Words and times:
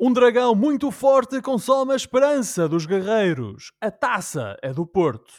Um 0.00 0.12
dragão 0.12 0.54
muito 0.54 0.92
forte 0.92 1.42
consome 1.42 1.92
a 1.92 1.96
esperança 1.96 2.68
dos 2.68 2.86
guerreiros. 2.86 3.72
A 3.80 3.90
taça 3.90 4.56
é 4.62 4.72
do 4.72 4.86
Porto. 4.86 5.32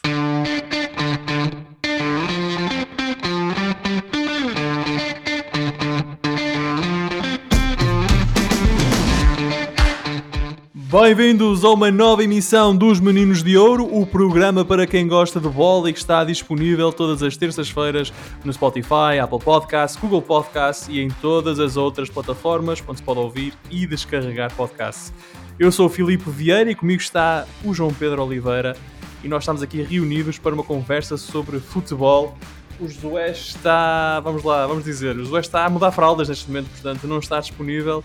Bem-vindos 10.92 11.64
a 11.64 11.70
uma 11.70 11.92
nova 11.92 12.24
emissão 12.24 12.76
dos 12.76 13.00
Meninos 13.00 13.44
de 13.44 13.56
Ouro, 13.56 13.88
o 13.96 14.08
programa 14.08 14.66
para 14.66 14.88
quem 14.88 15.08
gosta 15.08 15.40
de 15.40 15.48
bola 15.48 15.88
e 15.88 15.94
que 15.94 16.00
está 16.00 16.24
disponível 16.24 16.92
todas 16.92 17.22
as 17.22 17.38
terças-feiras 17.38 18.12
no 18.44 18.52
Spotify, 18.52 19.20
Apple 19.22 19.38
Podcasts, 19.38 20.02
Google 20.02 20.24
Podcasts 20.24 20.88
e 20.90 21.00
em 21.00 21.10
todas 21.22 21.60
as 21.60 21.78
outras 21.78 22.10
plataformas 22.10 22.84
onde 22.88 22.98
se 22.98 23.04
pode 23.04 23.20
ouvir 23.20 23.54
e 23.70 23.86
descarregar 23.86 24.52
podcasts. 24.56 25.14
Eu 25.60 25.72
sou 25.72 25.86
o 25.86 25.90
Filipe 25.90 26.28
Vieira 26.28 26.72
e 26.72 26.74
comigo 26.74 27.04
está 27.04 27.46
o 27.64 27.72
João 27.72 27.94
Pedro 27.94 28.24
Oliveira 28.24 28.76
e 29.24 29.28
nós 29.28 29.44
estamos 29.44 29.62
aqui 29.62 29.84
reunidos 29.84 30.40
para 30.40 30.56
uma 30.56 30.64
conversa 30.64 31.18
sobre 31.18 31.60
futebol. 31.60 32.36
O 32.80 32.88
Josué 32.88 33.30
está, 33.30 34.20
vamos 34.22 34.44
lá, 34.44 34.66
vamos 34.66 34.86
dizer, 34.86 35.16
o 35.16 35.20
Josué 35.20 35.42
está 35.42 35.66
a 35.66 35.70
mudar 35.70 35.92
fraldas 35.92 36.30
neste 36.30 36.48
momento, 36.48 36.70
portanto 36.72 37.06
não 37.06 37.20
está 37.20 37.40
disponível 37.40 38.04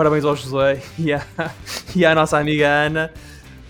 Parabéns 0.00 0.24
ao 0.24 0.34
José 0.34 0.82
e 0.98 1.12
à, 1.12 1.22
e 1.94 2.06
à 2.06 2.14
nossa 2.14 2.38
amiga 2.38 2.66
Ana. 2.66 3.12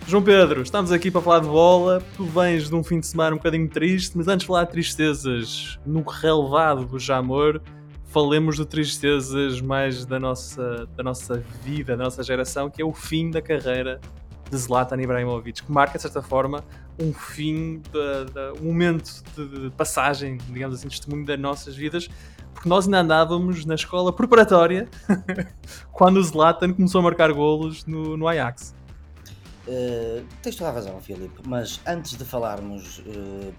João 0.07 0.23
Pedro, 0.23 0.63
estamos 0.63 0.93
aqui 0.93 1.11
para 1.11 1.21
falar 1.21 1.41
de 1.41 1.49
bola. 1.49 2.01
Tu 2.17 2.25
vens 2.25 2.69
de 2.69 2.75
um 2.77 2.85
fim 2.85 3.01
de 3.01 3.09
semana 3.09 3.35
um 3.35 3.39
bocadinho 3.39 3.69
triste, 3.69 4.17
mas 4.17 4.29
antes 4.29 4.43
de 4.43 4.47
falar 4.47 4.63
de 4.63 4.71
tristezas 4.71 5.81
no 5.85 6.03
relevado 6.03 6.85
do 6.85 7.01
Jamor, 7.01 7.61
falemos 8.05 8.55
de 8.55 8.65
tristezas 8.65 9.61
mais 9.61 10.07
da 10.07 10.21
nossa, 10.21 10.87
da 10.97 11.03
nossa 11.03 11.43
vida, 11.65 11.97
da 11.97 12.05
nossa 12.05 12.23
geração, 12.23 12.71
que 12.71 12.81
é 12.81 12.85
o 12.85 12.93
fim 12.93 13.29
da 13.29 13.43
carreira 13.43 14.01
de 14.49 14.57
Zlatan 14.57 15.03
Ibrahimovic, 15.03 15.65
que 15.65 15.73
marca, 15.73 15.99
de 15.99 16.03
certa 16.03 16.23
forma, 16.23 16.63
um 16.97 17.13
fim, 17.13 17.83
de, 17.91 18.61
um 18.63 18.67
momento 18.67 19.21
de, 19.35 19.65
de 19.65 19.71
passagem, 19.71 20.39
digamos 20.49 20.79
assim, 20.79 20.87
testemunho 20.87 21.25
das 21.27 21.41
nossas 21.41 21.75
vidas, 21.75 22.09
porque 22.61 22.69
nós 22.69 22.85
ainda 22.85 23.01
andávamos 23.01 23.65
na 23.65 23.75
escola 23.75 24.13
preparatória 24.13 24.87
quando 25.93 26.19
o 26.19 26.23
Zlatan 26.23 26.75
começou 26.75 26.99
a 26.99 27.05
marcar 27.05 27.33
golos 27.33 27.87
no, 27.87 28.19
no 28.19 28.29
Ajax. 28.29 28.75
Uh, 29.67 30.23
tens 30.43 30.57
toda 30.57 30.69
a 30.69 30.73
razão, 30.75 31.01
Filipe, 31.01 31.41
mas 31.47 31.81
antes 31.87 32.19
de 32.19 32.25
falarmos 32.25 32.99
uh, 32.99 33.55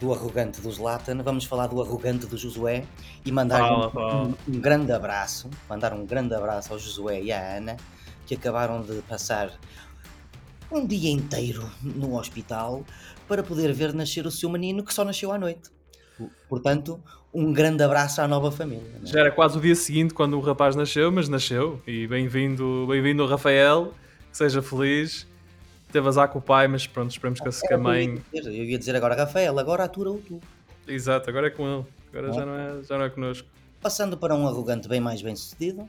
do 0.00 0.14
arrogante 0.14 0.62
do 0.62 0.72
Zlatan, 0.72 1.22
vamos 1.22 1.44
falar 1.44 1.66
do 1.66 1.82
arrogante 1.82 2.24
do 2.24 2.38
Josué 2.38 2.86
e 3.22 3.30
mandar 3.30 3.58
fala, 3.58 3.88
um, 3.88 3.90
fala. 3.90 4.22
Um, 4.22 4.34
um, 4.48 4.60
grande 4.60 4.92
abraço, 4.92 5.50
mandar 5.68 5.92
um 5.92 6.06
grande 6.06 6.34
abraço 6.34 6.72
ao 6.72 6.78
Josué 6.78 7.20
e 7.20 7.30
à 7.30 7.58
Ana, 7.58 7.76
que 8.24 8.34
acabaram 8.34 8.80
de 8.80 9.02
passar 9.02 9.52
um 10.72 10.86
dia 10.86 11.10
inteiro 11.10 11.70
no 11.82 12.16
hospital 12.16 12.82
para 13.26 13.42
poder 13.42 13.74
ver 13.74 13.92
nascer 13.92 14.26
o 14.26 14.30
seu 14.30 14.48
menino 14.48 14.82
que 14.82 14.94
só 14.94 15.04
nasceu 15.04 15.30
à 15.32 15.38
noite. 15.38 15.70
Portanto, 16.48 17.00
um 17.38 17.52
grande 17.52 17.84
abraço 17.84 18.20
à 18.20 18.26
nova 18.26 18.50
família. 18.50 18.84
É? 19.00 19.06
Já 19.06 19.20
era 19.20 19.30
quase 19.30 19.56
o 19.56 19.60
dia 19.60 19.74
seguinte 19.76 20.12
quando 20.12 20.36
o 20.36 20.40
rapaz 20.40 20.74
nasceu, 20.74 21.12
mas 21.12 21.28
nasceu. 21.28 21.80
E 21.86 22.04
bem-vindo, 22.08 22.84
bem-vindo 22.88 23.24
Rafael, 23.26 23.94
que 24.28 24.36
seja 24.36 24.60
feliz. 24.60 25.24
Teve 25.92 26.08
azar 26.08 26.28
com 26.30 26.40
o 26.40 26.42
pai, 26.42 26.66
mas 26.66 26.88
pronto, 26.88 27.12
esperemos 27.12 27.40
que, 27.40 27.48
que 27.48 27.72
a 27.72 27.78
mãe. 27.78 28.20
Eu 28.32 28.52
ia 28.52 28.76
dizer 28.76 28.96
agora, 28.96 29.14
Rafael, 29.14 29.56
agora 29.56 29.84
atura-o 29.84 30.18
tu. 30.18 30.40
Exato, 30.88 31.30
agora 31.30 31.46
é 31.46 31.50
com 31.50 31.64
ele. 31.64 31.86
Agora 32.12 32.32
já 32.32 32.44
não, 32.44 32.54
é, 32.54 32.82
já 32.82 32.98
não 32.98 33.04
é 33.04 33.10
connosco. 33.10 33.48
Passando 33.80 34.18
para 34.18 34.34
um 34.34 34.46
arrogante 34.46 34.88
bem 34.88 35.00
mais 35.00 35.22
bem 35.22 35.36
sucedido. 35.36 35.88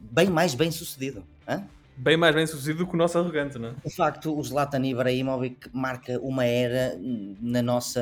Bem 0.00 0.30
mais 0.30 0.54
bem 0.54 0.70
sucedido. 0.70 1.22
Hã? 1.46 1.62
bem 1.94 2.16
mais 2.16 2.34
bem 2.34 2.46
sucedido 2.46 2.86
que 2.86 2.94
o 2.94 2.96
nosso 2.96 3.18
arrogante, 3.18 3.58
não 3.58 3.68
é? 3.68 3.72
De 3.84 3.94
facto, 3.94 4.36
o 4.36 4.42
Zlatan 4.42 4.84
Ibrahimovic 4.86 5.68
marca 5.72 6.18
uma 6.20 6.46
era 6.46 6.98
na 7.40 7.60
nossa 7.60 8.00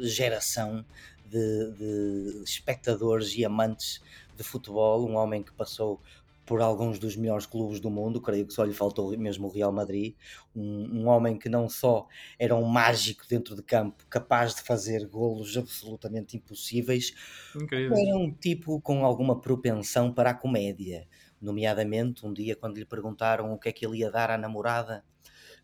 geração 0.00 0.82
de, 1.30 1.72
de, 1.72 2.42
espectadores 2.44 3.36
e 3.36 3.44
amantes 3.44 4.00
de 4.36 4.42
futebol, 4.42 5.08
um 5.08 5.16
homem 5.16 5.42
que 5.42 5.52
passou 5.52 6.00
por 6.44 6.60
alguns 6.60 6.98
dos 6.98 7.14
melhores 7.14 7.46
clubes 7.46 7.78
do 7.78 7.88
mundo, 7.88 8.20
creio 8.20 8.44
que 8.44 8.52
só 8.52 8.64
lhe 8.64 8.74
faltou 8.74 9.16
mesmo 9.16 9.46
o 9.46 9.50
Real 9.50 9.70
Madrid, 9.70 10.14
um, 10.54 11.02
um 11.02 11.06
homem 11.06 11.38
que 11.38 11.48
não 11.48 11.68
só 11.68 12.08
era 12.38 12.56
um 12.56 12.64
mágico 12.64 13.24
dentro 13.28 13.54
de 13.54 13.62
campo, 13.62 14.04
capaz 14.10 14.56
de 14.56 14.62
fazer 14.62 15.06
golos 15.06 15.56
absolutamente 15.56 16.36
impossíveis, 16.36 17.14
Incrível. 17.54 17.96
era 17.96 18.16
um 18.16 18.32
tipo 18.32 18.80
com 18.80 19.04
alguma 19.04 19.40
propensão 19.40 20.12
para 20.12 20.30
a 20.30 20.34
comédia 20.34 21.06
nomeadamente 21.40 22.26
um 22.26 22.32
dia 22.32 22.54
quando 22.54 22.76
lhe 22.76 22.84
perguntaram 22.84 23.52
o 23.52 23.58
que 23.58 23.68
é 23.70 23.72
que 23.72 23.86
ele 23.86 23.98
ia 23.98 24.10
dar 24.10 24.30
à 24.30 24.36
namorada 24.36 25.02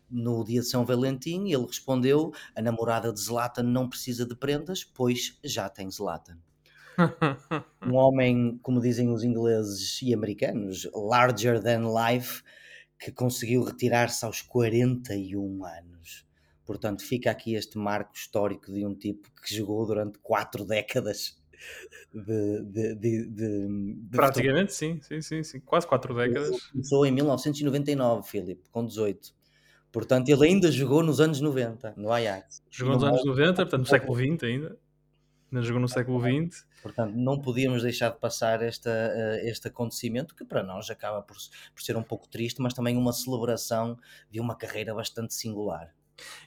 no 0.09 0.43
dia 0.43 0.61
de 0.61 0.67
São 0.67 0.85
Valentim, 0.85 1.49
ele 1.49 1.65
respondeu: 1.65 2.31
a 2.55 2.61
namorada 2.61 3.11
de 3.11 3.19
Zlatan 3.19 3.63
não 3.63 3.89
precisa 3.89 4.25
de 4.25 4.35
prendas, 4.35 4.83
pois 4.83 5.37
já 5.43 5.69
tem 5.69 5.89
Zlatan. 5.89 6.37
um 7.85 7.95
homem, 7.95 8.59
como 8.63 8.81
dizem 8.81 9.09
os 9.09 9.23
ingleses 9.23 10.01
e 10.01 10.13
americanos, 10.13 10.89
larger 10.93 11.61
than 11.61 11.83
life, 11.93 12.41
que 12.99 13.11
conseguiu 13.11 13.63
retirar-se 13.63 14.25
aos 14.25 14.41
41 14.41 15.63
anos. 15.63 16.25
Portanto, 16.65 17.03
fica 17.03 17.31
aqui 17.31 17.53
este 17.53 17.77
marco 17.77 18.13
histórico 18.15 18.71
de 18.73 18.85
um 18.85 18.93
tipo 18.93 19.29
que 19.41 19.55
jogou 19.55 19.85
durante 19.85 20.19
quatro 20.19 20.65
décadas 20.65 21.37
de, 22.13 22.63
de, 22.63 22.95
de, 22.95 23.25
de 23.27 24.09
Praticamente, 24.11 24.73
sim, 24.73 24.99
sim, 25.01 25.21
sim, 25.21 25.43
sim, 25.43 25.59
quase 25.59 25.87
quatro 25.87 26.13
décadas. 26.15 26.69
Começou 26.71 27.05
em 27.05 27.11
1999, 27.11 28.27
Filipe, 28.27 28.69
com 28.69 28.85
18. 28.85 29.33
Portanto, 29.91 30.29
ele 30.29 30.47
ainda 30.47 30.71
jogou 30.71 31.01
nos 31.01 31.19
anos 31.19 31.41
90, 31.41 31.93
no 31.97 32.11
Ajax. 32.11 32.61
Jogou 32.69 32.95
nos 32.95 33.03
anos 33.03 33.25
90, 33.25 33.55
portanto, 33.55 33.79
no 33.79 33.87
século 33.87 34.15
XX 34.15 34.43
ainda. 34.43 34.77
Ainda 35.51 35.65
jogou 35.65 35.81
no 35.81 35.87
século 35.87 36.19
XX. 36.19 36.65
Portanto, 36.83 37.13
não 37.15 37.39
podíamos 37.39 37.81
deixar 37.81 38.09
de 38.09 38.19
passar 38.19 38.61
esta, 38.61 38.89
uh, 38.89 39.47
este 39.47 39.67
acontecimento, 39.67 40.35
que 40.35 40.45
para 40.45 40.61
nós 40.61 40.89
acaba 40.89 41.21
por, 41.21 41.37
por 41.73 41.81
ser 41.81 41.95
um 41.95 42.03
pouco 42.03 42.27
triste, 42.27 42.61
mas 42.61 42.73
também 42.73 42.97
uma 42.97 43.13
celebração 43.13 43.97
de 44.29 44.39
uma 44.39 44.55
carreira 44.55 44.93
bastante 44.93 45.33
singular. 45.33 45.93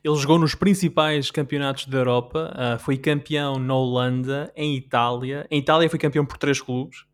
Ele 0.03 0.17
jogou 0.17 0.39
nos 0.39 0.55
principais 0.55 1.31
campeonatos 1.31 1.87
da 1.87 1.99
Europa, 1.99 2.53
uh, 2.55 2.79
foi 2.79 2.99
campeão 2.99 3.59
na 3.59 3.75
Holanda, 3.75 4.53
em 4.55 4.77
Itália. 4.77 5.47
Em 5.51 5.61
Itália 5.61 5.89
foi 5.89 5.99
campeão 5.99 6.27
por 6.27 6.37
três 6.37 6.61
clubes, 6.61 7.05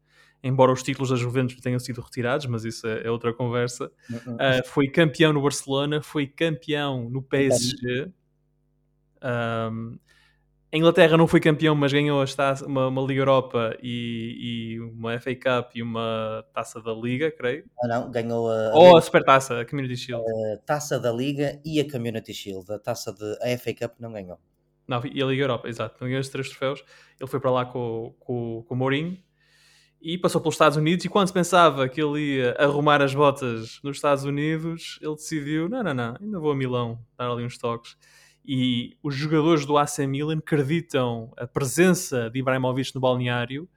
embora 0.47 0.73
os 0.73 0.83
títulos 0.83 1.11
da 1.11 1.17
Juventus 1.17 1.61
tenham 1.61 1.79
sido 1.79 2.01
retirados, 2.01 2.47
mas 2.47 2.65
isso 2.65 2.87
é, 2.87 3.07
é 3.07 3.11
outra 3.11 3.33
conversa. 3.33 3.91
Uh, 4.11 4.67
foi 4.67 4.89
campeão 4.89 5.33
no 5.33 5.43
Barcelona, 5.43 6.01
foi 6.03 6.27
campeão 6.27 7.11
no 7.11 7.23
PSG. 7.23 8.11
Um, 9.23 9.99
a 10.73 10.77
Inglaterra 10.77 11.17
não 11.17 11.27
foi 11.27 11.41
campeão, 11.41 11.75
mas 11.75 11.93
ganhou 11.93 12.23
uma, 12.67 12.89
uma, 12.89 13.03
Liga 13.03 13.21
Europa 13.21 13.77
e, 13.83 14.75
e, 14.75 14.81
uma 14.81 15.19
FA 15.19 15.35
Cup 15.35 15.77
e 15.77 15.83
uma 15.83 16.45
taça 16.53 16.83
da 16.83 16.93
Liga, 16.93 17.31
creio. 17.31 17.65
Ah, 17.83 17.89
não, 17.89 18.11
ganhou 18.11 18.51
a. 18.51 18.73
Ou 18.75 18.97
a, 18.97 18.99
a 18.99 19.03
Supertaça, 19.03 19.61
a 19.61 19.65
Community 19.65 19.97
Shield. 19.97 20.25
A 20.53 20.59
taça 20.59 20.99
da 20.99 21.13
Liga 21.13 21.61
e 21.65 21.81
a 21.81 21.91
Community 21.91 22.35
Shield. 22.35 22.71
A 22.73 22.79
taça 22.79 23.13
de. 23.13 23.25
A 23.43 23.57
FA 23.59 23.75
Cup 23.75 23.95
não 24.01 24.13
ganhou. 24.13 24.39
Não, 24.87 25.01
e 25.05 25.23
a 25.23 25.27
Liga 25.27 25.43
Europa, 25.43 25.69
exato. 25.69 25.97
Não 26.01 26.09
ganhou 26.09 26.21
esses 26.21 26.33
três 26.33 26.49
troféus. 26.49 26.85
Ele 27.19 27.31
foi 27.31 27.41
para 27.41 27.51
lá 27.51 27.65
com, 27.65 28.15
com, 28.21 28.65
com 28.67 28.75
o 28.75 28.77
Mourinho 28.77 29.17
e 30.07 30.17
passou 30.17 30.41
pelos 30.41 30.55
Estados 30.55 30.79
Unidos. 30.79 31.05
E 31.05 31.09
quando 31.09 31.33
pensava 31.33 31.89
que 31.89 32.01
ele 32.01 32.37
ia 32.37 32.53
arrumar 32.61 33.03
as 33.03 33.13
botas 33.13 33.81
nos 33.83 33.97
Estados 33.97 34.23
Unidos, 34.23 35.01
ele 35.03 35.17
decidiu: 35.17 35.69
não, 35.69 35.83
não, 35.83 35.93
não, 35.93 36.17
ainda 36.21 36.39
vou 36.39 36.53
a 36.53 36.57
Milão 36.57 37.01
dar 37.19 37.29
ali 37.29 37.45
uns 37.45 37.59
toques 37.59 37.97
e 38.47 38.97
os 39.03 39.17
jogadores 39.17 39.67
do 39.67 39.77
AC 39.77 39.99
Milan 40.07 40.39
acreditam 40.39 41.33
a 41.37 41.49
presença 41.49 42.31
de 42.31 42.39
Ibrahimovic 42.39 42.95
no 42.95 43.01
balneário 43.01 43.69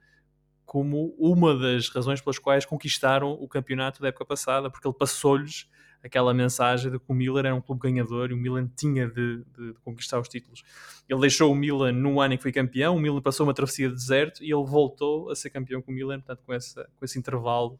como 0.64 1.12
uma 1.18 1.58
das 1.58 1.88
razões 1.88 2.20
pelas 2.20 2.38
quais 2.38 2.64
conquistaram 2.64 3.32
o 3.32 3.48
campeonato 3.48 4.00
da 4.00 4.06
época 4.06 4.24
passada, 4.24 4.70
porque 4.70 4.86
ele 4.86 4.96
passou-lhes 4.96 5.68
aquela 6.02 6.32
mensagem 6.32 6.90
de 6.90 6.98
que 6.98 7.04
o 7.08 7.14
Milan 7.14 7.40
era 7.40 7.54
um 7.54 7.60
clube 7.60 7.82
ganhador 7.82 8.30
e 8.30 8.34
o 8.34 8.36
Milan 8.36 8.68
tinha 8.76 9.06
de, 9.06 9.44
de, 9.56 9.72
de, 9.72 9.80
conquistar 9.84 10.18
os 10.18 10.28
títulos. 10.28 10.62
Ele 11.08 11.20
deixou 11.20 11.52
o 11.52 11.54
Milan 11.54 11.92
no 11.92 12.20
ano 12.20 12.34
em 12.34 12.36
que 12.36 12.42
foi 12.42 12.52
campeão, 12.52 12.96
o 12.96 13.00
Milan 13.00 13.20
passou 13.20 13.46
uma 13.46 13.54
travessia 13.54 13.88
de 13.88 13.94
deserto 13.94 14.42
e 14.42 14.52
ele 14.52 14.64
voltou 14.64 15.30
a 15.30 15.36
ser 15.36 15.50
campeão 15.50 15.82
com 15.82 15.92
o 15.92 15.94
Milan, 15.94 16.20
portanto, 16.20 16.42
com, 16.44 16.52
essa, 16.52 16.88
com 16.96 17.04
esse 17.04 17.18
intervalo 17.18 17.78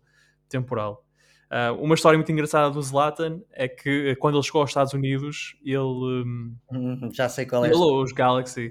temporal. 0.49 1.05
Uh, 1.50 1.75
uma 1.82 1.96
história 1.96 2.17
muito 2.17 2.31
engraçada 2.31 2.70
do 2.70 2.81
Zlatan 2.81 3.40
é 3.50 3.67
que 3.67 4.11
eh, 4.11 4.14
quando 4.14 4.37
ele 4.37 4.44
chegou 4.44 4.61
aos 4.61 4.70
Estados 4.70 4.93
Unidos, 4.93 5.56
ele. 5.64 5.78
Um, 5.81 6.56
uhum, 6.70 7.11
Já 7.12 7.28
sei 7.28 7.44
qual 7.44 7.64
é. 7.64 7.69
Ele, 7.69 7.76
os 7.76 8.12
Galaxy, 8.12 8.70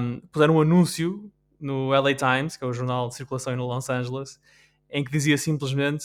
um, 0.00 0.20
puseram 0.30 0.56
um 0.56 0.60
anúncio 0.60 1.28
no 1.58 1.88
LA 1.88 2.14
Times, 2.14 2.56
que 2.56 2.62
é 2.62 2.66
o 2.68 2.72
jornal 2.72 3.08
de 3.08 3.16
circulação 3.16 3.56
no 3.56 3.66
Los 3.66 3.90
Angeles, 3.90 4.40
em 4.88 5.02
que 5.02 5.10
dizia 5.10 5.36
simplesmente 5.36 6.04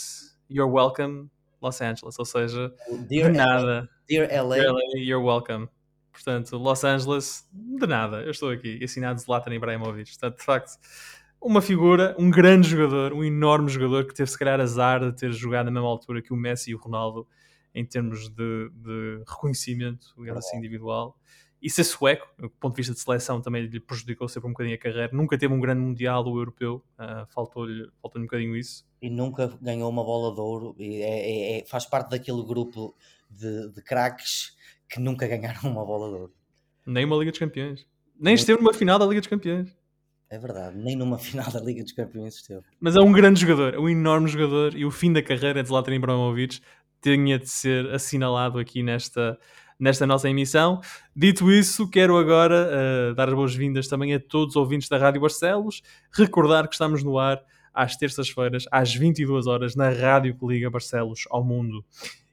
You're 0.50 0.72
welcome, 0.72 1.30
Los 1.62 1.82
Angeles. 1.82 2.18
Ou 2.18 2.26
seja, 2.26 2.74
Dear 3.08 3.32
de 3.32 3.38
nada. 3.38 3.90
Dear 4.08 4.28
LA. 4.32 4.56
Dear 4.56 4.74
LA, 4.74 5.00
you're 5.00 5.26
welcome. 5.26 5.68
Portanto, 6.12 6.58
Los 6.58 6.84
Angeles, 6.84 7.48
de 7.52 7.86
nada, 7.86 8.22
eu 8.24 8.32
estou 8.32 8.50
aqui, 8.50 8.84
assinado 8.84 9.20
Zlatan 9.20 9.54
Ibrahimovic. 9.54 10.10
Portanto, 10.12 10.38
de 10.38 10.44
facto, 10.44 10.72
uma 11.40 11.62
figura, 11.62 12.16
um 12.18 12.32
grande 12.32 12.70
jogador, 12.70 13.14
um 13.14 13.24
enorme 13.24 13.70
jogador 13.70 14.08
que 14.08 14.14
teve 14.16 14.30
se 14.30 14.38
calhar 14.38 14.60
azar 14.60 15.00
de 15.02 15.16
ter 15.16 15.32
jogado 15.32 15.66
na 15.66 15.72
mesma 15.72 15.88
altura 15.88 16.22
que 16.22 16.34
o 16.34 16.36
Messi 16.36 16.72
e 16.72 16.76
o 16.76 16.80
Ronaldo 16.80 17.28
em 17.74 17.86
termos 17.86 18.30
de, 18.30 18.72
de 18.74 19.24
reconhecimento, 19.28 20.08
digamos 20.18 20.44
assim, 20.44 20.58
individual. 20.58 21.16
E 21.62 21.70
ser 21.70 21.84
sueco, 21.84 22.28
do 22.38 22.50
ponto 22.50 22.74
de 22.74 22.78
vista 22.78 22.94
de 22.94 23.00
seleção, 23.00 23.42
também 23.42 23.66
lhe 23.66 23.80
prejudicou 23.80 24.28
sempre 24.28 24.48
um 24.48 24.52
bocadinho 24.52 24.76
a 24.76 24.80
carreira. 24.80 25.10
Nunca 25.12 25.38
teve 25.38 25.54
um 25.54 25.60
grande 25.60 25.82
mundial 25.82 26.24
ou 26.26 26.38
europeu, 26.38 26.84
uh, 27.00 27.26
faltou-lhe 27.34 27.90
faltou 28.02 28.22
um 28.22 28.26
bocadinho 28.26 28.56
isso. 28.56 28.86
E 29.02 29.10
nunca 29.10 29.48
ganhou 29.62 29.90
uma 29.90 30.04
bola 30.04 30.34
de 30.36 30.40
ouro. 30.40 30.76
E 30.78 31.02
é, 31.02 31.58
é, 31.58 31.60
é, 31.60 31.66
faz 31.66 31.86
parte 31.86 32.12
daquele 32.12 32.44
grupo 32.44 32.96
de, 33.30 33.70
de 33.72 33.82
craques 33.82 34.56
que 34.88 35.00
nunca 35.00 35.28
ganharam 35.28 35.72
uma 35.72 35.84
bola 35.84 36.10
de 36.10 36.22
ouro. 36.22 36.34
Nem 36.86 37.06
uma 37.06 37.18
Liga 37.18 37.32
dos 37.32 37.40
Campeões. 37.40 37.88
Nem 38.20 38.36
esteve 38.36 38.60
numa 38.60 38.74
final 38.74 39.00
da 39.00 39.06
Liga 39.06 39.20
dos 39.20 39.30
Campeões. 39.30 39.76
É 40.30 40.38
verdade, 40.38 40.78
nem 40.78 40.96
numa 40.96 41.18
final 41.20 41.50
da 41.52 41.60
Liga 41.60 41.84
dos 41.84 41.92
Campeões 41.92 42.36
esteve. 42.36 42.64
Mas 42.80 42.96
é 42.96 43.00
um 43.00 43.12
grande 43.12 43.42
jogador, 43.42 43.74
é 43.74 43.80
um 43.80 43.90
enorme 43.90 44.28
jogador 44.28 44.76
e 44.76 44.86
o 44.86 44.92
fim 44.92 45.12
da 45.12 45.24
carreira 45.24 45.62
de 45.64 45.70
Zlatan 45.70 45.96
Ibrahimovic 45.96 46.60
tinha 47.02 47.40
de 47.40 47.48
ser 47.48 47.90
assinalado 47.94 48.60
aqui 48.60 48.82
nesta, 48.84 49.38
nesta 49.80 50.08
nossa 50.08 50.30
emissão. 50.30 50.82
Dito 51.16 51.52
isso, 51.52 51.90
quero 51.90 52.18
agora 52.18 52.70
uh, 53.12 53.16
dar 53.16 53.30
as 53.30 53.34
boas-vindas 53.34 53.88
também 53.88 54.14
a 54.14 54.20
todos 54.20 54.56
os 54.56 54.56
ouvintes 54.56 54.90
da 54.90 54.98
Rádio 54.98 55.22
Barcelos, 55.22 55.82
recordar 56.12 56.68
que 56.68 56.74
estamos 56.74 57.04
no 57.04 57.18
ar 57.18 57.42
às 57.74 57.96
terças-feiras, 57.96 58.66
às 58.72 58.94
22 58.94 59.46
horas, 59.46 59.76
na 59.76 59.90
rádio 59.90 60.36
que 60.36 60.46
liga 60.46 60.70
Barcelos 60.70 61.26
ao 61.30 61.44
mundo. 61.44 61.86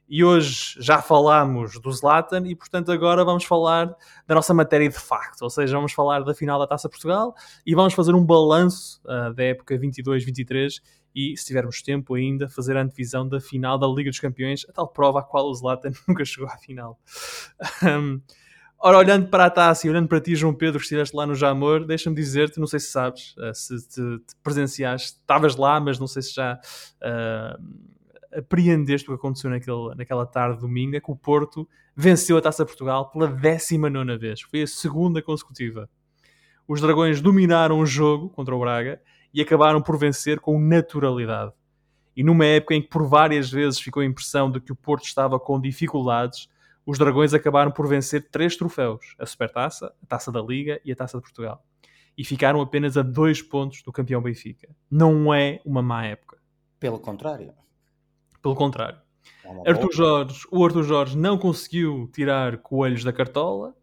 E 0.07 0.23
hoje 0.23 0.75
já 0.79 1.01
falámos 1.01 1.79
do 1.79 1.91
Zlatan 1.91 2.47
e, 2.47 2.55
portanto, 2.55 2.91
agora 2.91 3.25
vamos 3.25 3.43
falar 3.43 3.87
da 4.27 4.35
nossa 4.35 4.53
matéria 4.53 4.87
de 4.87 4.99
facto, 4.99 5.41
ou 5.41 5.49
seja, 5.49 5.75
vamos 5.75 5.93
falar 5.93 6.23
da 6.23 6.33
final 6.33 6.59
da 6.59 6.67
Taça 6.67 6.87
Portugal 6.87 7.35
e 7.65 7.73
vamos 7.73 7.93
fazer 7.93 8.13
um 8.13 8.23
balanço 8.23 9.01
uh, 9.05 9.33
da 9.33 9.43
época 9.43 9.75
22-23 9.77 10.79
e, 11.15 11.37
se 11.37 11.45
tivermos 11.45 11.81
tempo 11.81 12.13
ainda, 12.15 12.49
fazer 12.49 12.75
a 12.75 12.81
antevisão 12.81 13.27
da 13.27 13.39
final 13.39 13.77
da 13.77 13.87
Liga 13.87 14.09
dos 14.09 14.19
Campeões, 14.19 14.65
a 14.67 14.73
tal 14.73 14.87
prova 14.87 15.19
a 15.19 15.23
qual 15.23 15.45
o 15.45 15.53
Zlatan 15.53 15.91
nunca 16.07 16.25
chegou 16.25 16.49
à 16.49 16.57
final. 16.57 16.99
um, 17.83 18.19
ora, 18.77 18.97
olhando 18.97 19.27
para 19.29 19.45
a 19.45 19.49
taça 19.49 19.87
e 19.87 19.89
olhando 19.89 20.09
para 20.09 20.19
ti, 20.19 20.35
João 20.35 20.53
Pedro, 20.53 20.77
que 20.77 20.83
estiveste 20.83 21.15
lá 21.15 21.25
no 21.25 21.33
Jamor, 21.33 21.85
deixa-me 21.85 22.15
dizer-te, 22.15 22.59
não 22.59 22.67
sei 22.67 22.81
se 22.81 22.91
sabes, 22.91 23.33
uh, 23.37 23.53
se 23.53 23.87
te, 23.87 24.19
te, 24.19 24.35
presenciaste, 24.43 25.19
estavas 25.19 25.55
lá, 25.55 25.79
mas 25.79 25.97
não 25.97 26.07
sei 26.07 26.21
se 26.21 26.35
já... 26.35 26.59
Uh, 27.01 27.95
apreendeste 28.37 29.07
o 29.07 29.13
que 29.13 29.15
aconteceu 29.17 29.49
naquele, 29.49 29.95
naquela 29.95 30.25
tarde 30.25 30.55
de 30.55 30.61
domingo 30.61 30.93
é 30.93 30.99
que 30.99 31.09
o 31.09 31.15
Porto 31.15 31.65
venceu 31.95 32.35
a 32.35 32.41
Taça 32.41 32.65
Portugal 32.65 33.09
pela 33.09 33.29
19 33.29 34.17
vez. 34.17 34.41
Foi 34.41 34.61
a 34.61 34.67
segunda 34.67 35.21
consecutiva. 35.21 35.89
Os 36.67 36.81
Dragões 36.81 37.21
dominaram 37.21 37.79
o 37.79 37.85
jogo 37.85 38.29
contra 38.29 38.53
o 38.53 38.59
Braga 38.59 39.01
e 39.35 39.41
acabaram 39.41 39.81
por 39.81 39.97
vencer 39.97 40.39
com 40.39 40.57
naturalidade. 40.57 41.51
E 42.15 42.23
numa 42.23 42.45
época 42.45 42.73
em 42.73 42.81
que 42.81 42.87
por 42.87 43.05
várias 43.05 43.51
vezes 43.51 43.77
ficou 43.77 44.01
a 44.01 44.05
impressão 44.05 44.49
de 44.49 44.61
que 44.61 44.71
o 44.71 44.75
Porto 44.75 45.03
estava 45.03 45.37
com 45.37 45.59
dificuldades, 45.59 46.47
os 46.85 46.97
Dragões 46.97 47.33
acabaram 47.33 47.69
por 47.69 47.85
vencer 47.85 48.29
três 48.31 48.55
troféus: 48.55 49.13
a 49.19 49.25
Supertaça, 49.25 49.93
a 50.01 50.05
Taça 50.05 50.31
da 50.31 50.41
Liga 50.41 50.79
e 50.85 50.91
a 50.93 50.95
Taça 50.95 51.17
de 51.17 51.23
Portugal. 51.23 51.61
E 52.17 52.23
ficaram 52.23 52.61
apenas 52.61 52.95
a 52.95 53.01
dois 53.01 53.41
pontos 53.41 53.83
do 53.83 53.91
campeão 53.91 54.21
Benfica. 54.21 54.73
Não 54.89 55.33
é 55.33 55.59
uma 55.65 55.81
má 55.81 56.05
época. 56.05 56.37
Pelo 56.79 56.97
contrário. 56.97 57.51
Pelo 58.41 58.55
contrário. 58.55 58.99
É 59.65 59.71
Arthur 59.71 59.91
Jorge, 59.91 60.47
o 60.49 60.63
Arthur 60.63 60.83
Jorge 60.83 61.17
não 61.17 61.37
conseguiu 61.37 62.09
tirar 62.13 62.59
coelhos 62.59 63.03
da 63.03 63.11
cartola 63.11 63.75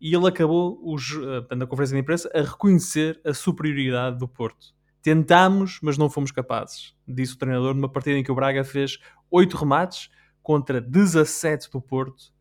e 0.00 0.14
ele 0.14 0.28
acabou 0.28 0.78
os, 0.84 1.10
eh, 1.50 1.54
na 1.56 1.66
conferência 1.66 1.96
de 1.96 2.00
imprensa 2.00 2.30
a 2.32 2.42
reconhecer 2.42 3.20
a 3.24 3.34
superioridade 3.34 4.16
do 4.18 4.28
Porto. 4.28 4.78
Tentámos, 5.02 5.78
mas 5.82 5.96
não 5.96 6.10
fomos 6.10 6.30
capazes, 6.30 6.94
disse 7.08 7.34
o 7.34 7.38
treinador 7.38 7.74
numa 7.74 7.88
partida 7.88 8.18
em 8.18 8.22
que 8.22 8.30
o 8.30 8.34
Braga 8.34 8.62
fez 8.62 8.98
8 9.30 9.56
remates 9.56 10.10
contra 10.42 10.80
17 10.80 11.70
do 11.70 11.80
Porto, 11.80 12.32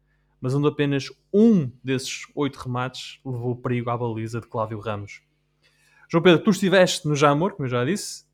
mas 0.42 0.54
onde 0.54 0.68
apenas 0.68 1.10
um 1.34 1.72
desses 1.84 2.24
8 2.36 2.56
remates 2.58 3.20
levou 3.26 3.56
perigo 3.56 3.90
à 3.90 3.98
baliza 3.98 4.42
de 4.42 4.48
Cláudio 4.48 4.80
Ramos. 4.80 5.22
João 6.10 6.24
Pedro, 6.24 6.44
tu 6.44 6.50
estiveste 6.50 7.08
no 7.08 7.16
Jamor, 7.16 7.54
como 7.54 7.66
eu 7.66 7.70
já 7.70 7.86
disse, 7.86 8.26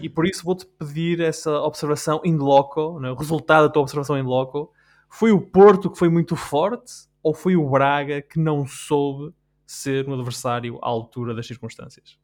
e 0.00 0.08
por 0.08 0.26
isso 0.26 0.44
vou-te 0.44 0.66
pedir 0.66 1.20
essa 1.20 1.60
observação 1.60 2.20
in 2.24 2.36
loco, 2.36 3.00
né? 3.00 3.10
o 3.10 3.14
resultado 3.14 3.66
da 3.66 3.72
tua 3.72 3.82
observação 3.82 4.18
in 4.18 4.22
loco. 4.22 4.72
Foi 5.08 5.32
o 5.32 5.40
Porto 5.40 5.90
que 5.90 5.98
foi 5.98 6.08
muito 6.08 6.36
forte 6.36 6.92
ou 7.22 7.34
foi 7.34 7.56
o 7.56 7.68
Braga 7.68 8.22
que 8.22 8.38
não 8.38 8.66
soube 8.66 9.34
ser 9.66 10.08
um 10.08 10.14
adversário 10.14 10.78
à 10.82 10.88
altura 10.88 11.34
das 11.34 11.46
circunstâncias? 11.46 12.18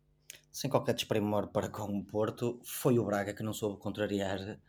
Sem 0.53 0.69
qualquer 0.69 0.95
desprimor 0.95 1.49
para 1.49 1.71
com 1.71 1.99
o 1.99 2.05
Porto, 2.05 2.61
foi 2.63 2.99
o 2.99 3.05
Braga 3.05 3.33
que 3.33 3.43
não 3.43 3.55
soube 3.55 3.81
contrariar 3.81 4.61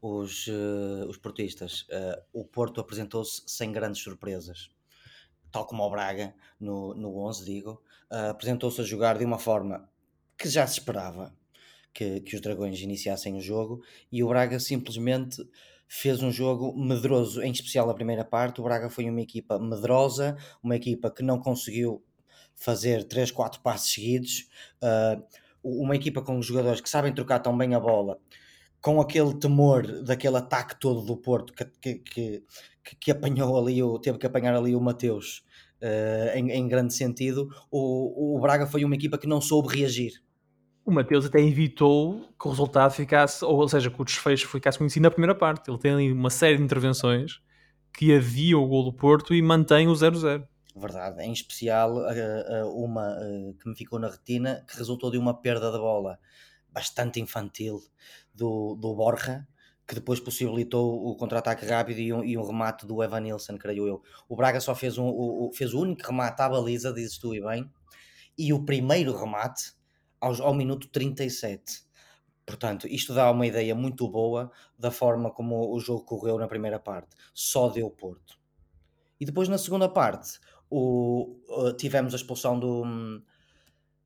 os, 0.00 0.46
uh, 0.46 1.08
os 1.08 1.16
portistas. 1.16 1.82
Uh, 1.82 2.22
o 2.32 2.44
Porto 2.44 2.80
apresentou-se 2.80 3.42
sem 3.46 3.72
grandes 3.72 4.00
surpresas, 4.00 4.70
tal 5.50 5.66
como 5.66 5.82
o 5.82 5.90
Braga 5.90 6.32
no, 6.60 6.94
no 6.94 7.18
11, 7.26 7.44
digo, 7.44 7.82
uh, 8.10 8.30
apresentou-se 8.30 8.80
a 8.80 8.84
jogar 8.84 9.18
de 9.18 9.24
uma 9.24 9.38
forma 9.38 9.90
que 10.38 10.48
já 10.48 10.64
se 10.64 10.78
esperava, 10.78 11.34
que, 11.92 12.20
que 12.20 12.36
os 12.36 12.40
Dragões 12.40 12.80
iniciassem 12.80 13.36
o 13.36 13.40
jogo 13.40 13.82
e 14.12 14.22
o 14.22 14.28
Braga 14.28 14.60
simplesmente 14.60 15.42
fez 15.88 16.22
um 16.22 16.30
jogo 16.30 16.72
medroso, 16.74 17.42
em 17.42 17.50
especial 17.50 17.90
a 17.90 17.94
primeira 17.94 18.24
parte. 18.24 18.60
O 18.60 18.64
Braga 18.64 18.88
foi 18.88 19.10
uma 19.10 19.20
equipa 19.20 19.58
medrosa, 19.58 20.36
uma 20.62 20.74
equipa 20.74 21.10
que 21.10 21.22
não 21.22 21.38
conseguiu 21.38 22.02
fazer 22.62 23.04
3, 23.04 23.30
4 23.30 23.60
passos 23.60 23.92
seguidos, 23.92 24.48
uh, 24.82 25.22
uma 25.62 25.96
equipa 25.96 26.22
com 26.22 26.40
jogadores 26.42 26.80
que 26.80 26.88
sabem 26.88 27.14
trocar 27.14 27.38
tão 27.40 27.56
bem 27.56 27.74
a 27.74 27.80
bola, 27.80 28.18
com 28.80 29.00
aquele 29.00 29.34
temor 29.34 29.86
daquele 30.02 30.36
ataque 30.36 30.78
todo 30.78 31.02
do 31.02 31.16
Porto 31.16 31.52
que, 31.52 31.64
que, 31.64 31.94
que, 31.98 32.44
que 32.98 33.10
apanhou 33.10 33.58
ali, 33.58 33.82
o, 33.82 33.98
teve 33.98 34.18
que 34.18 34.26
apanhar 34.26 34.54
ali 34.54 34.74
o 34.74 34.80
Mateus 34.80 35.44
uh, 35.80 36.36
em, 36.36 36.50
em, 36.50 36.68
grande 36.68 36.94
sentido. 36.94 37.48
O, 37.70 38.36
o 38.36 38.40
Braga 38.40 38.66
foi 38.66 38.84
uma 38.84 38.94
equipa 38.94 39.18
que 39.18 39.26
não 39.26 39.40
soube 39.40 39.76
reagir 39.76 40.12
o 40.84 40.90
Mateus 40.90 41.26
até 41.26 41.40
evitou 41.40 42.28
que 42.38 42.46
o 42.46 42.50
resultado 42.50 42.92
ficasse, 42.92 43.44
ou 43.44 43.68
seja, 43.68 43.90
que 43.90 44.00
o 44.00 44.04
desfecho 44.04 44.48
ficasse 44.48 44.78
conhecido 44.78 45.04
na 45.04 45.10
primeira 45.10 45.34
parte. 45.34 45.70
Ele 45.70 45.78
tem 45.78 45.92
ali 45.92 46.12
uma 46.12 46.30
série 46.30 46.56
de 46.56 46.62
intervenções 46.62 47.40
que 47.94 48.14
adiam 48.14 48.62
o 48.62 48.66
gol 48.66 48.84
do 48.84 48.92
Porto 48.92 49.34
e 49.34 49.40
mantém 49.40 49.86
o 49.86 49.92
0-0. 49.92 50.44
Verdade, 50.74 51.22
em 51.22 51.32
especial 51.32 51.96
uma 52.74 53.14
que 53.60 53.68
me 53.68 53.76
ficou 53.76 53.98
na 53.98 54.08
retina, 54.08 54.64
que 54.66 54.76
resultou 54.76 55.10
de 55.10 55.18
uma 55.18 55.34
perda 55.34 55.70
de 55.70 55.78
bola 55.78 56.18
bastante 56.70 57.20
infantil 57.20 57.82
do, 58.34 58.74
do 58.76 58.94
Borja, 58.94 59.46
que 59.86 59.94
depois 59.94 60.20
possibilitou 60.20 61.06
o 61.06 61.14
contra-ataque 61.16 61.66
rápido 61.66 61.98
e 61.98 62.12
um, 62.12 62.24
e 62.24 62.38
um, 62.38 62.46
remate 62.46 62.86
do 62.86 63.02
Evan 63.02 63.20
Nilsson, 63.20 63.58
creio 63.58 63.86
eu. 63.86 64.02
O 64.28 64.34
Braga 64.34 64.60
só 64.60 64.74
fez, 64.74 64.96
um, 64.96 65.06
o, 65.06 65.50
fez 65.52 65.74
o 65.74 65.80
único 65.80 66.06
remate 66.06 66.40
à 66.40 66.48
baliza, 66.48 66.92
dizes 66.92 67.18
tu 67.18 67.34
e 67.34 67.40
bem, 67.42 67.70
e 68.38 68.52
o 68.52 68.64
primeiro 68.64 69.14
remate 69.14 69.74
aos, 70.20 70.40
ao 70.40 70.54
minuto 70.54 70.88
37. 70.88 71.84
Portanto, 72.46 72.86
isto 72.88 73.12
dá 73.12 73.30
uma 73.30 73.46
ideia 73.46 73.74
muito 73.74 74.08
boa 74.08 74.50
da 74.78 74.90
forma 74.90 75.30
como 75.30 75.74
o 75.74 75.78
jogo 75.78 76.04
correu 76.04 76.38
na 76.38 76.48
primeira 76.48 76.78
parte. 76.78 77.14
Só 77.34 77.68
deu 77.68 77.90
Porto. 77.90 78.40
E 79.20 79.24
depois 79.24 79.48
na 79.48 79.58
segunda 79.58 79.88
parte 79.88 80.40
o, 80.74 81.36
tivemos 81.76 82.14
a 82.14 82.16
expulsão 82.16 82.58
do 82.58 82.82
um, 82.82 83.22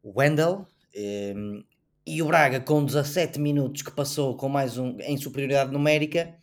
Wendel 0.05 0.67
um, 0.97 1.63
e 2.05 2.21
o 2.21 2.27
Braga 2.27 2.61
com 2.61 2.85
17 2.85 3.39
minutos 3.39 3.83
que 3.83 3.93
passou 3.93 4.37
com 4.37 4.49
mais 4.49 4.77
um 4.77 4.99
em 5.01 5.17
superioridade 5.17 5.73
numérica. 5.73 6.37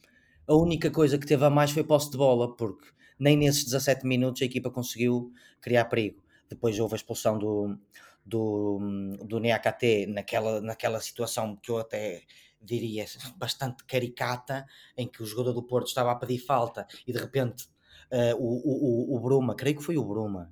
A 0.47 0.55
única 0.55 0.89
coisa 0.89 1.17
que 1.17 1.27
teve 1.27 1.43
a 1.43 1.49
mais 1.49 1.71
foi 1.71 1.83
posse 1.83 2.09
de 2.09 2.17
bola, 2.17 2.55
porque 2.55 2.87
nem 3.19 3.35
nesses 3.35 3.65
17 3.65 4.07
minutos 4.07 4.41
a 4.41 4.45
equipa 4.45 4.71
conseguiu 4.71 5.33
criar 5.59 5.85
perigo. 5.85 6.23
Depois 6.49 6.79
houve 6.79 6.93
a 6.93 6.97
expulsão 6.97 7.37
do, 7.37 7.77
do, 8.25 8.79
do 9.25 9.39
NEAKT 9.41 10.07
naquela, 10.07 10.61
naquela 10.61 11.01
situação 11.01 11.57
que 11.57 11.69
eu 11.69 11.79
até 11.79 12.21
diria 12.61 13.05
bastante 13.35 13.83
caricata, 13.83 14.65
em 14.95 15.05
que 15.05 15.21
o 15.21 15.25
jogador 15.25 15.51
do 15.51 15.63
Porto 15.63 15.87
estava 15.87 16.11
a 16.11 16.15
pedir 16.15 16.39
falta 16.39 16.87
e 17.05 17.11
de 17.11 17.19
repente 17.19 17.67
uh, 18.13 18.35
o, 18.37 19.13
o, 19.13 19.17
o 19.17 19.19
Bruma, 19.19 19.55
creio 19.55 19.77
que 19.77 19.83
foi 19.83 19.97
o 19.97 20.05
Bruma, 20.05 20.51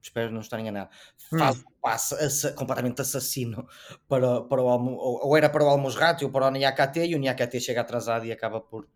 espero 0.00 0.32
não 0.32 0.40
estar 0.40 0.58
enganado, 0.58 0.90
faz 1.38 1.58
um 1.58 1.80
passe 1.80 2.54
completamente 2.54 3.00
assassino 3.02 3.66
para, 4.08 4.42
para 4.42 4.62
o 4.62 4.68
Almo, 4.68 4.96
ou 4.96 5.36
era 5.36 5.50
para 5.50 5.64
o 5.64 5.68
Almosrato 5.68 6.24
ou 6.24 6.30
para 6.30 6.46
o 6.46 6.50
NIAKT 6.50 7.00
e 7.00 7.14
o 7.14 7.18
NIAKT 7.18 7.60
chega 7.60 7.82
atrasado 7.82 8.24
e 8.24 8.32
acaba 8.32 8.60
por 8.60 8.86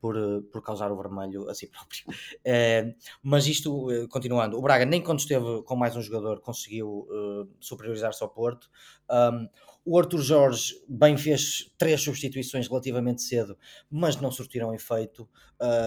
por, 0.00 0.16
eh, 0.16 0.40
por 0.52 0.62
causar 0.62 0.92
o 0.92 0.96
vermelho 0.96 1.48
a 1.48 1.54
si 1.54 1.66
próprio. 1.72 2.04
É, 2.44 2.94
mas 3.22 3.46
isto, 3.46 3.88
continuando, 4.08 4.58
o 4.58 4.62
Braga 4.62 4.84
nem 4.84 5.02
quando 5.02 5.20
esteve 5.20 5.62
com 5.64 5.76
mais 5.76 5.96
um 5.96 6.02
jogador 6.02 6.40
conseguiu 6.40 7.08
uh, 7.10 7.48
superiorizar-se 7.60 8.22
ao 8.22 8.28
Porto. 8.28 8.68
Um, 9.10 9.48
o 9.88 9.96
Arthur 9.96 10.20
Jorge 10.20 10.74
bem 10.88 11.16
fez 11.16 11.72
três 11.78 12.00
substituições 12.00 12.66
relativamente 12.66 13.22
cedo, 13.22 13.56
mas 13.88 14.16
não 14.16 14.32
surtiram 14.32 14.74
efeito, 14.74 15.28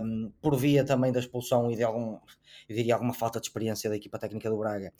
um, 0.01 0.31
por 0.41 0.55
via 0.55 0.85
também 0.85 1.11
da 1.11 1.19
expulsão 1.19 1.69
e 1.69 1.75
de 1.75 1.83
algum, 1.83 2.13
eu 2.69 2.75
diria 2.77 2.93
alguma 2.93 3.13
falta 3.13 3.41
de 3.41 3.47
experiência 3.47 3.89
da 3.89 3.97
equipa 3.97 4.17
técnica 4.17 4.49
do 4.49 4.57
Braga. 4.57 4.93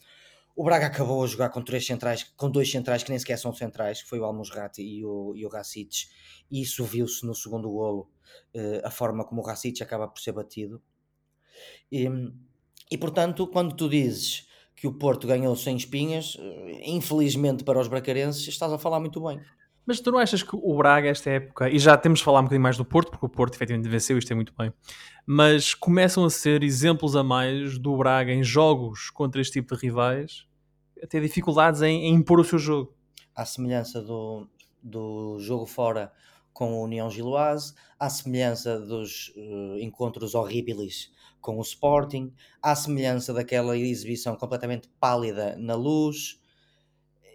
O 0.54 0.62
Braga 0.62 0.84
acabou 0.84 1.24
a 1.24 1.26
jogar 1.26 1.48
com 1.48 1.62
três 1.62 1.86
centrais, 1.86 2.24
com 2.36 2.50
dois 2.50 2.70
centrais 2.70 3.02
que 3.02 3.08
nem 3.08 3.18
sequer 3.18 3.38
são 3.38 3.54
centrais, 3.54 4.02
que 4.02 4.08
foi 4.10 4.20
o 4.20 4.24
Almusrati 4.24 4.82
e 4.82 5.02
o, 5.02 5.32
e 5.34 5.46
o 5.46 5.50
e 6.50 6.60
isso 6.60 6.84
viu-se 6.84 7.24
no 7.24 7.34
segundo 7.34 7.70
golo, 7.70 8.10
uh, 8.54 8.84
a 8.86 8.90
forma 8.90 9.24
como 9.24 9.40
o 9.40 9.44
Racic 9.44 9.82
acaba 9.82 10.08
por 10.08 10.20
ser 10.20 10.32
batido. 10.32 10.82
E, 11.90 12.06
e 12.90 12.98
portanto, 12.98 13.46
quando 13.46 13.74
tu 13.74 13.88
dizes 13.88 14.46
que 14.80 14.86
o 14.86 14.94
Porto 14.94 15.26
ganhou 15.26 15.54
sem 15.54 15.76
espinhas, 15.76 16.38
eh, 16.40 16.90
infelizmente 16.90 17.62
para 17.62 17.78
os 17.78 17.86
bracarenses, 17.86 18.48
estás 18.48 18.72
a 18.72 18.78
falar 18.78 18.98
muito 18.98 19.20
bem. 19.20 19.38
Mas 19.84 20.00
tu 20.00 20.10
não 20.10 20.18
achas 20.18 20.42
que 20.42 20.56
o 20.56 20.74
Braga, 20.74 21.10
esta 21.10 21.28
época, 21.28 21.68
e 21.68 21.78
já 21.78 21.98
temos 21.98 22.20
de 22.20 22.24
falar 22.24 22.40
um 22.40 22.44
bocadinho 22.44 22.62
mais 22.62 22.78
do 22.78 22.84
Porto, 22.84 23.10
porque 23.10 23.26
o 23.26 23.28
Porto 23.28 23.56
efetivamente 23.56 23.90
venceu 23.90 24.16
isto 24.16 24.32
é 24.32 24.34
muito 24.34 24.54
bem, 24.56 24.72
mas 25.26 25.74
começam 25.74 26.24
a 26.24 26.30
ser 26.30 26.62
exemplos 26.62 27.14
a 27.14 27.22
mais 27.22 27.78
do 27.78 27.94
Braga 27.94 28.32
em 28.32 28.42
jogos 28.42 29.10
contra 29.10 29.42
este 29.42 29.60
tipo 29.60 29.76
de 29.76 29.82
rivais, 29.82 30.46
a 31.02 31.06
ter 31.06 31.20
dificuldades 31.20 31.82
em, 31.82 32.06
em 32.06 32.14
impor 32.14 32.40
o 32.40 32.44
seu 32.44 32.58
jogo. 32.58 32.94
À 33.34 33.44
semelhança 33.44 34.00
do, 34.00 34.48
do 34.82 35.36
jogo 35.40 35.66
fora 35.66 36.10
com 36.54 36.72
a 36.72 36.84
União 36.84 37.10
Giloase, 37.10 37.74
à 37.98 38.08
semelhança 38.08 38.80
dos 38.80 39.28
uh, 39.36 39.78
encontros 39.78 40.34
horríveis 40.34 41.10
com 41.40 41.58
o 41.58 41.62
Sporting, 41.62 42.32
à 42.62 42.74
semelhança 42.74 43.32
daquela 43.32 43.76
exibição 43.76 44.36
completamente 44.36 44.88
pálida 45.00 45.56
na 45.58 45.74
luz, 45.74 46.40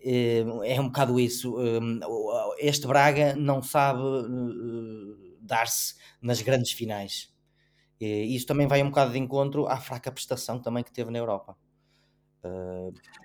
eh, 0.05 0.45
é 0.63 0.79
um 0.79 0.85
bocado 0.85 1.19
isso. 1.19 1.55
Eh, 1.59 1.79
este 2.59 2.85
Braga 2.85 3.35
não 3.35 3.63
sabe 3.63 4.01
eh, 4.01 5.35
dar-se 5.41 5.95
nas 6.21 6.41
grandes 6.43 6.71
finais. 6.71 7.33
Isso 7.99 8.45
também 8.45 8.67
vai 8.67 8.83
um 8.83 8.89
bocado 8.89 9.13
de 9.13 9.17
encontro 9.17 9.67
à 9.67 9.77
fraca 9.77 10.11
prestação 10.11 10.59
também 10.59 10.83
que 10.83 10.91
teve 10.91 11.09
na 11.09 11.17
Europa. 11.17 11.57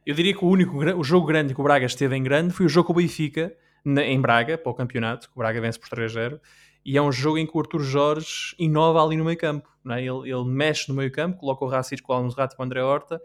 Eu 0.06 0.14
diria 0.14 0.32
que 0.32 0.42
o 0.42 0.48
único 0.48 0.78
o 0.78 1.04
jogo 1.04 1.26
grande 1.26 1.52
que 1.52 1.60
o 1.60 1.64
Braga 1.64 1.84
esteve 1.84 2.16
em 2.16 2.22
grande 2.22 2.54
foi 2.54 2.64
o 2.64 2.68
jogo 2.68 2.86
com 2.86 2.92
o 2.94 2.96
Benfica 2.96 3.54
em 3.84 4.20
Braga, 4.20 4.56
para 4.56 4.70
o 4.70 4.74
campeonato, 4.74 5.28
que 5.28 5.34
o 5.34 5.38
Braga 5.38 5.60
vence 5.60 5.78
por 5.78 5.88
3-0 5.88 6.40
e 6.84 6.96
é 6.96 7.02
um 7.02 7.12
jogo 7.12 7.38
em 7.38 7.46
que 7.46 7.56
o 7.56 7.60
Arthur 7.60 7.82
Jorge 7.82 8.54
inova 8.58 9.02
ali 9.02 9.16
no 9.16 9.24
meio 9.24 9.38
campo. 9.38 9.68
Não 9.84 9.94
é? 9.94 10.00
ele, 10.00 10.30
ele 10.30 10.44
mexe 10.44 10.88
no 10.88 10.94
meio 10.94 11.10
campo, 11.10 11.38
coloca 11.38 11.64
o 11.64 11.68
Racic 11.68 12.02
com 12.02 12.12
o 12.12 12.16
Almozrato 12.16 12.56
com 12.56 12.62
o 12.62 12.66
André 12.66 12.82
Horta 12.82 13.20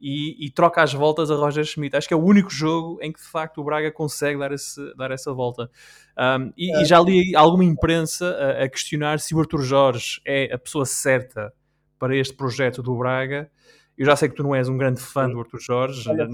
e, 0.00 0.46
e, 0.46 0.50
troca 0.50 0.82
as 0.82 0.92
voltas 0.92 1.30
a 1.30 1.34
Roger 1.34 1.64
Schmidt. 1.64 1.96
Acho 1.96 2.06
que 2.06 2.14
é 2.14 2.16
o 2.16 2.24
único 2.24 2.50
jogo 2.50 2.98
em 3.02 3.12
que 3.12 3.20
de 3.20 3.26
facto 3.26 3.60
o 3.60 3.64
Braga 3.64 3.90
consegue 3.90 4.38
dar, 4.38 4.52
esse, 4.52 4.80
dar 4.96 5.10
essa 5.10 5.32
volta. 5.32 5.70
Um, 6.16 6.52
e, 6.56 6.74
é. 6.74 6.82
e, 6.82 6.84
já 6.84 7.00
li 7.00 7.34
alguma 7.34 7.64
imprensa 7.64 8.30
a, 8.30 8.64
a, 8.64 8.68
questionar 8.68 9.18
se 9.18 9.34
o 9.34 9.40
Arthur 9.40 9.62
Jorge 9.62 10.20
é 10.24 10.52
a 10.54 10.58
pessoa 10.58 10.84
certa 10.84 11.52
para 11.98 12.16
este 12.16 12.34
projeto 12.34 12.82
do 12.82 12.96
Braga. 12.96 13.50
Eu 13.98 14.06
já 14.06 14.14
sei 14.14 14.28
que 14.28 14.36
tu 14.36 14.44
não 14.44 14.54
és 14.54 14.68
um 14.68 14.78
grande 14.78 15.00
fã 15.00 15.28
do 15.28 15.40
Arthur 15.40 15.60
Jorge. 15.60 16.08
Olha. 16.08 16.28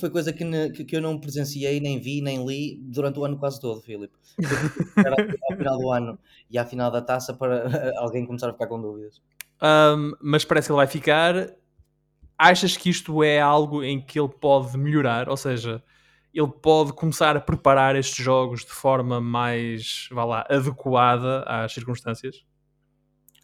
Foi 0.00 0.08
coisa 0.08 0.32
que, 0.32 0.84
que, 0.84 0.96
eu 0.96 1.00
não 1.02 1.20
presenciei, 1.20 1.78
nem 1.78 2.00
vi, 2.00 2.22
nem 2.22 2.46
li 2.46 2.80
durante 2.82 3.18
o 3.18 3.24
ano 3.24 3.36
quase 3.36 3.60
todo, 3.60 3.82
Filipe. 3.82 4.14
Era 4.96 5.14
ao 5.50 5.56
final 5.56 5.78
do 5.78 5.90
ano 5.90 6.18
e 6.50 6.56
à 6.56 6.64
final 6.64 6.90
da 6.90 7.02
taça 7.02 7.34
para 7.34 7.68
alguém 8.00 8.24
começar 8.24 8.48
a 8.48 8.52
ficar 8.52 8.66
com 8.66 8.80
dúvidas. 8.80 9.20
Um, 9.62 10.12
mas 10.22 10.44
parece 10.44 10.68
que 10.68 10.72
ele 10.72 10.78
vai 10.78 10.86
ficar 10.86 11.54
achas 12.38 12.76
que 12.76 12.90
isto 12.90 13.22
é 13.22 13.40
algo 13.40 13.82
em 13.82 14.00
que 14.00 14.18
ele 14.18 14.28
pode 14.28 14.76
melhorar? 14.78 15.28
Ou 15.28 15.36
seja, 15.36 15.82
ele 16.32 16.48
pode 16.48 16.92
começar 16.92 17.36
a 17.36 17.40
preparar 17.40 17.96
estes 17.96 18.24
jogos 18.24 18.64
de 18.64 18.72
forma 18.72 19.20
mais, 19.20 20.08
vá 20.10 20.24
lá, 20.24 20.46
adequada 20.48 21.42
às 21.42 21.72
circunstâncias? 21.72 22.44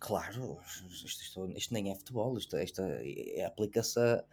Claro, 0.05 0.59
isto, 0.91 1.07
isto, 1.07 1.53
isto 1.57 1.73
nem 1.73 1.93
é 1.93 1.95
futebol, 1.95 2.37
isto, 2.37 2.59
isto 2.59 2.83
é, 2.83 3.45
aplica-se 3.45 4.01
a 4.01 4.25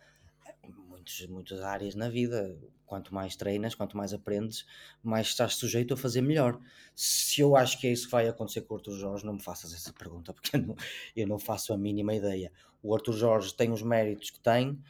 muitos, 0.67 1.27
muitas 1.27 1.61
áreas 1.61 1.93
na 1.93 2.09
vida. 2.09 2.57
Quanto 2.87 3.13
mais 3.13 3.35
treinas, 3.35 3.75
quanto 3.75 3.95
mais 3.95 4.11
aprendes, 4.11 4.65
mais 5.03 5.27
estás 5.27 5.53
sujeito 5.53 5.93
a 5.93 5.97
fazer 5.97 6.21
melhor. 6.21 6.59
Se 6.95 7.41
eu 7.41 7.55
acho 7.55 7.79
que 7.79 7.85
é 7.85 7.91
isso 7.91 8.05
que 8.05 8.11
vai 8.11 8.27
acontecer 8.27 8.61
com 8.61 8.73
o 8.73 8.77
Arthur 8.77 8.97
Jorge, 8.97 9.23
não 9.23 9.33
me 9.33 9.43
faças 9.43 9.71
essa 9.71 9.93
pergunta, 9.93 10.33
porque 10.33 10.55
eu 10.55 10.59
não, 10.59 10.75
eu 11.15 11.27
não 11.27 11.37
faço 11.37 11.71
a 11.71 11.77
mínima 11.77 12.15
ideia. 12.15 12.51
O 12.81 12.95
Arthur 12.95 13.13
Jorge 13.13 13.53
tem 13.53 13.71
os 13.71 13.83
méritos 13.83 14.31
que 14.31 14.39
tem, 14.39 14.81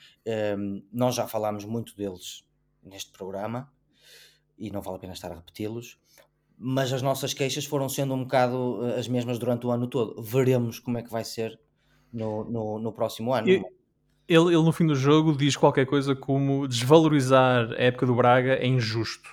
um, 0.58 0.82
nós 0.94 1.14
já 1.14 1.28
falámos 1.28 1.66
muito 1.66 1.94
deles 1.94 2.46
neste 2.82 3.12
programa 3.12 3.70
e 4.58 4.72
não 4.72 4.82
vale 4.82 4.96
a 4.96 5.00
pena 5.00 5.14
estar 5.14 5.30
a 5.30 5.36
repeti-los, 5.36 6.00
mas 6.62 6.92
as 6.92 7.02
nossas 7.02 7.34
queixas 7.34 7.64
foram 7.64 7.88
sendo 7.88 8.14
um 8.14 8.24
bocado 8.24 8.86
eh, 8.86 9.00
as 9.00 9.08
mesmas 9.08 9.40
durante 9.40 9.66
o 9.66 9.72
ano 9.72 9.88
todo. 9.88 10.22
Veremos 10.22 10.78
como 10.78 10.98
é 10.98 11.02
que 11.02 11.10
vai 11.10 11.24
ser 11.24 11.58
no, 12.12 12.44
no, 12.44 12.80
no 12.80 12.92
próximo 12.92 13.34
ano. 13.34 13.48
E 13.48 13.64
ele, 14.28 14.48
ele 14.48 14.64
no 14.64 14.72
fim 14.74 14.86
do 14.86 14.96
jogo 14.96 15.36
diz 15.36 15.56
qualquer 15.56 15.86
coisa 15.86 16.14
como 16.14 16.68
desvalorizar 16.68 17.72
a 17.72 17.82
época 17.82 18.06
do 18.06 18.14
Braga 18.14 18.56
é 18.56 18.68
injusto. 18.68 19.30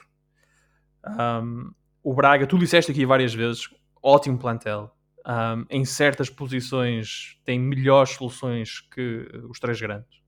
Um, 1.04 1.73
o 2.02 2.14
Braga, 2.14 2.47
tu 2.47 2.56
disseste 2.56 2.92
aqui 2.92 3.04
várias 3.04 3.35
vezes, 3.35 3.68
ótimo 4.00 4.38
plantel. 4.38 4.92
Um, 5.26 5.66
em 5.68 5.85
certas 5.85 6.30
posições 6.30 7.40
tem 7.45 7.59
melhores 7.59 8.11
soluções 8.11 8.80
que 8.80 9.28
os 9.50 9.59
três 9.59 9.80
grandes. 9.80 10.23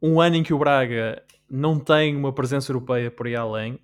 Um 0.00 0.20
ano 0.20 0.36
em 0.36 0.42
que 0.44 0.54
o 0.54 0.58
Braga 0.58 1.20
não 1.50 1.80
tem 1.80 2.14
uma 2.14 2.32
presença 2.32 2.70
europeia 2.70 3.10
por 3.10 3.26
aí 3.26 3.34
além, 3.34 3.80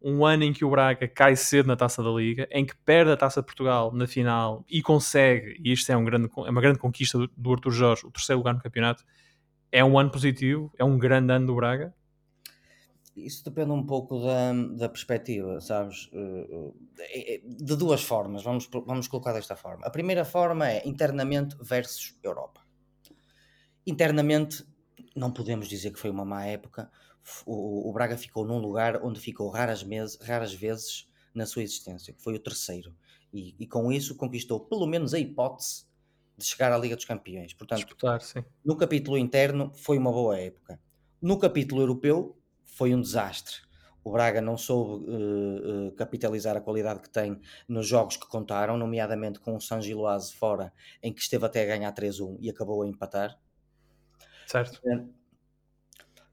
um 0.00 0.24
ano 0.24 0.44
em 0.44 0.52
que 0.52 0.64
o 0.64 0.70
Braga 0.70 1.08
cai 1.08 1.34
cedo 1.34 1.66
na 1.66 1.76
Taça 1.76 2.02
da 2.02 2.10
Liga, 2.10 2.48
em 2.50 2.64
que 2.64 2.76
perde 2.84 3.10
a 3.10 3.16
Taça 3.16 3.40
de 3.40 3.46
Portugal 3.46 3.92
na 3.92 4.06
final 4.06 4.64
e 4.68 4.80
consegue, 4.80 5.60
e 5.62 5.72
isto 5.72 5.90
é, 5.90 5.96
um 5.96 6.04
grande, 6.04 6.30
é 6.36 6.50
uma 6.50 6.60
grande 6.60 6.78
conquista 6.78 7.18
do, 7.18 7.28
do 7.36 7.52
Arthur 7.52 7.70
Jorge, 7.72 8.06
o 8.06 8.10
terceiro 8.10 8.38
lugar 8.38 8.54
no 8.54 8.60
campeonato, 8.60 9.04
é 9.70 9.84
um 9.84 9.98
ano 9.98 10.10
positivo, 10.10 10.72
é 10.78 10.84
um 10.84 10.98
grande 10.98 11.32
ano 11.32 11.46
do 11.46 11.54
Braga? 11.54 11.94
Isso 13.16 13.44
depende 13.44 13.72
um 13.72 13.84
pouco 13.84 14.20
da, 14.20 14.52
da 14.76 14.88
perspectiva, 14.88 15.60
sabes? 15.60 16.08
Eh, 16.12 16.70
eh, 17.00 17.40
de 17.44 17.76
duas 17.76 18.02
formas, 18.02 18.44
vamos, 18.44 18.68
vamos 18.86 19.08
colocar 19.08 19.32
desta 19.32 19.56
forma. 19.56 19.84
A 19.84 19.90
primeira 19.90 20.24
forma 20.24 20.70
é 20.70 20.86
internamente 20.86 21.56
versus 21.60 22.16
Europa. 22.22 22.60
Internamente, 23.84 24.64
não 25.16 25.32
podemos 25.32 25.68
dizer 25.68 25.90
que 25.90 25.98
foi 25.98 26.10
uma 26.10 26.24
má 26.24 26.46
época, 26.46 26.90
o, 27.46 27.88
o 27.88 27.92
Braga 27.92 28.16
ficou 28.16 28.44
num 28.44 28.58
lugar 28.58 29.02
onde 29.02 29.20
ficou 29.20 29.48
raras, 29.48 29.82
meses, 29.82 30.18
raras 30.20 30.52
vezes 30.52 31.08
na 31.34 31.46
sua 31.46 31.62
existência, 31.62 32.12
que 32.12 32.22
foi 32.22 32.34
o 32.34 32.38
terceiro. 32.38 32.94
E, 33.32 33.54
e, 33.58 33.66
com 33.66 33.92
isso 33.92 34.16
conquistou 34.16 34.60
pelo 34.60 34.86
menos 34.86 35.12
a 35.12 35.18
hipótese 35.18 35.86
de 36.36 36.44
chegar 36.44 36.72
à 36.72 36.78
Liga 36.78 36.96
dos 36.96 37.04
Campeões. 37.04 37.52
Portanto, 37.52 37.80
Disputar, 37.80 38.20
no 38.64 38.76
capítulo 38.76 39.18
interno 39.18 39.72
foi 39.74 39.98
uma 39.98 40.10
boa 40.10 40.38
época. 40.38 40.80
No 41.20 41.38
capítulo 41.38 41.82
europeu 41.82 42.38
foi 42.64 42.94
um 42.94 43.00
desastre. 43.00 43.56
O 44.04 44.12
Braga 44.12 44.40
não 44.40 44.56
soube 44.56 45.04
uh, 45.10 45.88
uh, 45.88 45.92
capitalizar 45.92 46.56
a 46.56 46.60
qualidade 46.60 47.00
que 47.00 47.10
tem 47.10 47.38
nos 47.68 47.86
jogos 47.86 48.16
que 48.16 48.26
contaram, 48.26 48.78
nomeadamente 48.78 49.40
com 49.40 49.54
o 49.54 49.60
San 49.60 49.82
Giloase 49.82 50.32
fora, 50.32 50.72
em 51.02 51.12
que 51.12 51.20
esteve 51.20 51.44
até 51.44 51.62
a 51.62 51.66
ganhar 51.66 51.92
3-1 51.92 52.38
e 52.40 52.48
acabou 52.48 52.82
a 52.82 52.86
empatar. 52.86 53.38
Certo. 54.46 54.80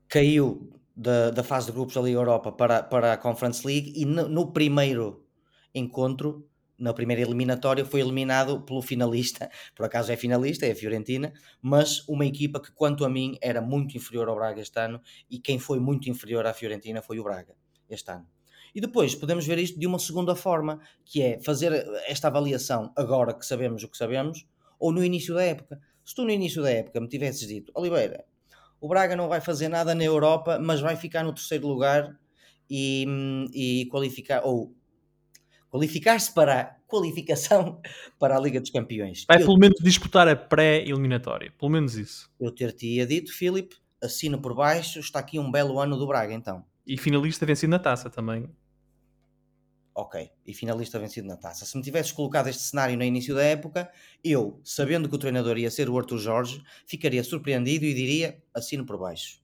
Caiu 0.08 0.72
da, 0.96 1.30
da 1.30 1.44
fase 1.44 1.68
de 1.68 1.74
grupos 1.74 1.96
da 1.96 2.02
Liga 2.02 2.18
Europa 2.18 2.52
para, 2.52 2.84
para 2.84 3.14
a 3.14 3.18
Conference 3.18 3.66
League 3.66 3.94
e 3.96 4.06
no, 4.06 4.30
no 4.30 4.54
primeiro 4.54 5.26
encontro, 5.74 6.48
na 6.78 6.94
primeira 6.94 7.22
eliminatória, 7.22 7.86
foi 7.86 8.02
eliminado 8.02 8.62
pelo 8.62 8.82
finalista, 8.82 9.50
por 9.76 9.86
acaso 9.86 10.12
é 10.12 10.18
finalista, 10.18 10.66
é 10.66 10.72
a 10.72 10.76
Fiorentina, 10.76 11.34
mas 11.62 12.08
uma 12.08 12.26
equipa 12.26 12.60
que, 12.60 12.72
quanto 12.72 13.04
a 13.04 13.10
mim, 13.10 13.38
era 13.42 13.62
muito 13.62 13.98
inferior 13.98 14.30
ao 14.30 14.36
Braga 14.36 14.62
este 14.62 14.80
ano 14.80 15.02
e 15.30 15.40
quem 15.40 15.60
foi 15.60 15.80
muito 15.80 16.10
inferior 16.10 16.46
à 16.46 16.54
Fiorentina 16.54 17.02
foi 17.02 17.20
o 17.20 17.24
Braga 17.24 17.56
este 17.90 18.12
ano. 18.12 18.28
E 18.74 18.82
depois 18.82 19.16
podemos 19.16 19.46
ver 19.48 19.58
isto 19.58 19.80
de 19.80 19.88
uma 19.88 20.00
segunda 20.00 20.36
forma, 20.36 20.82
que 21.06 21.22
é 21.22 21.40
fazer 21.40 21.72
esta 22.08 22.28
avaliação 22.28 22.92
agora 22.96 23.34
que 23.34 23.46
sabemos 23.46 23.84
o 23.84 23.88
que 23.88 23.98
sabemos, 23.98 24.46
ou 24.78 24.92
no 24.92 25.04
início 25.04 25.34
da 25.34 25.44
época. 25.44 25.80
Se 26.04 26.14
tu 26.14 26.24
no 26.24 26.30
início 26.30 26.62
da 26.62 26.70
época 26.70 27.00
me 27.00 27.08
tivesses 27.08 27.48
dito, 27.48 27.72
Oliveira, 27.74 28.26
o 28.86 28.88
Braga 28.88 29.16
não 29.16 29.28
vai 29.28 29.42
fazer 29.42 29.68
nada 29.68 29.96
na 29.96 30.04
Europa, 30.04 30.60
mas 30.60 30.80
vai 30.80 30.96
ficar 30.96 31.24
no 31.24 31.34
terceiro 31.34 31.68
lugar 31.68 32.16
e, 32.70 33.08
e 33.52 33.88
qualificar 33.88 34.46
ou 34.46 34.76
qualificar-se 35.72 36.32
para 36.32 36.62
a 36.62 36.66
qualificação 36.88 37.82
para 38.20 38.38
a 38.38 38.40
Liga 38.40 38.62
dos 38.62 38.70
Campeões. 38.70 39.26
Vai 39.28 39.42
eu, 39.42 39.46
pelo 39.48 39.58
menos 39.58 39.80
disputar 39.82 40.28
a 40.28 40.36
pré-eliminatória, 40.36 41.52
pelo 41.58 41.72
menos 41.72 41.96
isso. 41.96 42.32
Eu 42.40 42.52
ter-te-ia 42.52 43.08
dito, 43.08 43.34
Filipe, 43.34 43.76
assino 44.04 44.40
por 44.40 44.54
baixo, 44.54 45.00
está 45.00 45.18
aqui 45.18 45.40
um 45.40 45.52
belo 45.52 45.80
ano 45.80 45.98
do 45.98 46.06
Braga 46.06 46.36
então. 46.36 46.64
E 46.86 46.96
finalista 46.96 47.44
vencido 47.44 47.72
na 47.72 47.80
taça 47.80 48.08
também 48.08 48.48
ok, 49.96 50.30
e 50.46 50.54
finalista 50.54 51.00
vencido 51.00 51.26
na 51.26 51.38
taça. 51.38 51.66
Se 51.66 51.78
me 51.78 51.82
tivesses 51.82 52.12
colocado 52.12 52.48
este 52.48 52.62
cenário 52.62 52.98
no 52.98 53.04
início 53.04 53.34
da 53.34 53.44
época, 53.44 53.90
eu, 54.22 54.60
sabendo 54.62 55.08
que 55.08 55.16
o 55.16 55.18
treinador 55.18 55.58
ia 55.58 55.72
ser 55.72 55.90
o 55.90 55.98
Arthur 55.98 56.18
Jorge, 56.18 56.64
ficaria 56.86 57.24
surpreendido 57.24 57.86
e 57.86 57.94
diria 57.94 58.44
assino 58.54 58.86
por 58.86 59.00
baixo. 59.00 59.42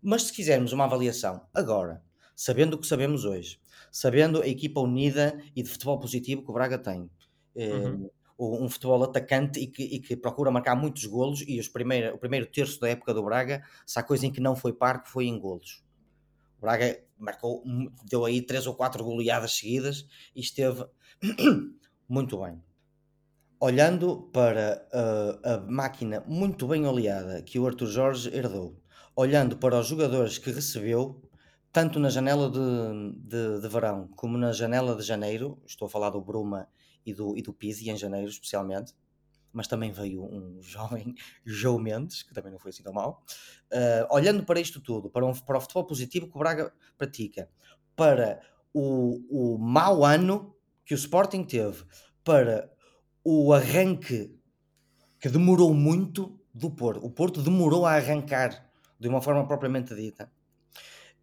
Mas 0.00 0.24
se 0.24 0.32
quisermos 0.32 0.72
uma 0.72 0.84
avaliação 0.84 1.46
agora, 1.52 2.00
sabendo 2.36 2.74
o 2.74 2.78
que 2.78 2.86
sabemos 2.86 3.24
hoje, 3.24 3.58
sabendo 3.90 4.40
a 4.40 4.46
equipa 4.46 4.80
unida 4.80 5.42
e 5.56 5.62
de 5.62 5.68
futebol 5.68 5.98
positivo 5.98 6.42
que 6.42 6.50
o 6.50 6.54
Braga 6.54 6.78
tem, 6.78 7.10
eh, 7.56 7.72
uhum. 7.72 8.10
um 8.38 8.68
futebol 8.68 9.02
atacante 9.02 9.58
e 9.58 9.66
que, 9.66 9.82
e 9.82 10.00
que, 10.00 10.16
procura 10.16 10.50
marcar 10.50 10.76
muitos 10.76 11.04
golos 11.06 11.42
e 11.46 11.58
os 11.58 11.68
primeiro, 11.68 12.14
o 12.14 12.18
primeiro 12.18 12.46
terço 12.46 12.78
da 12.80 12.88
época 12.88 13.12
do 13.12 13.24
Braga, 13.24 13.64
se 13.84 13.98
há 13.98 14.02
coisa 14.02 14.26
em 14.26 14.30
que 14.30 14.40
não 14.40 14.54
foi 14.54 14.72
parco 14.72 15.08
foi 15.08 15.26
em 15.26 15.38
golos. 15.38 15.82
O 16.58 16.60
Braga 16.60 17.02
marcou, 17.24 17.62
deu 18.04 18.24
aí 18.24 18.42
três 18.42 18.66
ou 18.66 18.74
quatro 18.74 19.02
goleadas 19.02 19.52
seguidas 19.52 20.06
e 20.34 20.40
esteve 20.40 20.84
muito 22.08 22.38
bem. 22.42 22.62
Olhando 23.58 24.28
para 24.32 24.86
a, 24.92 25.54
a 25.54 25.60
máquina 25.60 26.22
muito 26.26 26.66
bem 26.66 26.86
oleada 26.86 27.42
que 27.42 27.58
o 27.58 27.66
Arthur 27.66 27.86
Jorge 27.86 28.36
herdou, 28.36 28.76
olhando 29.16 29.56
para 29.56 29.78
os 29.78 29.86
jogadores 29.86 30.38
que 30.38 30.50
recebeu, 30.50 31.22
tanto 31.72 31.98
na 31.98 32.08
janela 32.08 32.50
de, 32.50 32.60
de, 33.16 33.60
de, 33.60 33.68
verão 33.68 34.08
como 34.16 34.36
na 34.36 34.52
janela 34.52 34.94
de 34.94 35.02
janeiro, 35.02 35.60
estou 35.66 35.86
a 35.86 35.88
falar 35.88 36.10
do 36.10 36.20
Bruma 36.20 36.68
e 37.04 37.12
do, 37.12 37.36
e 37.36 37.42
do 37.42 37.52
Pizzi 37.52 37.90
em 37.90 37.96
janeiro 37.96 38.28
especialmente, 38.28 38.94
mas 39.54 39.68
também 39.68 39.92
veio 39.92 40.22
um 40.22 40.60
jovem 40.62 41.14
João 41.44 41.78
Mendes, 41.78 42.22
que 42.22 42.34
também 42.34 42.52
não 42.52 42.58
foi 42.58 42.70
assim 42.70 42.82
tão 42.82 42.92
mal. 42.92 43.24
Uh, 43.72 44.14
olhando 44.14 44.44
para 44.44 44.60
isto 44.60 44.80
tudo, 44.80 45.08
para, 45.08 45.24
um, 45.24 45.32
para 45.32 45.56
o 45.56 45.60
futebol 45.60 45.84
positivo 45.84 46.28
que 46.28 46.36
o 46.36 46.38
Braga 46.38 46.72
pratica, 46.98 47.48
para 47.96 48.40
o, 48.72 49.54
o 49.54 49.58
mau 49.58 50.04
ano 50.04 50.54
que 50.84 50.92
o 50.92 50.96
Sporting 50.96 51.44
teve, 51.44 51.84
para 52.22 52.70
o 53.24 53.52
arranque 53.52 54.36
que 55.18 55.28
demorou 55.28 55.72
muito 55.72 56.38
do 56.52 56.70
Porto. 56.70 57.04
O 57.04 57.10
Porto 57.10 57.42
demorou 57.42 57.86
a 57.86 57.94
arrancar 57.94 58.68
de 59.00 59.08
uma 59.08 59.22
forma 59.22 59.46
propriamente 59.46 59.94
dita. 59.94 60.30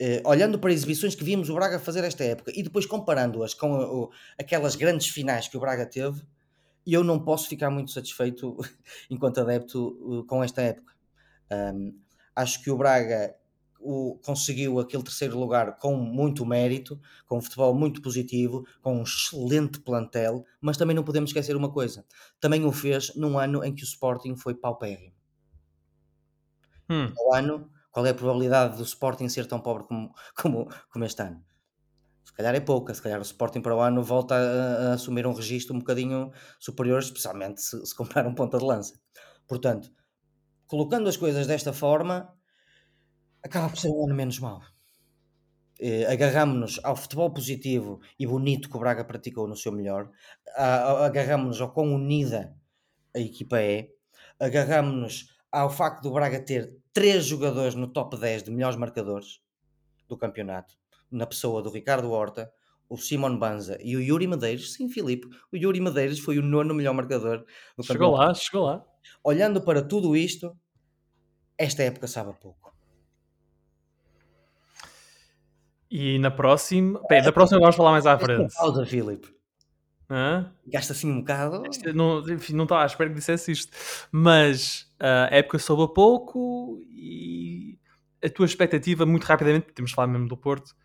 Uh, 0.01 0.27
olhando 0.27 0.57
para 0.57 0.73
exibições 0.73 1.13
que 1.13 1.23
vimos 1.23 1.49
o 1.49 1.53
Braga 1.53 1.77
fazer 1.77 2.03
esta 2.03 2.23
época 2.23 2.51
e 2.55 2.63
depois 2.63 2.87
comparando-as 2.87 3.53
com 3.53 3.79
uh, 3.79 4.09
aquelas 4.39 4.75
grandes 4.75 5.07
finais 5.09 5.47
que 5.47 5.55
o 5.55 5.59
Braga 5.59 5.85
teve, 5.85 6.23
eu 6.85 7.03
não 7.03 7.19
posso 7.19 7.47
ficar 7.47 7.69
muito 7.69 7.91
satisfeito 7.91 8.57
enquanto 9.09 9.39
adepto 9.39 9.89
uh, 10.01 10.25
com 10.25 10.43
esta 10.43 10.61
época. 10.61 10.93
Um, 11.51 11.99
acho 12.35 12.63
que 12.63 12.71
o 12.71 12.77
Braga 12.77 13.35
o, 13.79 14.19
conseguiu 14.23 14.79
aquele 14.79 15.03
terceiro 15.03 15.37
lugar 15.37 15.77
com 15.77 15.95
muito 15.95 16.45
mérito, 16.45 16.99
com 17.25 17.37
um 17.37 17.41
futebol 17.41 17.73
muito 17.73 18.01
positivo, 18.01 18.65
com 18.81 18.97
um 18.97 19.03
excelente 19.03 19.79
plantel, 19.79 20.45
mas 20.61 20.77
também 20.77 20.95
não 20.95 21.03
podemos 21.03 21.31
esquecer 21.31 21.55
uma 21.55 21.71
coisa: 21.71 22.05
também 22.39 22.65
o 22.65 22.71
fez 22.71 23.13
num 23.15 23.37
ano 23.37 23.63
em 23.63 23.73
que 23.73 23.83
o 23.83 23.85
Sporting 23.85 24.35
foi 24.35 24.53
paupérrimo. 24.53 25.13
Hum. 26.89 27.13
Ano, 27.33 27.69
qual 27.91 28.05
é 28.05 28.09
a 28.09 28.13
probabilidade 28.13 28.77
do 28.77 28.83
Sporting 28.83 29.29
ser 29.29 29.45
tão 29.47 29.59
pobre 29.59 29.83
como, 29.85 30.13
como, 30.35 30.69
como 30.89 31.05
este 31.05 31.21
ano? 31.21 31.43
Se 32.31 32.37
calhar 32.37 32.55
é 32.55 32.59
pouca, 32.59 32.93
se 32.93 33.01
calhar 33.01 33.19
o 33.19 33.23
Sporting 33.23 33.61
para 33.61 33.75
o 33.75 33.81
ano 33.81 34.01
volta 34.01 34.35
a, 34.35 34.89
a 34.89 34.93
assumir 34.93 35.27
um 35.27 35.33
registro 35.33 35.75
um 35.75 35.79
bocadinho 35.79 36.31
superior, 36.59 36.99
especialmente 36.99 37.61
se, 37.61 37.85
se 37.85 37.95
comprar 37.95 38.25
um 38.25 38.33
ponta 38.33 38.57
de 38.57 38.65
lança. 38.65 38.99
Portanto, 39.47 39.91
colocando 40.65 41.09
as 41.09 41.17
coisas 41.17 41.45
desta 41.45 41.73
forma, 41.73 42.33
acaba 43.43 43.69
por 43.69 43.77
ser 43.77 43.89
um 43.89 44.05
ano 44.05 44.15
menos 44.15 44.39
mau. 44.39 44.61
Eh, 45.79 46.05
agarramos-nos 46.05 46.79
ao 46.83 46.95
futebol 46.95 47.33
positivo 47.33 47.99
e 48.17 48.27
bonito 48.27 48.69
que 48.69 48.77
o 48.77 48.79
Braga 48.79 49.03
praticou 49.03 49.47
no 49.47 49.55
seu 49.55 49.71
melhor, 49.71 50.11
agarramos-nos 50.55 51.59
ao 51.59 51.73
quão 51.73 51.93
unida 51.93 52.55
a 53.15 53.19
equipa 53.19 53.59
é, 53.59 53.89
agarramos-nos 54.39 55.35
ao 55.51 55.69
facto 55.69 56.03
do 56.03 56.11
Braga 56.11 56.39
ter 56.39 56.77
três 56.93 57.25
jogadores 57.25 57.75
no 57.75 57.87
top 57.87 58.17
10 58.17 58.43
de 58.43 58.51
melhores 58.51 58.77
marcadores 58.77 59.41
do 60.07 60.15
campeonato, 60.15 60.75
na 61.11 61.25
pessoa 61.25 61.61
do 61.61 61.69
Ricardo 61.69 62.09
Horta, 62.09 62.51
o 62.89 62.97
Simon 62.97 63.37
Banza 63.37 63.77
e 63.81 63.95
o 63.95 64.01
Yuri 64.01 64.27
Medeiros. 64.27 64.73
Sim, 64.73 64.89
Filipe, 64.89 65.27
o 65.51 65.57
Yuri 65.57 65.79
Medeiros 65.79 66.19
foi 66.19 66.37
o 66.37 66.41
nono 66.41 66.73
melhor 66.73 66.93
marcador 66.93 67.45
do 67.77 67.83
chegou 67.83 68.11
campeonato. 68.11 68.27
Lá, 68.29 68.33
chegou 68.33 68.63
lá. 68.65 68.85
Olhando 69.23 69.61
para 69.61 69.81
tudo 69.81 70.15
isto, 70.15 70.55
esta 71.57 71.83
época 71.83 72.07
sabe 72.07 72.33
pouco. 72.39 72.75
E 75.89 76.17
na 76.19 76.31
próxima. 76.31 77.01
Bem, 77.09 77.21
da 77.21 77.33
próxima 77.33 77.59
vamos 77.59 77.75
falar 77.75 77.91
mais 77.91 78.05
à 78.05 78.17
frente. 78.17 78.53
Pausa, 78.55 78.85
Filipe. 78.85 79.27
Hã? 80.09 80.53
Gasta 80.67 80.93
assim 80.93 81.09
um 81.09 81.19
bocado. 81.19 81.63
Não, 81.93 82.19
enfim, 82.29 82.53
não 82.53 82.63
estava 82.63 82.83
à 82.83 82.85
espera 82.85 83.09
que 83.09 83.15
dissesse 83.15 83.51
isto. 83.51 83.71
Mas 84.11 84.89
a 84.99 85.29
época 85.31 85.59
soube 85.59 85.83
a 85.83 85.87
pouco 85.87 86.81
e 86.89 87.77
a 88.23 88.29
tua 88.29 88.45
expectativa, 88.45 89.05
muito 89.05 89.23
rapidamente, 89.23 89.73
temos 89.73 89.91
de 89.91 89.95
falar 89.95 90.07
mesmo 90.07 90.27
do 90.27 90.37
Porto, 90.37 90.75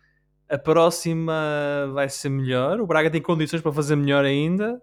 a 0.49 0.57
próxima 0.57 1.89
vai 1.93 2.09
ser 2.09 2.29
melhor? 2.29 2.79
O 2.79 2.87
Braga 2.87 3.11
tem 3.11 3.21
condições 3.21 3.61
para 3.61 3.71
fazer 3.71 3.95
melhor 3.95 4.25
ainda? 4.25 4.81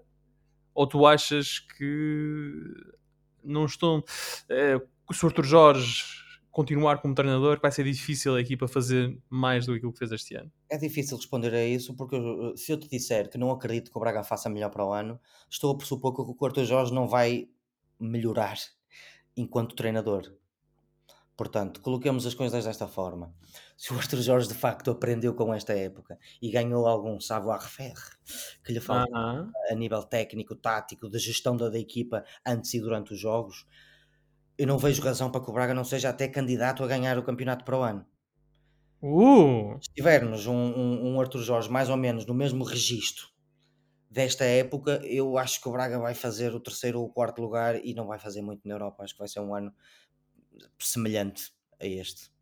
Ou 0.75 0.87
tu 0.87 1.07
achas 1.07 1.59
que 1.59 2.53
não 3.43 3.65
estão. 3.65 3.99
Uh, 3.99 4.87
o 5.09 5.27
Arthur 5.27 5.45
Jorge 5.45 6.25
continuar 6.55 7.03
como 7.03 7.17
treinador, 7.17 7.59
vai 7.61 7.73
ser 7.73 7.83
difícil 7.83 8.37
a 8.37 8.41
equipa 8.41 8.69
fazer 8.69 9.19
mais 9.29 9.67
do 9.67 9.79
que 9.79 9.85
o 9.85 9.93
que 9.93 9.99
fez 9.99 10.13
este 10.13 10.37
ano? 10.37 10.53
É 10.71 10.79
difícil 10.79 11.17
responder 11.17 11.53
a 11.53 11.67
isso, 11.67 11.97
porque 11.97 12.17
se 12.55 12.71
eu 12.71 12.79
te 12.79 12.89
disser 12.89 13.29
que 13.29 13.37
não 13.37 13.51
acredito 13.51 13.91
que 13.91 13.99
o 13.99 14.01
Braga 14.01 14.23
faça 14.23 14.49
melhor 14.49 14.71
para 14.71 14.87
o 14.87 14.93
ano, 14.93 15.19
estou 15.51 15.73
a 15.73 15.77
pressupor 15.77 16.15
que 16.15 16.23
o 16.23 16.47
Arthur 16.47 16.65
Jorge 16.65 16.95
não 16.95 17.09
vai 17.09 17.49
melhorar 17.99 18.57
enquanto 19.37 19.75
treinador. 19.75 20.33
Portanto, 21.37 21.81
coloquemos 21.81 22.25
as 22.25 22.35
coisas 22.35 22.65
desta 22.65 22.87
forma. 22.87 23.35
Se 23.77 23.93
o 23.93 23.97
Arthur 23.97 24.21
Jorge 24.23 24.49
de 24.49 24.55
facto 24.55 24.91
aprendeu 24.91 25.35
com 25.35 25.53
esta 25.53 25.73
época 25.73 26.19
e 26.41 26.51
ganhou 26.51 26.87
algum 26.87 27.21
savoir-faire 27.21 28.01
que 28.65 28.73
lhe 28.73 28.81
falta 28.81 29.11
uh 29.11 29.47
-huh. 29.47 29.51
a 29.71 29.75
nível 29.75 30.03
técnico, 30.03 30.55
tático, 30.55 31.09
de 31.09 31.19
gestão 31.19 31.57
da, 31.57 31.69
da, 31.69 31.79
equipa 31.79 32.25
antes 32.47 32.73
e 32.75 32.81
durante 32.81 33.13
os 33.13 33.19
jogos, 33.19 33.67
eu 34.57 34.67
não 34.67 34.79
vejo 34.79 35.03
razão 35.03 35.31
para 35.31 35.41
que 35.41 35.51
o 35.51 35.53
Braga 35.53 35.75
não 35.75 35.85
seja 35.85 36.09
até 36.09 36.29
candidato 36.29 36.85
a 36.85 36.87
ganhar 36.87 37.19
o 37.19 37.25
campeonato 37.25 37.65
para 37.65 37.79
o 37.79 37.83
ano. 37.83 38.07
Uh. 39.03 39.77
Se 39.83 39.93
tivermos 39.93 40.47
um, 40.47 40.55
um, 40.55 41.13
um 41.13 41.21
Arthur 41.21 41.43
Jorge 41.43 41.71
mais 41.71 41.91
ou 41.91 41.97
menos 41.97 42.25
no 42.25 42.33
mesmo 42.33 42.65
registro 42.65 43.27
desta 44.09 44.45
época, 44.45 45.01
eu 45.05 45.37
acho 45.37 45.61
que 45.61 45.69
o 45.69 45.73
Braga 45.73 45.99
vai 45.99 46.15
fazer 46.15 46.55
o 46.55 46.61
terceiro 46.61 47.01
ou 47.01 47.07
o 47.07 47.13
quarto 47.13 47.43
lugar 47.43 47.85
e 47.85 47.93
não 47.93 48.07
vai 48.07 48.19
fazer 48.19 48.41
muito 48.41 48.67
na 48.67 48.75
Europa. 48.75 49.03
Acho 49.03 49.13
que 49.13 49.19
vai 49.19 49.29
ser 49.29 49.41
um 49.41 49.55
ano 49.55 49.75
semelhante 50.79 51.53
a 51.81 51.87
este. 51.87 52.34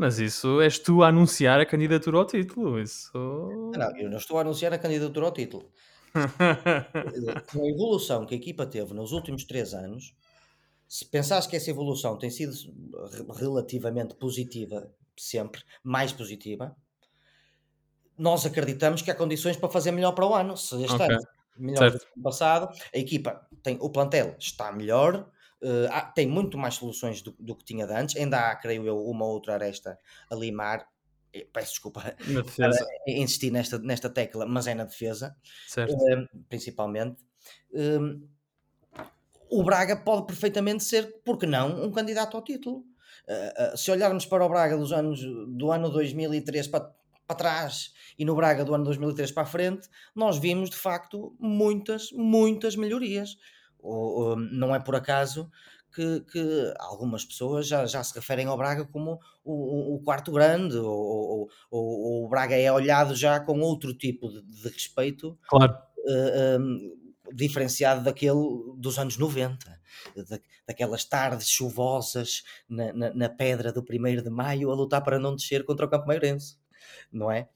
Mas 0.00 0.18
isso 0.18 0.62
és 0.62 0.78
tu 0.78 1.02
a 1.02 1.08
anunciar 1.08 1.60
a 1.60 1.66
candidatura 1.66 2.16
ao 2.16 2.24
título. 2.24 2.80
Isso... 2.80 3.12
Não, 3.12 3.96
eu 3.98 4.08
não 4.08 4.16
estou 4.16 4.38
a 4.38 4.40
anunciar 4.40 4.72
a 4.72 4.78
candidatura 4.78 5.26
ao 5.26 5.32
título. 5.32 5.70
Com 7.52 7.62
a 7.62 7.68
evolução 7.68 8.24
que 8.24 8.34
a 8.34 8.38
equipa 8.38 8.64
teve 8.64 8.94
nos 8.94 9.12
últimos 9.12 9.44
três 9.44 9.74
anos, 9.74 10.14
se 10.88 11.04
pensares 11.04 11.46
que 11.46 11.54
essa 11.54 11.68
evolução 11.68 12.16
tem 12.16 12.30
sido 12.30 12.54
relativamente 13.38 14.14
positiva, 14.14 14.90
sempre 15.14 15.60
mais 15.84 16.14
positiva, 16.14 16.74
nós 18.16 18.46
acreditamos 18.46 19.02
que 19.02 19.10
há 19.10 19.14
condições 19.14 19.58
para 19.58 19.68
fazer 19.68 19.92
melhor 19.92 20.12
para 20.12 20.26
o 20.26 20.34
ano. 20.34 20.56
Se 20.56 20.82
este 20.82 20.94
okay. 20.94 21.14
ano 21.14 21.20
melhor 21.58 21.90
certo. 21.90 21.92
do 21.92 22.00
que 22.00 22.12
ano 22.14 22.22
passado, 22.22 22.74
a 22.94 22.98
equipa 22.98 23.46
tem 23.62 23.76
o 23.82 23.90
plantel 23.90 24.34
está 24.38 24.72
melhor, 24.72 25.30
uh, 25.62 26.14
tem 26.14 26.26
muito 26.26 26.58
mais 26.58 26.74
soluções 26.74 27.22
do, 27.22 27.34
do, 27.38 27.54
que 27.54 27.64
tinha 27.64 27.86
de 27.86 27.92
antes. 27.92 28.16
Ainda 28.16 28.50
há, 28.50 28.56
creio 28.56 28.86
eu, 28.86 28.98
uma 29.06 29.24
outra 29.24 29.54
aresta 29.54 29.98
a 30.30 30.34
limar. 30.34 30.86
Peço 31.52 31.70
desculpa 31.70 32.16
insistir 33.06 33.52
nesta, 33.52 33.78
nesta 33.78 34.10
tecla, 34.10 34.44
mas 34.46 34.66
é 34.66 34.74
na 34.74 34.84
defesa, 34.84 35.36
uh, 35.78 36.38
principalmente. 36.48 37.22
Uh, 37.70 38.20
o 39.48 39.62
Braga 39.62 39.96
pode 39.96 40.26
perfeitamente 40.26 40.84
ser, 40.84 41.20
porque 41.24 41.46
não, 41.46 41.84
um 41.84 41.90
candidato 41.90 42.36
ao 42.36 42.44
título. 42.44 42.84
se 43.76 43.90
olharmos 43.90 44.24
para 44.24 44.44
o 44.44 44.48
Braga 44.48 44.76
dos 44.76 44.92
anos, 44.92 45.20
do 45.48 45.72
ano 45.72 45.90
2003 45.90 46.68
para, 46.68 46.92
para 47.26 47.36
trás 47.36 47.92
e 48.18 48.24
no 48.24 48.34
Braga 48.34 48.64
do 48.64 48.74
ano 48.74 48.84
2003 48.84 49.32
para 49.32 49.42
a 49.44 49.46
frente, 49.46 49.88
nós 50.14 50.38
vimos 50.38 50.70
de 50.70 50.76
facto 50.76 51.34
muitas, 51.38 52.12
muitas 52.12 52.76
melhorias. 52.76 53.36
Ou, 53.82 54.30
ou, 54.30 54.36
não 54.36 54.74
é 54.74 54.80
por 54.80 54.94
acaso 54.94 55.50
que, 55.94 56.20
que, 56.32 56.74
algumas 56.78 57.24
pessoas 57.24 57.66
já, 57.66 57.84
já 57.86 58.02
se 58.02 58.14
referem 58.14 58.46
ao 58.46 58.56
Braga 58.56 58.84
como 58.84 59.18
o, 59.44 59.96
o 59.96 60.02
quarto 60.02 60.32
grande, 60.32 60.76
ou, 60.76 61.48
ou, 61.70 62.24
o 62.24 62.28
Braga 62.28 62.56
é 62.56 62.70
olhado 62.70 63.14
já 63.14 63.40
com 63.40 63.60
outro 63.60 63.92
tipo 63.94 64.28
de, 64.28 64.42
de 64.42 64.68
respeito. 64.68 65.38
Claro. 65.48 65.76
Uh, 65.98 66.60
um, 66.60 67.00
diferenciado 67.32 68.02
daquele 68.02 68.34
dos 68.76 68.98
anos 68.98 69.16
90, 69.16 69.80
da, 70.28 70.40
daquelas 70.66 71.04
tardes 71.04 71.48
chuvosas 71.48 72.42
na, 72.68 72.92
na, 72.92 73.14
na, 73.14 73.28
pedra 73.28 73.72
do 73.72 73.84
1 73.88 74.22
de 74.22 74.30
maio 74.30 74.70
a 74.70 74.74
lutar 74.74 75.00
para 75.04 75.18
não 75.18 75.36
descer 75.36 75.64
contra 75.64 75.86
o 75.86 75.88
Campo 75.88 76.08
Mairense 76.08 76.56
não 77.12 77.30
é? 77.30 77.48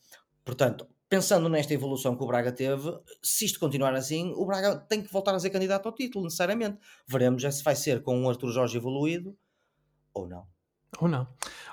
Portanto, 0.44 0.86
pensando 1.14 1.48
nesta 1.48 1.72
evolução 1.72 2.16
que 2.16 2.24
o 2.24 2.26
Braga 2.26 2.50
teve, 2.50 2.92
se 3.22 3.44
isto 3.44 3.60
continuar 3.60 3.94
assim, 3.94 4.32
o 4.34 4.44
Braga 4.44 4.74
tem 4.74 5.00
que 5.00 5.12
voltar 5.12 5.32
a 5.32 5.38
ser 5.38 5.48
candidato 5.50 5.86
ao 5.86 5.94
título, 5.94 6.24
necessariamente. 6.24 6.76
Veremos 7.06 7.44
é 7.44 7.52
se 7.52 7.62
vai 7.62 7.76
ser 7.76 8.02
com 8.02 8.18
um 8.18 8.28
Arthur 8.28 8.50
Jorge 8.50 8.76
evoluído 8.76 9.32
ou 10.12 10.26
não. 10.26 10.44
Ou 10.98 11.06
não. 11.06 11.24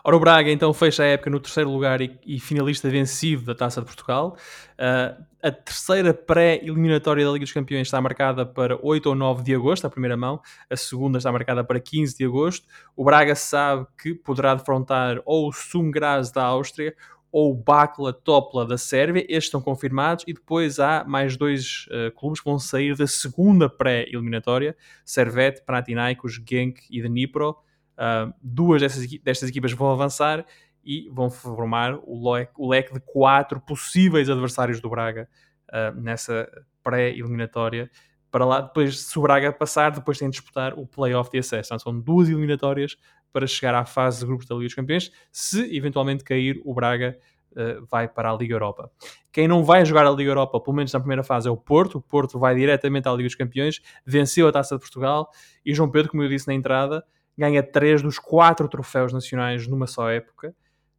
Ora, 0.04 0.16
o 0.16 0.20
Braga 0.20 0.52
então 0.52 0.72
fecha 0.76 1.02
a 1.02 1.08
época 1.08 1.32
no 1.32 1.40
terceiro 1.40 1.72
lugar 1.72 2.02
e, 2.02 2.20
e 2.24 2.40
finalista 2.40 2.88
vencido 2.88 3.44
da 3.46 3.56
Taça 3.56 3.82
de 3.82 3.88
Portugal. 3.88 4.38
Uh, 4.74 5.26
a 5.42 5.52
terceira 5.52 6.14
pré-eliminatória 6.14 7.26
da 7.26 7.32
Liga 7.32 7.44
dos 7.44 7.54
Campeões 7.54 7.88
está 7.88 8.00
marcada 8.00 8.46
para 8.46 8.78
8 8.80 9.10
ou 9.10 9.16
9 9.16 9.42
de 9.42 9.56
agosto, 9.56 9.88
a 9.88 9.90
primeira 9.90 10.16
mão. 10.16 10.40
A 10.70 10.76
segunda 10.76 11.18
está 11.18 11.32
marcada 11.32 11.64
para 11.64 11.80
15 11.80 12.16
de 12.16 12.26
agosto. 12.26 12.68
O 12.96 13.04
Braga 13.04 13.34
sabe 13.34 13.88
que 14.00 14.14
poderá 14.14 14.54
defrontar 14.54 15.20
ou 15.26 15.50
o 15.50 15.52
Sum 15.52 15.90
Graz 15.90 16.30
da 16.30 16.44
Áustria 16.44 16.96
ou 17.32 17.52
o 17.52 17.56
Bakla 17.56 18.12
Topla 18.12 18.66
da 18.66 18.78
Sérvia. 18.78 19.22
Estes 19.22 19.46
estão 19.46 19.62
confirmados. 19.62 20.26
E 20.28 20.34
depois 20.34 20.80
há 20.80 21.04
mais 21.06 21.38
dois 21.38 21.86
uh, 21.88 22.12
clubes 22.12 22.42
que 22.42 22.50
vão 22.50 22.60
sair 22.60 22.96
da 22.96 23.08
segunda 23.08 23.70
pré-eliminatória. 23.70 24.76
Servette, 25.06 25.64
Panathinaikos, 25.66 26.42
Genk 26.48 26.82
e 26.90 27.02
Dnipro. 27.02 27.52
Uh, 27.94 28.34
duas 28.42 28.82
dessas, 28.82 29.08
destas 29.22 29.50
equipas 29.50 29.72
vão 29.72 29.92
avançar 29.92 30.46
e 30.84 31.08
vão 31.12 31.30
formar 31.30 32.00
o 32.04 32.32
leque, 32.32 32.54
o 32.58 32.68
leque 32.68 32.94
de 32.94 33.00
quatro 33.00 33.62
possíveis 33.62 34.30
adversários 34.30 34.82
do 34.82 34.90
Braga 34.90 35.30
uh, 35.70 36.00
nessa 36.02 36.50
pré-eliminatória. 36.84 37.90
Para 38.30 38.46
lá, 38.46 38.62
depois, 38.62 39.00
se 39.00 39.20
o 39.20 39.22
Braga 39.22 39.52
passar, 39.52 39.92
depois 39.92 40.18
tem 40.18 40.30
de 40.30 40.38
disputar 40.38 40.74
o 40.78 40.88
playoff 40.88 41.30
de 41.30 41.40
acesso. 41.40 41.68
Então, 41.68 41.80
são 41.80 42.00
duas 42.00 42.30
eliminatórias 42.30 42.98
para 43.32 43.48
chegar 43.48 43.74
à 43.74 43.86
fase 43.86 44.20
de 44.20 44.26
grupos 44.26 44.48
da 44.48 44.56
Liga 44.56 44.68
dos 44.68 44.76
Campeões. 44.76 45.12
Se 45.32 45.76
eventualmente 45.76 46.24
cair, 46.24 46.62
o 46.64 46.74
Braga 46.74 47.18
uh, 47.52 47.86
vai 47.90 48.08
para 48.08 48.32
a 48.32 48.36
Liga 48.36 48.56
Europa. 48.56 48.92
Quem 49.32 49.48
não 49.48 49.64
vai 49.64 49.86
jogar 49.86 50.06
a 50.06 50.12
Liga 50.12 50.32
Europa, 50.32 50.60
pelo 50.60 50.76
menos 50.76 50.92
na 50.92 51.00
primeira 51.00 51.24
fase, 51.24 51.48
é 51.48 51.52
o 51.52 51.58
Porto. 51.58 51.98
O 51.98 52.02
Porto 52.02 52.38
vai 52.40 52.56
diretamente 52.56 53.08
à 53.08 53.12
Liga 53.12 53.28
dos 53.28 53.36
Campeões, 53.36 53.82
venceu 54.06 54.48
a 54.48 54.52
Taça 54.52 54.76
de 54.76 54.82
Portugal 54.82 55.30
e 55.66 55.74
João 55.74 55.90
Pedro, 55.90 56.12
como 56.12 56.24
eu 56.24 56.30
disse 56.30 56.48
na 56.48 56.54
entrada, 56.54 57.04
ganha 57.38 57.64
três 57.64 58.02
dos 58.02 58.20
quatro 58.20 58.68
troféus 58.68 59.14
nacionais 59.14 59.68
numa 59.68 59.88
só 59.88 60.10
época. 60.10 60.54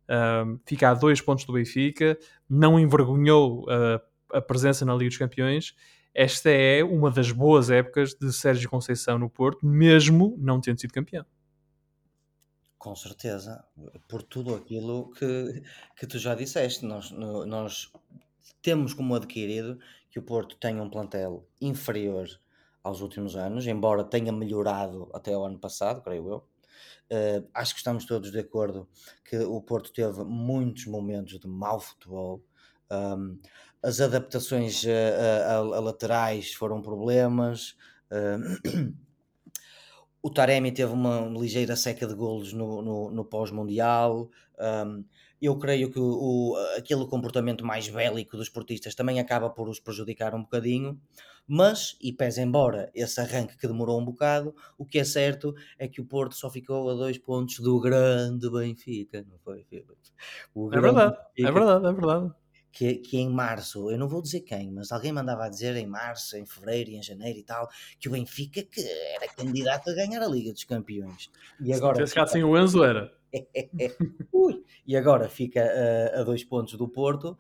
Uh, 0.09 0.61
fica 0.66 0.90
a 0.90 0.95
dois 0.95 1.21
pontos 1.21 1.45
do 1.45 1.53
Benfica, 1.53 2.18
não 2.49 2.79
envergonhou 2.79 3.64
uh, 3.64 4.01
a 4.33 4.40
presença 4.40 4.85
na 4.85 4.95
Liga 4.95 5.11
dos 5.11 5.18
Campeões. 5.18 5.75
Esta 6.14 6.51
é 6.51 6.85
uma 6.85 7.11
das 7.11 7.33
boas 7.33 7.71
épocas 7.71 8.14
de 8.14 8.31
Sérgio 8.33 8.68
Conceição 8.68 9.18
no 9.18 9.31
Porto, 9.31 9.66
mesmo 9.66 10.37
não 10.38 10.61
tendo 10.61 10.79
sido 10.79 10.92
campeão. 10.92 11.25
Com 12.83 12.97
certeza, 12.97 13.64
por 14.09 14.25
tudo 14.25 14.57
aquilo 14.57 15.12
que, 15.12 15.62
que 15.97 16.05
tu 16.05 16.18
já 16.18 16.35
disseste, 16.35 16.85
nós, 16.85 17.12
nós 17.12 17.92
temos 18.61 18.92
como 18.92 19.14
adquirido 19.14 19.79
que 20.11 20.18
o 20.18 20.23
Porto 20.23 20.57
tenha 20.57 20.83
um 20.83 20.90
plantel 20.90 21.47
inferior 21.61 22.29
aos 22.83 23.01
últimos 23.01 23.37
anos, 23.37 23.68
embora 23.68 24.03
tenha 24.03 24.33
melhorado 24.33 25.09
até 25.14 25.31
o 25.31 25.45
ano 25.45 25.61
passado, 25.61 26.03
creio 26.03 26.29
eu. 26.29 26.38
Uh, 27.09 27.49
acho 27.55 27.73
que 27.73 27.79
estamos 27.79 28.05
todos 28.05 28.33
de 28.33 28.40
acordo 28.40 28.88
que 29.25 29.37
o 29.37 29.62
Porto 29.62 29.92
teve 29.92 30.25
muitos 30.25 30.87
momentos 30.87 31.38
de 31.38 31.47
mau 31.47 31.79
futebol. 31.79 32.45
Um, 32.90 33.38
as 33.81 34.01
adaptações 34.01 34.85
a, 34.85 35.53
a, 35.53 35.57
a, 35.59 35.81
laterais 35.81 36.53
foram 36.53 36.83
problemas. 36.83 37.77
Uh, 38.11 38.92
o 40.23 40.31
Taremi 40.31 40.71
teve 40.71 40.93
uma 40.93 41.21
ligeira 41.29 41.75
seca 41.75 42.07
de 42.07 42.15
golos 42.15 42.53
no, 42.53 42.81
no, 42.81 43.11
no 43.11 43.25
pós-mundial. 43.25 44.31
Um, 44.59 45.05
eu 45.41 45.59
creio 45.59 45.91
que 45.91 45.99
o, 45.99 46.55
aquele 46.79 47.05
comportamento 47.07 47.67
mais 47.67 47.89
bélico 47.89 48.37
dos 48.37 48.49
portistas 48.49 48.95
também 48.95 49.19
acaba 49.19 49.51
por 49.51 49.69
os 49.69 49.81
prejudicar 49.81 50.37
um 50.37 50.43
bocadinho, 50.43 51.01
mas, 51.49 51.97
e 52.01 52.13
pese 52.13 52.41
embora 52.41 52.89
esse 52.95 53.21
arranque 53.21 53.57
que 53.57 53.67
demorou 53.67 54.01
um 54.01 54.05
bocado, 54.05 54.55
o 54.79 54.87
que 54.87 55.01
é 55.01 55.05
certo 55.05 55.53
é 55.77 55.89
que 55.89 56.01
o 56.01 56.05
Porto 56.05 56.37
só 56.37 56.49
ficou 56.49 56.89
a 56.89 56.95
dois 56.95 57.19
pontos 57.19 57.59
do 57.59 57.81
grande 57.81 58.49
Benfica, 58.49 59.27
não 59.29 59.37
foi? 59.41 59.67
é 60.77 60.81
verdade, 60.81 61.17
é 61.37 61.43
Benfica, 61.43 61.49
é 61.49 61.53
verdade, 61.53 61.87
é 61.87 61.93
verdade. 61.93 62.35
Que, 62.73 62.95
que 62.95 63.19
em 63.19 63.29
março, 63.29 63.91
eu 63.91 63.99
não 63.99 64.09
vou 64.09 64.23
dizer 64.23 64.41
quem, 64.41 64.71
mas 64.71 64.91
alguém 64.91 65.13
mandava 65.13 65.45
a 65.45 65.49
dizer 65.51 65.77
em 65.77 65.87
março, 65.87 66.39
em 66.39 66.47
fevereiro 66.47 66.91
e 66.91 66.97
em 66.97 67.03
janeiro 67.03 67.39
e 67.39 67.43
tal, 67.43 67.69
que 68.01 68.09
o 68.09 68.13
Benfica 68.13 68.63
que 68.63 68.81
era 68.81 69.29
candidato 69.29 69.91
a 69.91 69.95
ganhar 69.95 70.23
a 70.23 70.27
Liga 70.27 70.53
dos 70.53 70.65
Campeões. 70.65 71.31
E 71.61 71.71
agora, 71.71 71.95
Se 71.95 71.99
tivesse 71.99 72.13
ficado 72.15 72.29
sem 72.29 72.43
o 72.43 72.59
Enzo, 72.59 72.83
era. 72.83 73.13
Ui, 74.33 74.65
e 74.87 74.97
agora 74.97 75.29
fica 75.29 75.61
uh, 75.61 76.21
a 76.21 76.23
dois 76.23 76.45
pontos 76.45 76.75
do 76.75 76.89
Porto. 76.89 77.37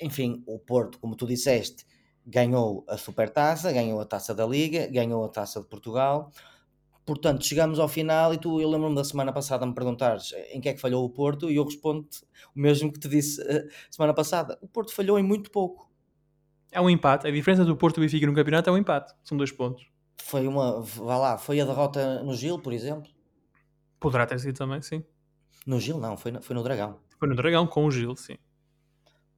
enfim, 0.00 0.42
o 0.46 0.58
Porto, 0.58 1.00
como 1.00 1.16
tu 1.16 1.26
disseste, 1.26 1.84
ganhou 2.26 2.84
a 2.88 2.96
Supertaça, 2.96 3.72
ganhou 3.72 4.00
a 4.00 4.04
Taça 4.04 4.34
da 4.34 4.44
Liga, 4.44 4.86
ganhou 4.88 5.24
a 5.24 5.28
Taça 5.28 5.60
de 5.60 5.66
Portugal. 5.66 6.32
Portanto, 7.06 7.46
chegamos 7.46 7.78
ao 7.78 7.86
final 7.86 8.34
e 8.34 8.38
tu, 8.38 8.60
eu 8.60 8.68
lembro-me 8.68 8.96
da 8.96 9.04
semana 9.04 9.32
passada 9.32 9.64
me 9.64 9.72
perguntares 9.72 10.34
em 10.50 10.60
que 10.60 10.68
é 10.68 10.74
que 10.74 10.80
falhou 10.80 11.04
o 11.04 11.08
Porto 11.08 11.48
e 11.48 11.54
eu 11.54 11.64
respondo 11.64 12.04
o 12.54 12.60
mesmo 12.60 12.92
que 12.92 12.98
te 12.98 13.08
disse 13.08 13.40
uh, 13.40 13.70
semana 13.88 14.12
passada. 14.12 14.58
O 14.60 14.66
Porto 14.66 14.92
falhou 14.92 15.16
em 15.16 15.22
muito 15.22 15.48
pouco. 15.52 15.88
É 16.72 16.80
um 16.80 16.90
empate. 16.90 17.28
A 17.28 17.30
diferença 17.30 17.64
do 17.64 17.76
Porto 17.76 17.98
e 17.98 18.00
Benfica 18.00 18.26
no 18.26 18.34
campeonato 18.34 18.68
é 18.68 18.72
um 18.72 18.76
empate. 18.76 19.14
São 19.22 19.38
dois 19.38 19.52
pontos. 19.52 19.86
Foi 20.20 20.48
uma, 20.48 20.80
vá 20.80 21.16
lá, 21.16 21.38
foi 21.38 21.60
a 21.60 21.64
derrota 21.64 22.24
no 22.24 22.34
Gil, 22.34 22.58
por 22.58 22.72
exemplo. 22.72 23.08
Poderá 24.00 24.26
ter 24.26 24.40
sido 24.40 24.56
também, 24.56 24.82
sim. 24.82 25.04
No 25.64 25.78
Gil, 25.78 25.98
não, 25.98 26.16
foi 26.16 26.32
no, 26.32 26.42
foi 26.42 26.56
no 26.56 26.64
Dragão. 26.64 26.98
Foi 27.20 27.28
no 27.28 27.36
Dragão 27.36 27.68
com 27.68 27.86
o 27.86 27.90
Gil, 27.90 28.16
sim. 28.16 28.36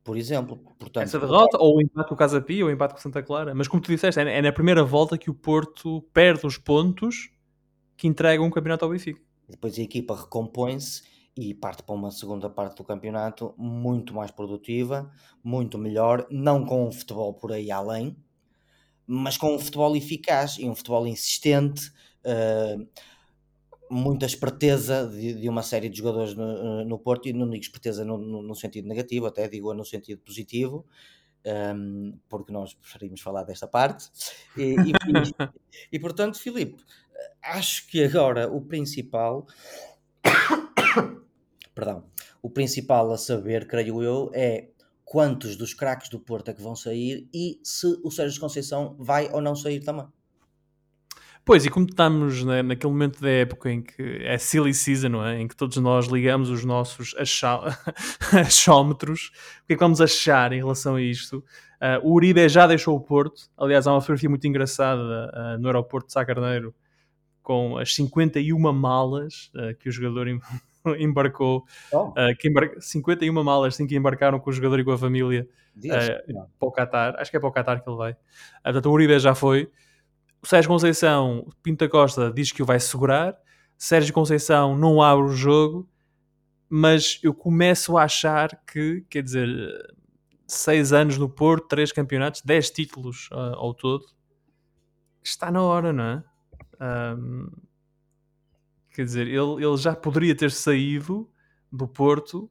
Por 0.03 0.17
exemplo, 0.17 0.57
portanto, 0.79 1.05
essa 1.05 1.19
derrota, 1.19 1.59
ou 1.59 1.77
o 1.77 1.83
empate 1.83 2.09
com 2.09 2.15
o 2.15 2.17
Casa 2.17 2.41
Pia, 2.41 2.65
ou 2.65 2.71
o 2.71 2.73
empate 2.73 2.95
com 2.95 2.99
o 2.99 3.03
Santa 3.03 3.23
Clara. 3.23 3.55
Mas 3.55 3.69
como 3.69 3.83
tu 3.83 3.93
disseste, 3.93 4.19
é, 4.19 4.39
é 4.39 4.41
na 4.41 4.53
primeira 4.53 4.83
volta 4.83 5.19
que 5.19 5.29
o 5.29 5.35
Porto 5.35 6.01
perde 6.15 6.47
os 6.47 6.57
pontos 6.57 7.29
que 7.99 8.07
entregam 8.07 8.47
um 8.47 8.51
campeonato 8.51 8.85
ao 8.85 8.91
Benfica. 8.93 9.21
Depois 9.49 9.77
a 9.79 9.83
equipa 9.83 10.15
recompõe-se 10.15 11.03
e 11.37 11.53
parte 11.53 11.83
para 11.83 11.95
uma 11.95 12.11
segunda 12.11 12.49
parte 12.49 12.77
do 12.77 12.85
campeonato 12.85 13.55
muito 13.59 14.15
mais 14.15 14.31
produtiva, 14.31 15.11
muito 15.43 15.77
melhor, 15.77 16.27
não 16.31 16.65
com 16.65 16.87
um 16.87 16.93
futebol 16.93 17.35
por 17.35 17.53
aí 17.53 17.71
além, 17.71 18.17
mas 19.07 19.37
com 19.37 19.55
um 19.55 19.59
futebol 19.59 19.97
eficaz 19.97 20.57
e 20.59 20.69
um 20.69 20.75
futebol 20.75 21.07
insistente. 21.07 21.93
Uh, 22.25 22.87
muita 23.91 24.27
esperteza 24.27 25.07
de, 25.09 25.35
de, 25.35 25.49
uma 25.49 25.63
série 25.63 25.89
de 25.89 25.97
jogadores 25.97 26.35
no, 26.35 26.85
no 26.85 26.99
Porto, 26.99 27.29
e 27.29 27.33
não 27.33 27.49
digo 27.49 27.63
esperteza 27.63 28.05
no, 28.05 28.19
no, 28.19 28.43
no 28.43 28.55
sentido 28.55 28.87
negativo, 28.87 29.27
até 29.27 29.49
digo 29.49 29.73
no 29.73 29.85
sentido 29.85 30.21
positivo, 30.21 30.85
um, 31.75 32.19
porque 32.29 32.53
nós 32.53 32.75
preferimos 32.75 33.21
falar 33.21 33.45
desta 33.45 33.67
parte. 33.67 34.11
E, 34.57 34.63
e, 34.63 34.91
e, 34.91 35.49
e, 35.93 35.99
portanto, 35.99 36.39
Filipe, 36.39 36.83
acho 37.43 37.87
que 37.89 38.05
agora 38.05 38.51
o 38.51 38.61
principal. 38.61 39.47
Perdão. 41.75 42.05
O 42.41 42.51
principal 42.51 43.13
a 43.13 43.19
saber, 43.19 43.67
creio 43.67 44.03
eu, 44.03 44.31
é 44.33 44.69
quantos 45.05 45.57
dos 45.57 45.73
craques 45.75 46.09
do 46.09 46.21
Porto 46.21 46.51
é 46.51 46.55
que 46.55 46.63
vão 46.63 46.77
sair 46.77 47.29
e 47.33 47.59
se 47.65 47.87
o 48.05 48.11
Sérgio 48.11 48.41
Conceição 48.41 48.95
vai 48.99 49.29
ou 49.33 49.41
não 49.41 49.57
sair 49.57 49.81
também. 49.81 50.07
Pois, 51.45 51.65
e 51.65 51.71
como 51.71 51.87
estamos 51.87 52.45
né, 52.45 52.63
naquele 52.63 52.93
momento 52.93 53.23
da 53.23 53.31
época 53.31 53.73
em 53.73 53.81
que 53.81 54.03
é 54.23 54.37
silly 54.37 54.75
season, 54.75 55.09
não 55.09 55.25
é? 55.25 55.41
Em 55.41 55.49
que 55.49 55.57
todos 55.57 55.79
nós 55.79 56.07
ligamos 56.07 56.51
os 56.51 56.63
nossos 56.63 57.15
achómetros, 58.31 59.31
o 59.63 59.67
que 59.67 59.73
é 59.73 59.77
que 59.77 59.81
vamos 59.81 60.03
achar 60.03 60.53
em 60.53 60.59
relação 60.59 60.97
a 60.97 61.01
isto? 61.01 61.39
Uh, 61.81 62.07
o 62.07 62.13
Uribe 62.13 62.47
já 62.51 62.67
deixou 62.67 62.95
o 62.95 63.01
Porto, 63.01 63.49
aliás, 63.57 63.87
há 63.87 63.93
uma 63.93 64.03
fotografia 64.03 64.29
muito 64.29 64.47
engraçada 64.47 65.01
uh, 65.01 65.59
no 65.59 65.69
aeroporto 65.69 66.09
de 66.09 66.13
Sá 66.13 66.23
Carneiro 66.23 66.75
com 67.49 67.79
as 67.79 67.95
51 67.95 68.59
malas 68.75 69.51
uh, 69.55 69.75
que 69.79 69.89
o 69.89 69.93
jogador 69.93 70.29
embarcou, 71.01 71.65
oh. 71.91 72.13
que 72.39 72.47
embar 72.47 72.73
51 72.79 73.33
malas 73.43 73.75
assim, 73.75 73.87
que 73.87 73.97
embarcaram 73.97 74.39
com 74.39 74.51
o 74.51 74.53
jogador 74.53 74.79
e 74.79 74.85
com 74.85 74.93
a 74.93 74.99
família 74.99 75.49
para 76.59 76.69
o 76.69 76.71
Qatar, 76.71 77.15
acho 77.19 77.31
que 77.31 77.39
é 77.39 77.41
para 77.41 77.49
o 77.49 77.53
Qatar 77.53 77.83
que 77.83 77.89
ele 77.89 77.97
vai. 77.97 78.17
portanto, 78.63 78.87
o 78.87 78.93
Uribe 78.93 79.19
já 79.19 79.35
foi. 79.35 79.71
O 80.43 80.47
Sérgio 80.47 80.71
Conceição, 80.71 81.49
Pinta 81.63 81.89
Costa, 81.89 82.31
diz 82.31 82.53
que 82.53 82.63
o 82.63 82.67
vai 82.67 82.79
segurar. 82.79 83.35
Sérgio 83.79 84.13
Conceição 84.13 84.77
não 84.77 85.01
abre 85.01 85.25
o 85.25 85.35
jogo, 85.35 85.89
mas 86.69 87.19
eu 87.23 87.33
começo 87.33 87.97
a 87.97 88.05
achar 88.05 88.61
que, 88.67 89.07
quer 89.09 89.23
dizer, 89.23 89.49
seis 90.47 90.93
anos 90.93 91.17
no 91.17 91.31
Porto, 91.31 91.67
três 91.67 91.93
campeonatos, 91.93 92.43
dez 92.45 92.71
títulos 92.71 93.31
uh, 93.33 93.57
ao 93.57 93.73
todo, 93.73 94.05
está 95.23 95.51
na 95.51 95.63
hora, 95.63 95.95
não 95.95 96.05
é? 96.05 96.25
Um, 96.81 97.51
quer 98.93 99.05
dizer, 99.05 99.27
ele, 99.27 99.65
ele 99.65 99.77
já 99.77 99.95
poderia 99.95 100.35
ter 100.35 100.51
saído 100.51 101.29
do 101.71 101.87
Porto 101.87 102.51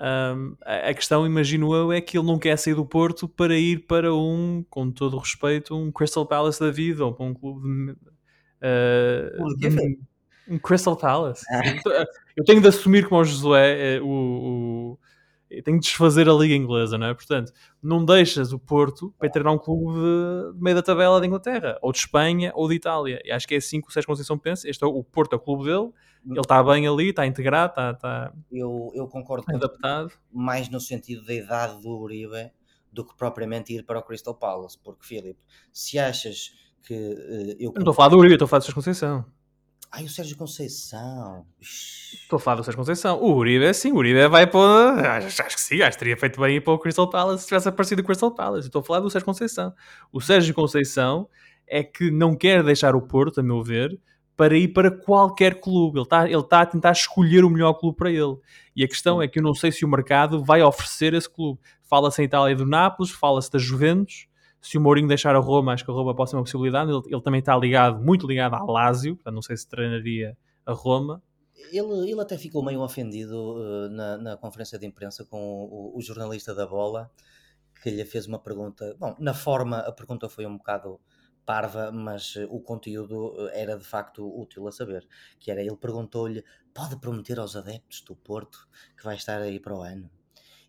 um, 0.00 0.56
a 0.64 0.94
questão, 0.94 1.26
imagino 1.26 1.74
eu, 1.74 1.92
é 1.92 2.00
que 2.00 2.16
ele 2.16 2.26
não 2.26 2.38
quer 2.38 2.56
sair 2.56 2.72
do 2.74 2.86
Porto 2.86 3.28
para 3.28 3.54
ir 3.54 3.86
para 3.86 4.14
um, 4.14 4.64
com 4.70 4.90
todo 4.90 5.14
o 5.14 5.20
respeito, 5.20 5.76
um 5.76 5.92
Crystal 5.92 6.24
Palace 6.24 6.58
da 6.58 6.70
vida 6.70 7.04
ou 7.04 7.12
para 7.12 7.26
um 7.26 7.34
clube 7.34 7.68
de, 7.68 7.92
uh, 7.92 9.56
de, 9.58 9.98
um 10.48 10.58
Crystal 10.58 10.96
Palace. 10.96 11.44
Ah. 11.50 12.06
Eu 12.34 12.44
tenho 12.44 12.62
de 12.62 12.68
assumir 12.68 13.06
como 13.06 13.20
o 13.20 13.24
Josué, 13.24 13.96
eh, 13.96 14.00
o, 14.00 14.98
tem 15.64 15.74
que 15.74 15.80
desfazer 15.80 16.28
a 16.28 16.32
Liga 16.32 16.54
Inglesa, 16.54 16.96
não 16.96 17.08
é? 17.08 17.14
Portanto, 17.14 17.52
não 17.82 18.04
deixas 18.04 18.52
o 18.52 18.58
Porto 18.58 19.12
para 19.18 19.28
treinar 19.28 19.52
um 19.52 19.58
clube 19.58 19.98
de, 19.98 20.62
meio 20.62 20.76
da 20.76 20.82
tabela 20.82 21.20
de 21.20 21.26
Inglaterra, 21.26 21.76
ou 21.82 21.90
de 21.90 21.98
Espanha, 21.98 22.52
ou 22.54 22.68
de 22.68 22.76
Itália. 22.76 23.20
E 23.24 23.32
acho 23.32 23.48
que 23.48 23.54
é 23.54 23.58
assim 23.58 23.80
que 23.80 23.88
o 23.88 23.90
Sérgio 23.90 24.06
Conceição 24.06 24.38
pensa. 24.38 24.68
Este 24.68 24.84
é 24.84 24.86
o, 24.86 25.02
Porto 25.02 25.32
é 25.32 25.36
o 25.36 25.40
clube 25.40 25.64
dele, 25.64 25.90
ele 26.24 26.40
está 26.40 26.62
bem 26.62 26.86
ali, 26.86 27.10
está 27.10 27.26
integrado, 27.26 27.72
está, 27.72 27.90
está 27.90 28.32
Eu, 28.52 28.92
eu 28.94 29.08
concordo 29.08 29.44
com 29.44 29.56
adaptado. 29.56 30.12
mais 30.32 30.68
no 30.68 30.78
sentido 30.78 31.24
da 31.24 31.34
idade 31.34 31.82
do 31.82 31.98
Uribe 31.98 32.52
do 32.92 33.04
que 33.04 33.16
propriamente 33.16 33.72
ir 33.72 33.84
para 33.84 33.98
o 33.98 34.02
Crystal 34.02 34.34
Palace, 34.34 34.78
porque 34.82 35.04
Filipe, 35.04 35.40
se 35.72 35.98
achas 35.98 36.50
que 36.82 36.94
eu 36.94 37.70
Eu 37.70 37.72
não 37.74 37.80
estou 37.80 37.92
a 37.92 37.94
falar 37.94 38.08
do 38.08 38.18
Uribe, 38.18 38.34
estou 38.34 38.46
a 38.46 38.48
falar 38.48 38.60
do 38.60 38.64
Sérgio 38.64 38.74
Conceição. 38.74 39.24
Ai, 39.92 40.04
o 40.04 40.08
Sérgio 40.08 40.36
Conceição. 40.36 41.44
Estou 41.60 42.36
a 42.36 42.40
falar 42.40 42.56
do 42.58 42.64
Sérgio 42.64 42.78
Conceição. 42.78 43.20
O 43.20 43.34
Uribe 43.34 43.64
é 43.64 43.72
sim, 43.72 43.90
o 43.90 43.96
Uribe 43.96 44.28
vai 44.28 44.46
para. 44.46 45.16
Acho, 45.16 45.42
acho 45.42 45.56
que 45.56 45.60
sim, 45.60 45.82
acho 45.82 45.92
que 45.92 45.98
teria 45.98 46.16
feito 46.16 46.40
bem 46.40 46.56
ir 46.56 46.60
para 46.60 46.74
o 46.74 46.78
Crystal 46.78 47.10
Palace 47.10 47.42
se 47.42 47.48
tivesse 47.48 47.68
aparecido 47.68 48.00
o 48.00 48.04
Crystal 48.04 48.30
Palace. 48.32 48.68
Estou 48.68 48.80
a 48.80 48.84
falar 48.84 49.00
do 49.00 49.10
Sérgio 49.10 49.26
Conceição. 49.26 49.74
O 50.12 50.20
Sérgio 50.20 50.54
Conceição 50.54 51.28
é 51.66 51.82
que 51.82 52.08
não 52.08 52.36
quer 52.36 52.62
deixar 52.62 52.94
o 52.94 53.02
Porto, 53.02 53.40
a 53.40 53.42
meu 53.42 53.64
ver, 53.64 53.98
para 54.36 54.56
ir 54.56 54.68
para 54.68 54.92
qualquer 54.92 55.60
clube. 55.60 55.98
Ele 55.98 56.04
está 56.04 56.30
ele 56.30 56.42
tá 56.44 56.60
a 56.60 56.66
tentar 56.66 56.92
escolher 56.92 57.44
o 57.44 57.50
melhor 57.50 57.74
clube 57.74 57.96
para 57.96 58.10
ele. 58.10 58.36
E 58.76 58.84
a 58.84 58.88
questão 58.88 59.20
é 59.20 59.26
que 59.26 59.40
eu 59.40 59.42
não 59.42 59.54
sei 59.54 59.72
se 59.72 59.84
o 59.84 59.88
mercado 59.88 60.44
vai 60.44 60.62
oferecer 60.62 61.14
esse 61.14 61.28
clube. 61.28 61.58
Fala-se 61.82 62.22
em 62.22 62.26
Itália 62.26 62.54
do 62.54 62.64
Nápoles, 62.64 63.10
fala-se 63.10 63.50
da 63.50 63.58
Juventus. 63.58 64.29
Se 64.60 64.76
o 64.76 64.80
Mourinho 64.80 65.08
deixar 65.08 65.34
a 65.34 65.38
Roma, 65.38 65.72
acho 65.72 65.84
que 65.84 65.90
a 65.90 65.94
Roma 65.94 66.14
pode 66.14 66.30
ser 66.30 66.36
uma 66.36 66.42
possibilidade. 66.42 66.90
Ele, 66.90 67.02
ele 67.06 67.22
também 67.22 67.40
está 67.40 67.56
ligado, 67.56 68.02
muito 68.02 68.26
ligado 68.26 68.54
à 68.54 68.62
Lazio, 68.62 69.18
não 69.26 69.40
sei 69.40 69.56
se 69.56 69.66
treinaria 69.66 70.36
a 70.66 70.72
Roma. 70.72 71.22
Ele, 71.72 72.10
ele 72.10 72.20
até 72.20 72.36
ficou 72.36 72.64
meio 72.64 72.80
ofendido 72.80 73.56
eh, 73.58 73.88
na, 73.90 74.16
na 74.16 74.36
conferência 74.36 74.78
de 74.78 74.86
imprensa 74.86 75.24
com 75.24 75.38
o, 75.38 75.96
o 75.96 76.02
jornalista 76.02 76.54
da 76.54 76.66
bola 76.66 77.10
que 77.82 77.90
lhe 77.90 78.04
fez 78.04 78.26
uma 78.26 78.38
pergunta. 78.38 78.94
Bom, 78.98 79.14
na 79.18 79.34
forma 79.34 79.78
a 79.78 79.92
pergunta 79.92 80.28
foi 80.28 80.46
um 80.46 80.56
bocado 80.56 81.00
parva, 81.44 81.90
mas 81.90 82.34
eh, 82.36 82.46
o 82.50 82.60
conteúdo 82.60 83.34
eh, 83.48 83.62
era 83.62 83.76
de 83.76 83.84
facto 83.84 84.26
útil 84.26 84.66
a 84.68 84.72
saber. 84.72 85.06
Que 85.38 85.50
era, 85.50 85.60
ele 85.60 85.76
perguntou-lhe, 85.76 86.44
pode 86.74 86.96
prometer 87.00 87.38
aos 87.38 87.56
adeptos 87.56 88.02
do 88.02 88.14
Porto 88.14 88.68
que 88.96 89.04
vai 89.04 89.16
estar 89.16 89.40
aí 89.40 89.58
para 89.58 89.74
o 89.74 89.82
ano? 89.82 90.10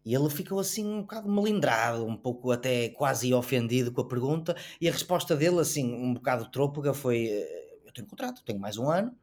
E 0.03 0.15
ele 0.15 0.29
ficou 0.29 0.59
assim 0.59 0.85
um 0.85 1.01
bocado 1.01 1.31
melindrado, 1.31 2.05
um 2.05 2.17
pouco 2.17 2.51
até 2.51 2.89
quase 2.89 3.33
ofendido 3.33 3.91
com 3.91 4.01
a 4.01 4.07
pergunta, 4.07 4.55
e 4.79 4.89
a 4.89 4.91
resposta 4.91 5.35
dele, 5.35 5.59
assim, 5.59 5.93
um 5.93 6.13
bocado 6.13 6.49
trôpega, 6.49 6.93
foi: 6.93 7.27
eh, 7.27 7.77
Eu 7.85 7.93
tenho 7.93 8.07
contrato, 8.07 8.43
tenho 8.43 8.59
mais 8.59 8.77
um 8.77 8.89
ano, 8.89 9.15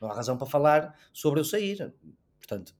não 0.00 0.10
há 0.10 0.14
razão 0.14 0.36
para 0.36 0.46
falar 0.46 0.98
sobre 1.12 1.40
eu 1.40 1.44
sair. 1.44 1.92
Portanto, 2.38 2.74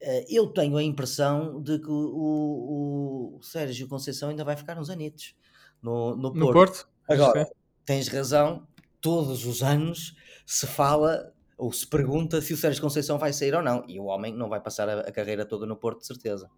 eh, 0.00 0.26
eu 0.28 0.46
tenho 0.48 0.76
a 0.76 0.82
impressão 0.82 1.60
de 1.60 1.78
que 1.78 1.90
o, 1.90 3.36
o 3.38 3.42
Sérgio 3.42 3.88
Conceição 3.88 4.28
ainda 4.28 4.44
vai 4.44 4.56
ficar 4.56 4.78
uns 4.78 4.90
anitos 4.90 5.34
no, 5.82 6.14
no 6.16 6.32
Porto. 6.32 6.38
No 6.38 6.52
Porto? 6.52 6.88
Agora, 7.08 7.48
tens 7.84 8.08
razão, 8.08 8.66
todos 9.00 9.44
os 9.44 9.62
anos 9.62 10.16
se 10.44 10.66
fala 10.66 11.32
ou 11.56 11.72
se 11.72 11.86
pergunta 11.86 12.40
se 12.40 12.52
o 12.52 12.56
Sérgio 12.56 12.82
Conceição 12.82 13.18
vai 13.18 13.32
sair 13.32 13.54
ou 13.54 13.62
não. 13.62 13.84
E 13.88 13.98
o 13.98 14.04
homem 14.04 14.34
não 14.34 14.48
vai 14.48 14.60
passar 14.60 14.88
a, 14.88 15.00
a 15.00 15.12
carreira 15.12 15.44
toda 15.44 15.66
no 15.66 15.76
Porto, 15.76 16.00
de 16.00 16.06
certeza. 16.06 16.50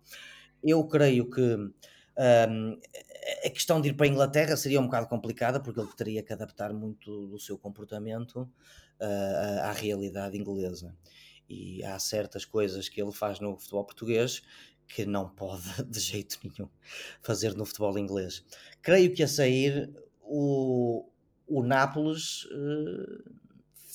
Eu 0.63 0.85
creio 0.87 1.31
que 1.31 1.41
hum, 1.41 1.73
a 3.45 3.51
questão 3.51 3.81
de 3.81 3.89
ir 3.91 3.95
para 3.95 4.07
a 4.07 4.09
Inglaterra 4.09 4.57
seria 4.57 4.81
um 4.81 4.85
bocado 4.85 5.07
complicada, 5.07 5.61
porque 5.61 5.81
ele 5.81 5.93
teria 5.97 6.23
que 6.23 6.33
adaptar 6.33 6.73
muito 6.73 7.27
do 7.29 7.39
seu 7.39 7.57
comportamento 7.59 8.51
ah, 9.01 9.69
à 9.69 9.73
realidade 9.73 10.37
inglesa. 10.37 10.95
E 11.49 11.85
há 11.85 11.99
certas 11.99 12.45
coisas 12.45 12.89
que 12.89 13.01
ele 13.01 13.13
faz 13.13 13.41
no 13.41 13.57
futebol 13.57 13.85
português 13.85 14.43
que 14.87 15.05
não 15.05 15.29
pode 15.29 15.63
de 15.85 16.01
jeito 16.01 16.39
nenhum 16.43 16.69
fazer 17.23 17.55
no 17.55 17.65
futebol 17.65 17.97
inglês. 17.99 18.45
Creio 18.83 19.15
que 19.15 19.23
a 19.23 19.29
sair 19.29 19.91
o, 20.23 21.09
o 21.47 21.63
Nápoles 21.63 22.47
eh, 22.51 23.31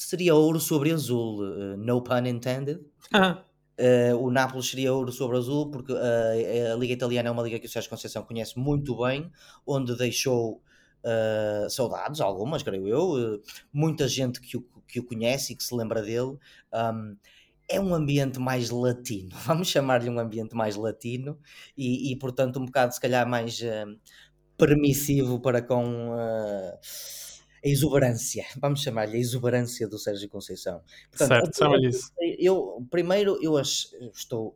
seria 0.05 0.35
ouro 0.35 0.59
sobre 0.59 0.91
azul, 0.91 1.45
eh, 1.45 1.77
no 1.77 2.01
pun 2.01 2.25
intended. 2.27 2.79
Ah, 3.11 3.43
Eh, 3.77 4.13
o 4.13 4.29
Nápoles 4.29 4.69
seria 4.69 4.93
ouro 4.93 5.11
sobre 5.11 5.37
azul 5.37 5.71
porque 5.71 5.93
eh, 5.93 6.71
a 6.71 6.75
Liga 6.75 6.93
Italiana 6.93 7.29
é 7.29 7.31
uma 7.31 7.41
liga 7.41 7.59
que 7.59 7.65
o 7.65 7.69
Sérgio 7.69 7.89
Conceição 7.89 8.23
conhece 8.23 8.57
muito 8.57 8.95
bem, 8.97 9.31
onde 9.65 9.97
deixou 9.97 10.61
eh, 11.03 11.67
saudades, 11.69 12.21
algumas, 12.21 12.61
creio 12.61 12.87
eu, 12.87 13.41
muita 13.71 14.07
gente 14.07 14.39
que 14.39 14.57
o, 14.57 14.65
que 14.87 14.99
o 14.99 15.03
conhece 15.03 15.53
e 15.53 15.55
que 15.55 15.63
se 15.63 15.75
lembra 15.75 16.01
dele. 16.01 16.37
Um, 16.73 17.17
é 17.69 17.79
um 17.79 17.95
ambiente 17.95 18.39
mais 18.39 18.69
latino, 18.69 19.31
vamos 19.45 19.69
chamar-lhe 19.69 20.09
um 20.09 20.19
ambiente 20.19 20.53
mais 20.55 20.75
latino 20.75 21.39
e, 21.77 22.11
e, 22.11 22.15
portanto 22.17 22.59
um 22.59 22.65
bocado 22.65 22.93
se 22.93 22.99
calhar 22.99 23.27
mais 23.27 23.59
permissivo 24.57 25.39
para 25.39 25.61
com 25.61 26.11
a 27.63 27.67
exuberância, 27.67 28.45
vamos 28.59 28.81
chamar-lhe 28.81 29.15
a 29.17 29.19
exuberância 29.19 29.87
do 29.87 29.97
Sérgio 29.97 30.27
Conceição. 30.29 30.81
Portanto, 31.09 31.27
certo, 31.29 31.57
chama-lhe 31.57 31.87
isso. 31.89 32.11
eu 32.19 32.85
primeiro 32.91 33.37
eu 33.41 33.59
estou 33.59 34.55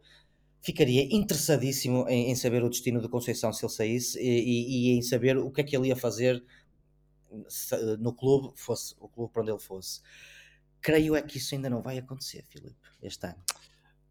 ficaria 0.61 1.07
interessadíssimo 1.15 2.05
em, 2.09 2.29
em 2.31 2.35
saber 2.35 2.63
o 2.63 2.69
destino 2.69 2.99
do 3.01 3.07
Conceição 3.07 3.53
se 3.53 3.63
ele 3.65 3.71
saísse 3.71 4.19
e, 4.19 4.23
e- 4.25 4.93
e 4.95 4.97
em 4.97 5.01
saber 5.01 5.37
o 5.37 5.49
que 5.51 5.61
é 5.61 5.63
que 5.63 5.75
ele 5.77 5.87
ia 5.87 5.95
fazer 5.95 6.43
no 7.99 8.13
clube, 8.13 8.53
fosse 8.55 8.95
o 8.99 9.07
clube 9.07 9.31
para 9.31 9.41
onde 9.41 9.51
ele 9.51 9.59
fosse. 9.59 10.01
Creio 10.81 11.15
é 11.15 11.21
que 11.21 11.37
isso 11.37 11.55
ainda 11.55 11.69
não 11.69 11.81
vai 11.81 11.97
acontecer, 11.97 12.43
Filipe, 12.49 12.75
este 13.01 13.27
ano. 13.27 13.37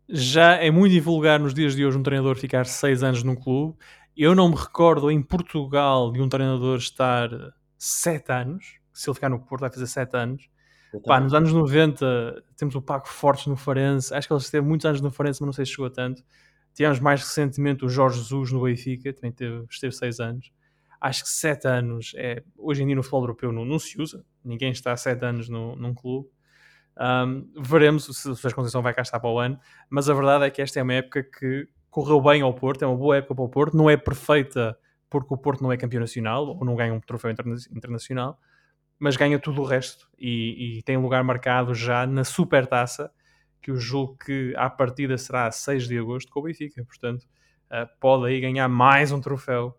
Já 0.09 0.55
é 0.55 0.71
muito 0.71 0.93
divulgar 0.93 1.41
nos 1.41 1.53
dias 1.55 1.75
de 1.75 1.85
hoje 1.85 1.99
um 1.99 2.03
treinador 2.03 2.37
ficar 2.37 2.67
seis 2.67 3.03
anos 3.03 3.23
num 3.23 3.35
clube. 3.35 3.77
Eu 4.17 4.35
não 4.35 4.49
me 4.49 4.57
recordo 4.57 5.11
em 5.11 5.23
Portugal 5.23 6.13
de 6.13 6.21
um 6.23 6.29
treinador 6.29 6.79
estar 6.79 7.29
sete 7.77 8.31
anos. 8.33 8.79
Se 8.97 9.09
ele 9.09 9.15
ficar 9.15 9.29
no 9.29 9.39
Porto, 9.39 9.61
vai 9.61 9.71
fazer 9.71 9.87
sete 9.87 10.17
anos. 10.17 10.49
Eu 10.93 11.01
Pá, 11.01 11.21
nos 11.21 11.35
anos 11.35 11.53
90 11.53 12.43
temos 12.57 12.75
o 12.75 12.83
Paco 12.83 13.09
Fortes 13.09 13.47
no 13.47 13.57
Farense. 13.57 14.15
Acho 14.15 14.27
que 14.27 14.33
ele 14.33 14.41
esteve 14.41 14.67
muitos 14.67 14.87
anos 14.87 15.01
no 15.01 15.11
Farense, 15.11 15.41
mas 15.41 15.47
não 15.47 15.53
sei 15.53 15.67
se 15.67 15.73
chegou 15.73 15.87
a 15.87 15.91
tanto. 15.91 16.23
Tivemos 16.73 17.01
mais 17.01 17.21
recentemente 17.21 17.85
o 17.85 17.89
Jorge 17.89 18.19
Jesus 18.19 18.53
no 18.53 18.63
Benfica, 18.63 19.13
também 19.13 19.33
teve, 19.33 19.65
esteve 19.71 19.95
seis 19.95 20.21
anos. 20.21 20.51
Acho 21.01 21.25
que 21.25 21.31
sete 21.31 21.67
anos 21.67 22.13
é. 22.17 22.43
Hoje 22.57 22.83
em 22.83 22.87
dia 22.87 22.97
no 22.97 23.03
futebol 23.03 23.23
europeu 23.23 23.53
não, 23.53 23.65
não 23.65 23.79
se 23.79 24.01
usa. 24.01 24.25
Ninguém 24.45 24.71
está 24.71 24.93
há 24.93 24.97
sete 24.97 25.25
anos 25.25 25.49
no, 25.49 25.77
num 25.77 25.95
clube. 25.95 26.29
Um, 26.99 27.51
veremos 27.61 28.05
se 28.05 28.15
se 28.15 28.29
o 28.31 28.35
Sérgio 28.35 28.57
Conceição 28.57 28.81
vai 28.81 28.95
cá 28.95 29.03
estar 29.03 29.21
para 29.21 29.29
o 29.29 29.39
ano, 29.39 29.59
mas 29.91 30.09
a 30.09 30.15
verdade 30.15 30.47
é 30.47 30.51
que 30.51 30.63
esta 30.63 30.81
é 30.81 30.83
uma 30.83 30.95
época 30.95 31.23
que 31.23 31.69
correu 31.91 32.21
bem 32.21 32.41
ao 32.41 32.55
Porto, 32.55 32.83
é 32.83 32.87
uma 32.87 32.97
boa 32.97 33.19
época 33.19 33.35
para 33.35 33.45
o 33.45 33.49
Porto, 33.49 33.77
não 33.77 33.91
é 33.91 33.97
perfeita 33.97 34.79
porque 35.09 35.33
o 35.33 35.37
Porto 35.37 35.63
não 35.63 35.71
é 35.71 35.77
campeão 35.77 36.01
nacional 36.01 36.47
ou 36.47 36.65
não 36.65 36.75
ganha 36.75 36.93
um 36.93 37.01
troféu 37.01 37.31
interna- 37.31 37.57
internacional, 37.71 38.41
mas 38.99 39.17
ganha 39.17 39.39
tudo 39.39 39.63
o 39.63 39.65
resto 39.65 40.09
e, 40.19 40.79
e 40.79 40.83
tem 40.83 40.97
lugar 40.97 41.23
marcado 41.23 41.75
já 41.75 42.07
na 42.07 42.25
Supertaça, 42.25 43.13
que 43.61 43.71
eu 43.71 43.77
julgo 43.77 44.17
que 44.17 44.55
à 44.57 44.71
partida 44.71 45.19
será 45.19 45.47
a 45.47 45.51
6 45.51 45.89
de 45.89 45.99
agosto 45.99 46.31
com 46.31 46.41
o 46.41 46.43
Benfica, 46.45 46.85
portanto 46.85 47.25
uh, 47.71 47.89
pode 48.01 48.27
aí 48.27 48.41
ganhar 48.41 48.69
mais 48.69 49.13
um 49.13 49.21
troféu 49.21 49.77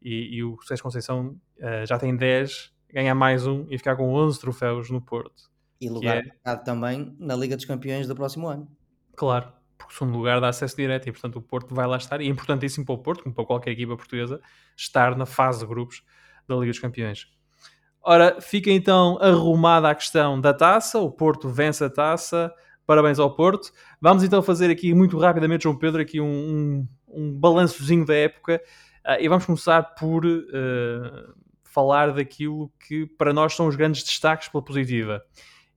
e, 0.00 0.36
e 0.36 0.44
o 0.44 0.60
Sérgio 0.62 0.82
Conceição 0.82 1.40
uh, 1.58 1.86
já 1.86 1.98
tem 1.98 2.16
10, 2.16 2.72
ganhar 2.92 3.14
mais 3.14 3.46
um 3.46 3.66
e 3.70 3.78
ficar 3.78 3.96
com 3.96 4.12
11 4.12 4.40
troféus 4.40 4.90
no 4.90 5.00
Porto. 5.00 5.50
E 5.80 5.88
lugar 5.88 6.18
é- 6.18 6.22
marcado 6.22 6.64
também 6.64 7.16
na 7.18 7.34
Liga 7.34 7.56
dos 7.56 7.64
Campeões 7.64 8.06
do 8.06 8.14
próximo 8.14 8.46
ano. 8.46 8.68
Claro, 9.16 9.52
porque 9.76 9.92
o 9.92 9.96
segundo 9.96 10.16
lugar 10.16 10.40
dá 10.40 10.48
acesso 10.48 10.76
direto 10.76 11.08
e, 11.08 11.12
portanto, 11.12 11.36
o 11.36 11.42
Porto 11.42 11.74
vai 11.74 11.86
lá 11.86 11.96
estar. 11.96 12.20
E 12.20 12.26
é 12.26 12.28
importantíssimo 12.28 12.86
para 12.86 12.94
o 12.94 12.98
Porto, 12.98 13.24
como 13.24 13.34
para 13.34 13.44
qualquer 13.44 13.72
equipa 13.72 13.96
portuguesa, 13.96 14.40
estar 14.76 15.16
na 15.16 15.26
fase 15.26 15.60
de 15.60 15.66
grupos 15.66 16.04
da 16.46 16.54
Liga 16.54 16.70
dos 16.70 16.78
Campeões. 16.78 17.26
Ora, 18.04 18.40
fica 18.40 18.70
então 18.70 19.18
arrumada 19.20 19.88
a 19.88 19.94
questão 19.94 20.40
da 20.40 20.52
taça. 20.52 20.98
O 20.98 21.10
Porto 21.10 21.48
vence 21.48 21.84
a 21.84 21.90
taça. 21.90 22.52
Parabéns 22.84 23.18
ao 23.18 23.34
Porto. 23.34 23.70
Vamos 24.00 24.24
então 24.24 24.42
fazer 24.42 24.70
aqui 24.70 24.92
muito 24.92 25.16
rapidamente, 25.18 25.64
João 25.64 25.78
Pedro, 25.78 26.02
aqui 26.02 26.20
um, 26.20 26.26
um, 26.26 26.88
um 27.08 27.38
balançozinho 27.38 28.04
da 28.04 28.14
época. 28.14 28.60
Ah, 29.04 29.20
e 29.20 29.28
vamos 29.28 29.46
começar 29.46 29.82
por 29.94 30.24
eh, 30.26 31.26
falar 31.64 32.12
daquilo 32.12 32.72
que 32.86 33.06
para 33.06 33.32
nós 33.32 33.54
são 33.54 33.66
os 33.66 33.76
grandes 33.76 34.02
destaques 34.02 34.48
pela 34.48 34.64
positiva 34.64 35.22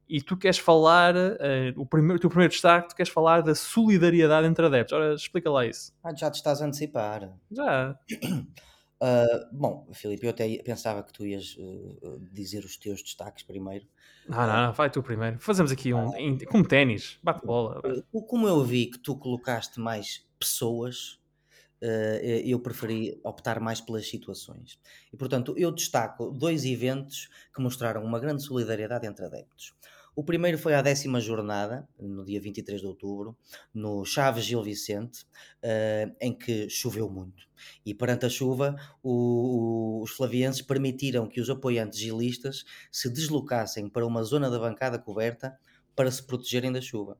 e 0.08 0.22
tu 0.22 0.38
queres 0.38 0.58
falar, 0.58 1.16
eh, 1.16 1.74
o, 1.76 1.86
primeiro, 1.86 2.18
o 2.18 2.20
teu 2.20 2.30
primeiro 2.30 2.52
destaque, 2.52 2.90
tu 2.90 2.96
queres 2.96 3.12
falar 3.12 3.42
da 3.42 3.56
solidariedade 3.56 4.48
entre 4.48 4.66
adeptos. 4.66 4.94
Ora, 4.94 5.14
explica 5.16 5.50
lá 5.50 5.66
isso. 5.66 5.94
Ah, 6.04 6.14
já 6.16 6.30
te 6.30 6.36
estás 6.36 6.62
a 6.62 6.66
antecipar. 6.66 7.32
Já. 7.52 7.98
Ah, 9.02 9.50
bom, 9.52 9.88
Filipe, 9.94 10.26
eu 10.26 10.30
até 10.30 10.58
pensava 10.64 11.04
que 11.04 11.12
tu 11.12 11.26
ias 11.26 11.56
eh, 11.60 12.18
dizer 12.32 12.64
os 12.64 12.78
teus 12.78 13.04
destaques 13.04 13.44
primeiro. 13.44 13.86
Não, 14.28 14.38
não, 14.48 14.66
não, 14.68 14.74
vai 14.74 14.90
tu 14.90 15.04
primeiro. 15.04 15.40
Fazemos 15.40 15.72
aqui 15.72 15.94
um, 15.94 16.16
em- 16.16 16.38
como 16.46 16.68
ténis, 16.68 17.20
bate 17.22 17.46
bola. 17.46 17.82
Como 18.28 18.48
eu 18.48 18.64
vi 18.64 18.88
que 18.88 18.98
tu 18.98 19.16
colocaste 19.18 19.80
mais 19.80 20.26
pessoas, 20.40 21.20
eh, 21.82 22.42
eu 22.46 22.60
preferi 22.60 23.20
optar 23.24 23.60
mais 23.60 23.82
pelas 23.82 24.08
situações. 24.10 24.80
E 25.14 25.18
portanto, 25.18 25.54
eu 25.58 25.72
destaco 25.72 26.32
dois 26.32 26.66
eventos 26.66 27.30
que 27.54 27.62
mostraram 27.62 28.04
uma 28.04 28.20
grande 28.20 28.44
solidariedade 28.44 29.06
entre 29.06 29.26
adeptos. 29.26 29.74
O 30.15 30.23
primeiro 30.23 30.58
foi 30.58 30.73
à 30.73 30.82
décima 30.82 31.19
jornada, 31.19 31.86
no 31.99 32.23
dia 32.23 32.39
23 32.39 32.80
de 32.80 32.88
outubro, 32.88 33.38
no 33.73 34.06
Chaves 34.06 34.45
Gil 34.45 34.63
Vicente, 34.63 35.23
uh, 35.62 36.15
em 36.21 36.34
que 36.34 36.69
choveu 36.69 37.10
muito. 37.10 37.45
E 37.86 37.93
perante 37.93 38.25
a 38.25 38.30
chuva, 38.30 38.78
o, 39.04 39.99
o, 39.99 40.04
os 40.04 40.12
flavienses 40.12 40.62
permitiram 40.62 41.28
que 41.28 41.41
os 41.41 41.49
apoiantes 41.49 41.99
gilistas 41.99 42.63
se 42.89 43.10
deslocassem 43.10 43.89
para 43.89 44.06
uma 44.06 44.23
zona 44.23 44.49
da 44.49 44.58
bancada 44.58 44.97
coberta 44.97 45.60
para 45.93 46.10
se 46.10 46.23
protegerem 46.23 46.71
da 46.71 46.80
chuva. 46.80 47.17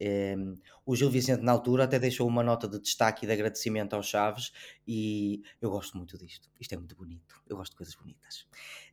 Um, 0.00 0.54
o 0.86 0.96
Gil 0.96 1.10
Vicente, 1.10 1.42
na 1.42 1.52
altura, 1.52 1.84
até 1.84 1.98
deixou 1.98 2.26
uma 2.26 2.42
nota 2.42 2.66
de 2.66 2.80
destaque 2.80 3.24
e 3.24 3.26
de 3.26 3.32
agradecimento 3.32 3.94
aos 3.94 4.06
Chaves, 4.06 4.52
e 4.86 5.42
eu 5.60 5.68
gosto 5.70 5.96
muito 5.96 6.16
disto. 6.16 6.48
Isto 6.58 6.74
é 6.74 6.78
muito 6.78 6.96
bonito. 6.96 7.42
Eu 7.48 7.56
gosto 7.56 7.72
de 7.72 7.76
coisas 7.76 7.94
bonitas. 7.94 8.46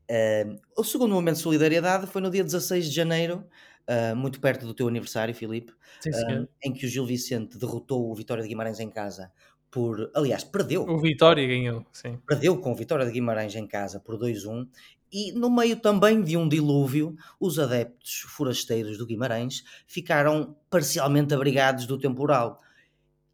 Ehm, 0.09 0.57
o 0.75 0.83
segundo 0.83 1.13
momento 1.13 1.35
de 1.35 1.41
solidariedade 1.41 2.07
foi 2.07 2.21
no 2.21 2.29
dia 2.29 2.43
16 2.43 2.85
de 2.85 2.95
janeiro, 2.95 3.45
uh, 3.87 4.15
muito 4.15 4.39
perto 4.39 4.65
do 4.65 4.73
teu 4.73 4.87
aniversário, 4.87 5.35
Filipe, 5.35 5.73
sim, 5.99 6.09
uh, 6.09 6.47
em 6.63 6.73
que 6.73 6.85
o 6.85 6.89
Gil 6.89 7.05
Vicente 7.05 7.57
derrotou 7.57 8.09
o 8.09 8.15
Vitória 8.15 8.41
de 8.41 8.49
Guimarães 8.49 8.79
em 8.79 8.89
casa 8.89 9.31
por. 9.69 10.09
Aliás, 10.15 10.43
perdeu. 10.43 10.83
O 10.83 10.99
Vitória 10.99 11.45
ganhou, 11.45 11.85
sim. 11.91 12.17
Perdeu 12.25 12.57
com 12.57 12.71
o 12.71 12.75
Vitória 12.75 13.05
de 13.05 13.11
Guimarães 13.11 13.55
em 13.55 13.67
casa 13.67 13.99
por 13.99 14.17
2-1 14.17 14.67
e 15.11 15.31
no 15.31 15.49
meio 15.49 15.77
também 15.77 16.21
de 16.21 16.35
um 16.35 16.47
dilúvio, 16.47 17.15
os 17.39 17.59
adeptos 17.59 18.25
forasteiros 18.27 18.97
do 18.97 19.05
Guimarães 19.05 19.63
ficaram 19.85 20.55
parcialmente 20.69 21.33
abrigados 21.33 21.85
do 21.85 21.97
temporal. 21.97 22.61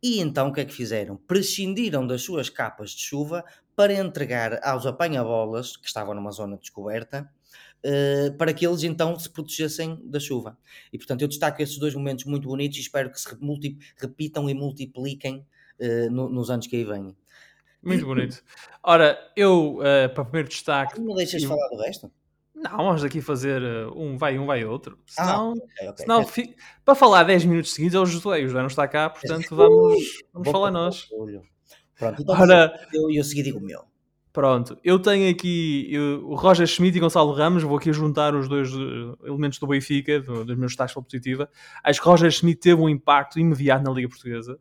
E 0.01 0.19
então 0.19 0.49
o 0.49 0.53
que 0.53 0.61
é 0.61 0.65
que 0.65 0.73
fizeram? 0.73 1.15
Prescindiram 1.15 2.05
das 2.05 2.21
suas 2.21 2.49
capas 2.49 2.91
de 2.91 3.01
chuva 3.01 3.43
para 3.75 3.93
entregar 3.93 4.59
aos 4.63 4.85
apanha-bolas, 4.85 5.75
que 5.75 5.87
estavam 5.87 6.13
numa 6.13 6.31
zona 6.31 6.57
descoberta, 6.57 7.29
uh, 7.83 8.37
para 8.37 8.53
que 8.53 8.65
eles 8.65 8.83
então 8.83 9.17
se 9.17 9.29
protegessem 9.29 9.99
da 10.03 10.19
chuva. 10.19 10.57
E 10.91 10.97
portanto 10.97 11.21
eu 11.21 11.27
destaco 11.27 11.61
esses 11.61 11.77
dois 11.77 11.93
momentos 11.95 12.25
muito 12.25 12.47
bonitos 12.47 12.77
e 12.77 12.81
espero 12.81 13.11
que 13.11 13.19
se 13.19 13.27
repitam 13.97 14.49
e 14.49 14.53
multipliquem 14.53 15.45
uh, 15.79 16.11
no, 16.11 16.29
nos 16.29 16.49
anos 16.49 16.67
que 16.67 16.75
aí 16.75 16.83
vêm. 16.83 17.15
Muito 17.81 18.05
bonito. 18.05 18.41
Ora, 18.81 19.19
eu, 19.35 19.79
uh, 19.79 20.13
para 20.13 20.23
primeiro 20.23 20.47
destaque. 20.47 21.01
Não 21.01 21.15
deixas 21.15 21.43
eu... 21.43 21.49
falar 21.49 21.67
do 21.67 21.77
resto? 21.77 22.11
Não, 22.55 22.77
vamos 22.77 23.03
aqui 23.03 23.19
fazer 23.19 23.61
um 23.93 24.17
vai 24.17 24.39
um, 24.39 24.45
vai 24.45 24.63
outro. 24.63 24.97
Ah, 25.17 25.25
senão, 25.25 25.49
ah, 25.49 25.51
okay, 25.51 25.89
okay. 25.89 26.05
senão 26.05 26.25
fi... 26.25 26.55
para 26.85 26.95
falar 26.95 27.23
10 27.23 27.45
minutos 27.45 27.73
seguidos 27.73 27.95
é 27.95 27.99
o 27.99 28.05
Josué. 28.05 28.39
O 28.39 28.47
Josué 28.47 28.61
não 28.61 28.67
está 28.67 28.87
cá, 28.87 29.09
portanto 29.11 29.53
vamos, 29.53 30.23
vamos 30.31 30.49
falar 30.49 30.71
nós. 30.71 31.09
Pronto, 31.97 32.21
então 32.21 32.35
Ora, 32.39 32.73
eu, 32.93 33.09
eu 33.11 33.23
segui 33.23 33.43
digo 33.43 33.59
o 33.59 33.61
meu. 33.61 33.93
Pronto, 34.33 34.75
eu 34.83 34.97
tenho 34.97 35.29
aqui 35.29 35.87
eu, 35.91 36.27
o 36.27 36.33
Roger 36.33 36.65
Schmidt 36.65 36.97
e 36.97 36.99
Gonçalo 36.99 37.31
Ramos, 37.33 37.61
vou 37.61 37.77
aqui 37.77 37.93
juntar 37.93 38.33
os 38.33 38.49
dois 38.49 38.73
uh, 38.73 39.15
elementos 39.23 39.59
do 39.59 39.67
Benfica, 39.67 40.19
do, 40.19 40.43
dos 40.43 40.57
meus 40.57 40.71
destaques 40.71 40.95
positiva. 40.95 41.47
Acho 41.83 42.01
que 42.01 42.07
Roger 42.07 42.31
Schmidt 42.31 42.59
teve 42.59 42.81
um 42.81 42.89
impacto 42.89 43.39
imediato 43.39 43.83
na 43.83 43.91
Liga 43.91 44.09
Portuguesa. 44.09 44.59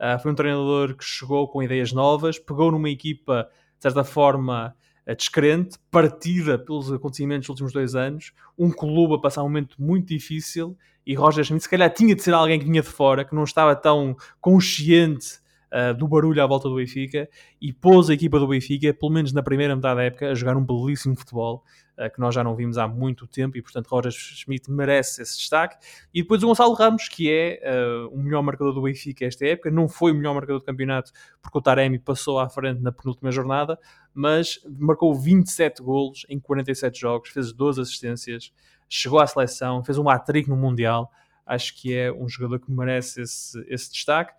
Uh, 0.00 0.18
foi 0.22 0.32
um 0.32 0.34
treinador 0.34 0.96
que 0.96 1.04
chegou 1.04 1.46
com 1.48 1.62
ideias 1.62 1.92
novas, 1.92 2.38
pegou 2.38 2.72
numa 2.72 2.88
equipa, 2.88 3.46
de 3.76 3.82
certa 3.82 4.04
forma, 4.04 4.74
uh, 5.06 5.14
descrente, 5.14 5.76
partida 5.90 6.58
pelos 6.58 6.90
acontecimentos 6.90 7.46
dos 7.46 7.50
últimos 7.50 7.74
dois 7.74 7.94
anos, 7.94 8.32
um 8.56 8.70
clube 8.70 9.16
a 9.16 9.18
passar 9.18 9.42
um 9.42 9.48
momento 9.48 9.76
muito 9.78 10.08
difícil, 10.08 10.74
e 11.06 11.14
Roger 11.14 11.44
Schmidt 11.44 11.64
se 11.64 11.68
calhar 11.68 11.92
tinha 11.92 12.14
de 12.14 12.22
ser 12.22 12.32
alguém 12.32 12.58
que 12.58 12.64
vinha 12.64 12.80
de 12.80 12.88
fora, 12.88 13.22
que 13.22 13.34
não 13.34 13.44
estava 13.44 13.76
tão 13.76 14.16
consciente 14.40 15.39
uh, 15.72 15.94
do 15.94 16.06
barulho 16.06 16.42
à 16.42 16.46
volta 16.46 16.68
do 16.68 16.76
Benfica, 16.76 17.28
e 17.60 17.72
pôs 17.72 18.10
a 18.10 18.14
equipa 18.14 18.38
do 18.38 18.48
Benfica, 18.48 18.92
pelo 18.92 19.12
menos 19.12 19.32
na 19.32 19.42
primeira 19.42 19.74
metade 19.74 19.96
da 19.96 20.02
época, 20.04 20.30
a 20.30 20.34
jogar 20.34 20.56
um 20.56 20.64
belíssimo 20.64 21.16
futebol, 21.16 21.64
uh, 21.98 22.12
que 22.12 22.20
nós 22.20 22.34
já 22.34 22.42
não 22.42 22.54
vimos 22.54 22.78
há 22.78 22.86
muito 22.86 23.26
tempo, 23.26 23.56
e 23.56 23.62
portanto 23.62 23.86
Roger 23.88 24.12
Schmidt 24.12 24.70
merece 24.70 25.22
esse 25.22 25.36
destaque. 25.38 25.76
E 26.12 26.22
depois 26.22 26.42
o 26.42 26.46
Gonçalo 26.46 26.74
Ramos, 26.74 27.08
que 27.08 27.30
é 27.30 27.60
uh, 27.64 28.14
o 28.14 28.18
melhor 28.18 28.42
marcador 28.42 28.72
do 28.72 28.82
Benfica 28.82 29.24
esta 29.24 29.46
época, 29.46 29.70
não 29.70 29.88
foi 29.88 30.12
o 30.12 30.14
melhor 30.14 30.34
marcador 30.34 30.60
do 30.60 30.64
campeonato, 30.64 31.12
porque 31.42 31.56
o 31.56 31.62
Taremi 31.62 31.98
passou 31.98 32.38
à 32.38 32.48
frente 32.48 32.80
na 32.80 32.92
penúltima 32.92 33.30
jornada, 33.30 33.78
mas 34.12 34.60
marcou 34.78 35.14
27 35.14 35.82
golos 35.82 36.26
em 36.28 36.38
47 36.38 37.00
jogos, 37.00 37.30
fez 37.30 37.52
12 37.52 37.80
assistências, 37.80 38.52
chegou 38.88 39.20
à 39.20 39.26
seleção, 39.26 39.84
fez 39.84 39.98
um 39.98 40.08
hat-trick 40.08 40.48
no 40.48 40.56
Mundial, 40.56 41.10
acho 41.46 41.74
que 41.76 41.94
é 41.94 42.12
um 42.12 42.28
jogador 42.28 42.60
que 42.60 42.70
merece 42.70 43.22
esse, 43.22 43.64
esse 43.68 43.92
destaque 43.92 44.34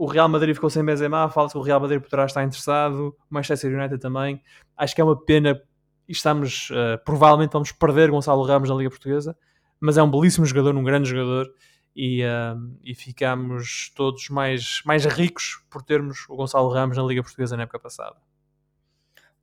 o 0.00 0.06
Real 0.06 0.30
Madrid 0.30 0.54
ficou 0.54 0.70
sem 0.70 0.82
Benzema, 0.82 1.28
fala-se 1.28 1.52
que 1.52 1.58
o 1.58 1.62
Real 1.62 1.78
Madrid 1.78 2.00
poderá 2.00 2.24
estar 2.24 2.42
interessado, 2.42 3.14
o 3.20 3.34
Manchester 3.34 3.78
United 3.78 4.00
também. 4.00 4.42
Acho 4.74 4.94
que 4.94 5.00
é 5.02 5.04
uma 5.04 5.14
pena 5.14 5.60
estamos, 6.08 6.70
uh, 6.70 7.04
provavelmente 7.04 7.52
vamos 7.52 7.70
perder 7.70 8.10
Gonçalo 8.10 8.42
Ramos 8.42 8.70
na 8.70 8.76
Liga 8.76 8.88
Portuguesa, 8.88 9.36
mas 9.78 9.98
é 9.98 10.02
um 10.02 10.10
belíssimo 10.10 10.46
jogador, 10.46 10.74
um 10.74 10.82
grande 10.82 11.06
jogador 11.06 11.52
e, 11.94 12.24
uh, 12.24 12.78
e 12.82 12.94
ficamos 12.94 13.92
todos 13.94 14.30
mais, 14.30 14.80
mais 14.86 15.04
ricos 15.04 15.62
por 15.68 15.82
termos 15.82 16.24
o 16.30 16.34
Gonçalo 16.34 16.70
Ramos 16.70 16.96
na 16.96 17.02
Liga 17.02 17.22
Portuguesa 17.22 17.54
na 17.54 17.64
época 17.64 17.78
passada. 17.78 18.16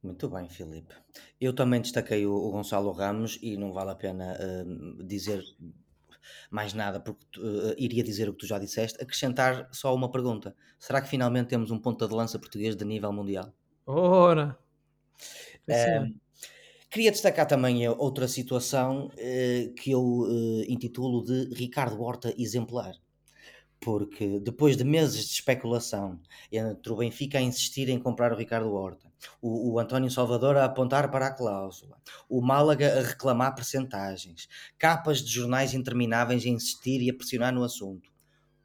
Muito 0.02 0.28
bem, 0.28 0.50
Filipe. 0.50 0.96
Eu 1.40 1.54
também 1.54 1.82
destaquei 1.82 2.26
o, 2.26 2.34
o 2.34 2.50
Gonçalo 2.50 2.92
Ramos 2.94 3.38
e 3.44 3.56
não 3.58 3.72
vale 3.72 3.92
a 3.92 3.96
pena 3.96 4.34
uh, 4.34 5.04
dizer 5.04 5.44
mais 6.50 6.74
nada, 6.74 7.00
porque 7.00 7.40
uh, 7.40 7.76
iria 7.78 8.04
dizer 8.04 8.30
o 8.30 8.34
que 8.34 8.40
tu 8.40 8.48
já 8.48 8.60
disseste, 8.60 9.02
acrescentar 9.02 9.68
só 9.72 9.94
uma 9.94 10.12
pergunta: 10.12 10.56
será 10.80 11.02
que 11.02 11.10
finalmente 11.10 11.48
temos 11.48 11.72
um 11.72 11.80
ponta 11.80 12.08
de 12.08 12.14
lança 12.14 12.40
português 12.40 12.76
de 12.76 12.86
nível 12.86 13.12
mundial? 13.12 13.54
Ora! 13.86 14.58
Uh, 15.68 16.14
queria 16.90 17.12
destacar 17.12 17.48
também 17.48 17.88
outra 17.88 18.28
situação 18.28 19.08
uh, 19.08 19.74
que 19.76 19.92
eu 19.92 20.28
intitulo 20.68 21.24
de 21.24 21.54
Ricardo 21.56 22.02
Horta 22.02 22.34
exemplar 22.38 22.94
porque 23.80 24.40
depois 24.40 24.76
de 24.76 24.84
meses 24.84 25.28
de 25.28 25.34
especulação 25.34 26.20
entre 26.52 26.92
o 26.92 26.96
Benfica 26.96 27.38
a 27.38 27.42
insistir 27.42 27.90
em 27.90 28.00
comprar 28.00 28.34
o 28.34 28.36
Ricardo 28.36 28.74
Horta, 28.74 29.12
o, 29.42 29.74
o 29.74 29.80
António 29.80 30.12
Salvador 30.12 30.58
a 30.58 30.66
apontar 30.66 31.10
para 31.12 31.28
a 31.28 31.34
cláusula, 31.34 31.98
o 32.30 32.42
Málaga 32.42 33.00
a 33.00 33.02
reclamar 33.02 33.56
percentagens, 33.56 34.48
capas 34.78 35.20
de 35.22 35.32
jornais 35.32 35.74
intermináveis 35.74 36.46
a 36.46 36.50
insistir 36.50 37.02
e 37.02 37.10
a 37.10 37.14
pressionar 37.14 37.54
no 37.54 37.64
assunto, 37.64 38.12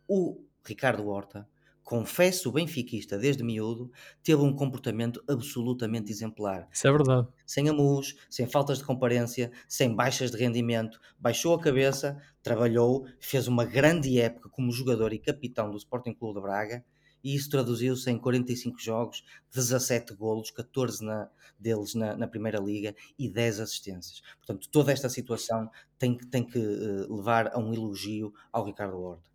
o 0.08 0.42
Ricardo 0.64 1.08
Horta 1.08 1.48
confesso 1.92 2.50
benfiquista 2.50 3.18
desde 3.18 3.44
miúdo, 3.44 3.92
teve 4.22 4.40
um 4.40 4.56
comportamento 4.56 5.22
absolutamente 5.28 6.10
exemplar. 6.10 6.66
Isso 6.72 6.88
é 6.88 6.90
verdade. 6.90 7.28
Sem 7.44 7.68
amus, 7.68 8.16
sem 8.30 8.46
faltas 8.46 8.78
de 8.78 8.84
comparência, 8.84 9.52
sem 9.68 9.94
baixas 9.94 10.30
de 10.30 10.38
rendimento, 10.38 10.98
baixou 11.20 11.54
a 11.54 11.60
cabeça, 11.60 12.16
trabalhou, 12.42 13.04
fez 13.20 13.46
uma 13.46 13.66
grande 13.66 14.18
época 14.18 14.48
como 14.48 14.72
jogador 14.72 15.12
e 15.12 15.18
capitão 15.18 15.70
do 15.70 15.76
Sporting 15.76 16.14
Clube 16.14 16.36
de 16.36 16.40
Braga 16.40 16.84
e 17.22 17.34
isso 17.34 17.50
traduziu-se 17.50 18.10
em 18.10 18.18
45 18.18 18.80
jogos, 18.80 19.22
17 19.52 20.14
golos, 20.14 20.50
14 20.50 21.04
na, 21.04 21.28
deles 21.58 21.94
na, 21.94 22.16
na, 22.16 22.26
Primeira 22.26 22.58
Liga 22.58 22.96
e 23.18 23.28
10 23.28 23.60
assistências. 23.60 24.22
Portanto, 24.38 24.66
toda 24.70 24.92
esta 24.92 25.10
situação 25.10 25.70
tem, 25.98 26.16
tem 26.16 26.42
que 26.42 26.58
uh, 26.58 27.14
levar 27.14 27.48
a 27.54 27.58
um 27.58 27.74
elogio 27.74 28.32
ao 28.50 28.64
Ricardo 28.64 28.98
Horta. 28.98 29.31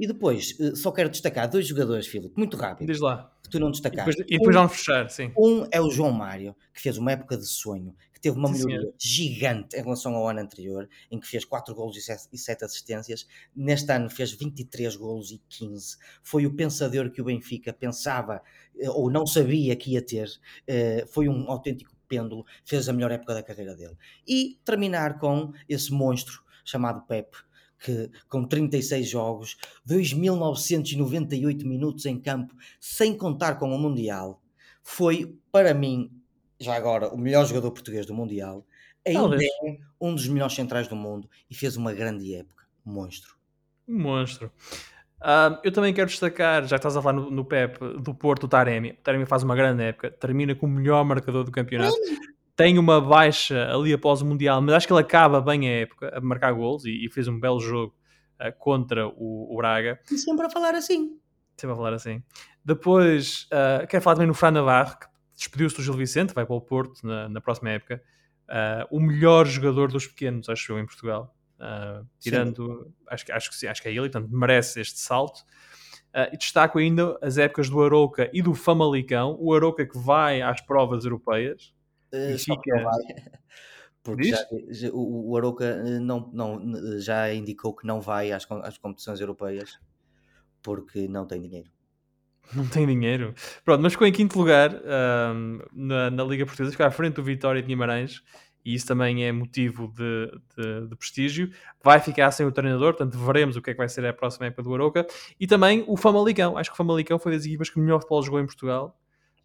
E 0.00 0.06
depois, 0.06 0.56
eh, 0.58 0.74
só 0.74 0.90
quero 0.90 1.10
destacar 1.10 1.46
dois 1.46 1.66
jogadores, 1.66 2.06
Filipe, 2.06 2.32
muito 2.34 2.56
rápido. 2.56 2.86
Diz 2.86 3.00
lá. 3.00 3.30
Que 3.42 3.50
tu 3.50 3.60
não 3.60 3.70
destacaste. 3.70 4.22
E 4.22 4.24
depois, 4.24 4.30
e 4.30 4.38
depois 4.38 4.56
um, 4.56 4.58
vamos 4.58 4.76
fechar, 4.76 5.10
sim. 5.10 5.30
Um 5.36 5.66
é 5.70 5.78
o 5.78 5.90
João 5.90 6.10
Mário, 6.10 6.56
que 6.72 6.80
fez 6.80 6.96
uma 6.96 7.12
época 7.12 7.36
de 7.36 7.44
sonho, 7.44 7.94
que 8.10 8.18
teve 8.18 8.38
uma 8.38 8.48
sim, 8.48 8.64
melhoria 8.64 8.94
gigante 8.98 9.76
em 9.76 9.82
relação 9.82 10.14
ao 10.14 10.26
ano 10.26 10.40
anterior, 10.40 10.88
em 11.10 11.20
que 11.20 11.26
fez 11.26 11.44
4 11.44 11.74
golos 11.74 11.98
e 11.98 12.38
7 12.38 12.64
assistências. 12.64 13.26
Neste 13.54 13.92
ano 13.92 14.08
fez 14.08 14.32
23 14.32 14.96
golos 14.96 15.32
e 15.32 15.42
15. 15.50 15.98
Foi 16.22 16.46
o 16.46 16.56
pensador 16.56 17.10
que 17.10 17.20
o 17.20 17.24
Benfica 17.26 17.70
pensava 17.70 18.40
eh, 18.78 18.88
ou 18.88 19.10
não 19.10 19.26
sabia 19.26 19.76
que 19.76 19.92
ia 19.92 20.00
ter. 20.00 20.30
Eh, 20.66 21.04
foi 21.12 21.28
um 21.28 21.50
autêntico 21.50 21.94
pêndulo. 22.08 22.46
Fez 22.64 22.88
a 22.88 22.92
melhor 22.94 23.10
época 23.10 23.34
da 23.34 23.42
carreira 23.42 23.76
dele. 23.76 23.98
E 24.26 24.58
terminar 24.64 25.18
com 25.18 25.52
esse 25.68 25.92
monstro 25.92 26.42
chamado 26.64 27.02
Pepe 27.06 27.49
que 27.80 28.10
com 28.28 28.44
36 28.44 29.08
jogos, 29.08 29.56
2.998 29.88 31.64
minutos 31.64 32.06
em 32.06 32.20
campo, 32.20 32.54
sem 32.78 33.16
contar 33.16 33.54
com 33.54 33.74
o 33.74 33.78
Mundial, 33.78 34.40
foi 34.82 35.36
para 35.50 35.74
mim, 35.74 36.10
já 36.58 36.76
agora, 36.76 37.08
o 37.08 37.18
melhor 37.18 37.46
jogador 37.46 37.70
português 37.70 38.06
do 38.06 38.14
Mundial, 38.14 38.66
ainda 39.06 39.36
é 39.36 39.78
um 40.00 40.14
dos 40.14 40.28
melhores 40.28 40.54
centrais 40.54 40.86
do 40.86 40.94
mundo 40.94 41.28
e 41.48 41.54
fez 41.54 41.76
uma 41.76 41.92
grande 41.92 42.34
época. 42.34 42.64
Monstro. 42.84 43.34
Monstro. 43.88 44.52
Uh, 45.20 45.58
eu 45.62 45.72
também 45.72 45.92
quero 45.92 46.08
destacar, 46.08 46.66
já 46.66 46.76
estás 46.76 46.96
a 46.96 47.02
falar 47.02 47.14
no, 47.14 47.30
no 47.30 47.44
Pep, 47.44 47.78
do 47.98 48.14
Porto, 48.14 48.44
o 48.44 48.48
Taremi. 48.48 48.92
O 48.92 48.96
Taremi 48.96 49.26
faz 49.26 49.42
uma 49.42 49.54
grande 49.54 49.82
época, 49.82 50.10
termina 50.10 50.54
com 50.54 50.66
o 50.66 50.68
melhor 50.68 51.04
marcador 51.04 51.44
do 51.44 51.50
campeonato 51.50 51.94
tem 52.60 52.78
uma 52.78 53.00
baixa 53.00 53.72
ali 53.72 53.90
após 53.90 54.20
o 54.20 54.26
Mundial, 54.26 54.60
mas 54.60 54.74
acho 54.74 54.86
que 54.86 54.92
ele 54.92 55.00
acaba 55.00 55.40
bem 55.40 55.66
a 55.66 55.80
época 55.80 56.12
a 56.14 56.20
marcar 56.20 56.52
gols 56.52 56.84
e, 56.84 57.06
e 57.06 57.08
fez 57.08 57.26
um 57.26 57.40
belo 57.40 57.58
jogo 57.58 57.94
uh, 58.38 58.52
contra 58.58 59.08
o, 59.08 59.48
o, 59.50 59.56
Braga. 59.56 59.98
E 60.10 60.18
sempre 60.18 60.44
a 60.44 60.50
falar 60.50 60.74
assim. 60.74 61.18
Sempre 61.56 61.72
a 61.72 61.76
falar 61.76 61.94
assim. 61.94 62.22
Depois, 62.62 63.48
uh, 63.50 63.86
quero 63.86 64.02
falar 64.02 64.16
também 64.16 64.28
no 64.28 64.34
Fran 64.34 64.50
Navarro, 64.50 64.98
que 64.98 65.06
despediu-se 65.36 65.74
do 65.76 65.82
Gil 65.82 65.94
Vicente, 65.94 66.34
vai 66.34 66.44
para 66.44 66.54
o 66.54 66.60
Porto 66.60 67.00
na, 67.02 67.30
na 67.30 67.40
próxima 67.40 67.70
época. 67.70 68.02
Uh, 68.46 68.94
o 68.94 69.00
melhor 69.00 69.46
jogador 69.46 69.90
dos 69.90 70.06
pequenos, 70.06 70.46
acho 70.50 70.70
eu, 70.70 70.78
em 70.78 70.84
Portugal. 70.84 71.34
uh, 71.58 72.06
tirando, 72.18 72.92
acho 73.08 73.24
que, 73.24 73.32
acho, 73.32 73.48
que, 73.48 73.56
sim, 73.56 73.68
acho 73.68 73.80
que 73.80 73.88
é 73.88 73.92
ele, 73.92 74.10
portanto 74.10 74.28
merece 74.30 74.82
este 74.82 74.98
salto. 74.98 75.38
Uh, 76.14 76.28
e 76.34 76.36
destaco 76.36 76.78
ainda 76.78 77.16
as 77.22 77.38
épocas 77.38 77.70
do 77.70 77.82
Aroca 77.82 78.28
e 78.34 78.42
do 78.42 78.52
Famalicão. 78.52 79.34
O 79.40 79.54
Aroca 79.54 79.86
que 79.86 79.96
vai 79.96 80.42
às 80.42 80.60
provas 80.60 81.04
europeias. 81.06 81.72
E 82.12 82.38
fica... 82.38 82.90
Porque 84.02 84.30
já, 84.30 84.38
já, 84.70 84.88
o, 84.90 85.30
o 85.30 85.36
Aroca 85.36 85.76
não, 86.00 86.30
não, 86.32 87.00
já 87.00 87.32
indicou 87.34 87.74
que 87.74 87.86
não 87.86 88.00
vai 88.00 88.32
às, 88.32 88.46
às 88.62 88.78
competições 88.78 89.20
europeias 89.20 89.78
porque 90.62 91.06
não 91.06 91.26
tem 91.26 91.40
dinheiro. 91.40 91.70
Não 92.52 92.66
tem 92.66 92.84
dinheiro. 92.84 93.32
Pronto, 93.64 93.80
mas 93.80 93.92
ficou 93.92 94.08
em 94.08 94.12
quinto 94.12 94.36
lugar 94.36 94.74
um, 94.74 95.60
na, 95.72 96.10
na, 96.10 96.24
Liga 96.24 96.44
Portuguesa, 96.44 96.72
ficou 96.72 96.84
à 96.84 96.90
frente 96.90 97.14
do 97.14 97.22
Vitória 97.22 97.62
de 97.62 97.68
Guimarães 97.68 98.24
e 98.64 98.74
isso 98.74 98.88
também 98.88 99.24
é 99.24 99.30
motivo 99.30 99.86
de, 99.96 100.32
de, 100.56 100.88
de, 100.88 100.96
prestígio. 100.96 101.52
Vai 101.80 102.00
ficar 102.00 102.30
sem 102.32 102.44
o 102.44 102.50
treinador, 102.50 102.94
portanto 102.94 103.16
veremos 103.24 103.54
o 103.54 103.62
que 103.62 103.70
é 103.70 103.72
que 103.72 103.78
vai 103.78 103.88
ser 103.88 104.04
a 104.04 104.12
próxima 104.12 104.46
época 104.46 104.64
do 104.64 104.74
Aroca. 104.74 105.06
E 105.38 105.46
também 105.46 105.84
o 105.86 105.96
Famalicão. 105.96 106.58
Acho 106.58 106.70
que 106.70 106.74
o 106.74 106.76
Famalicão 106.76 107.20
foi 107.20 107.32
das 107.32 107.46
equipas 107.46 107.70
que 107.70 107.78
melhor 107.78 108.00
futebol 108.00 108.22
jogou 108.22 108.40
em 108.40 108.46
Portugal. 108.46 108.98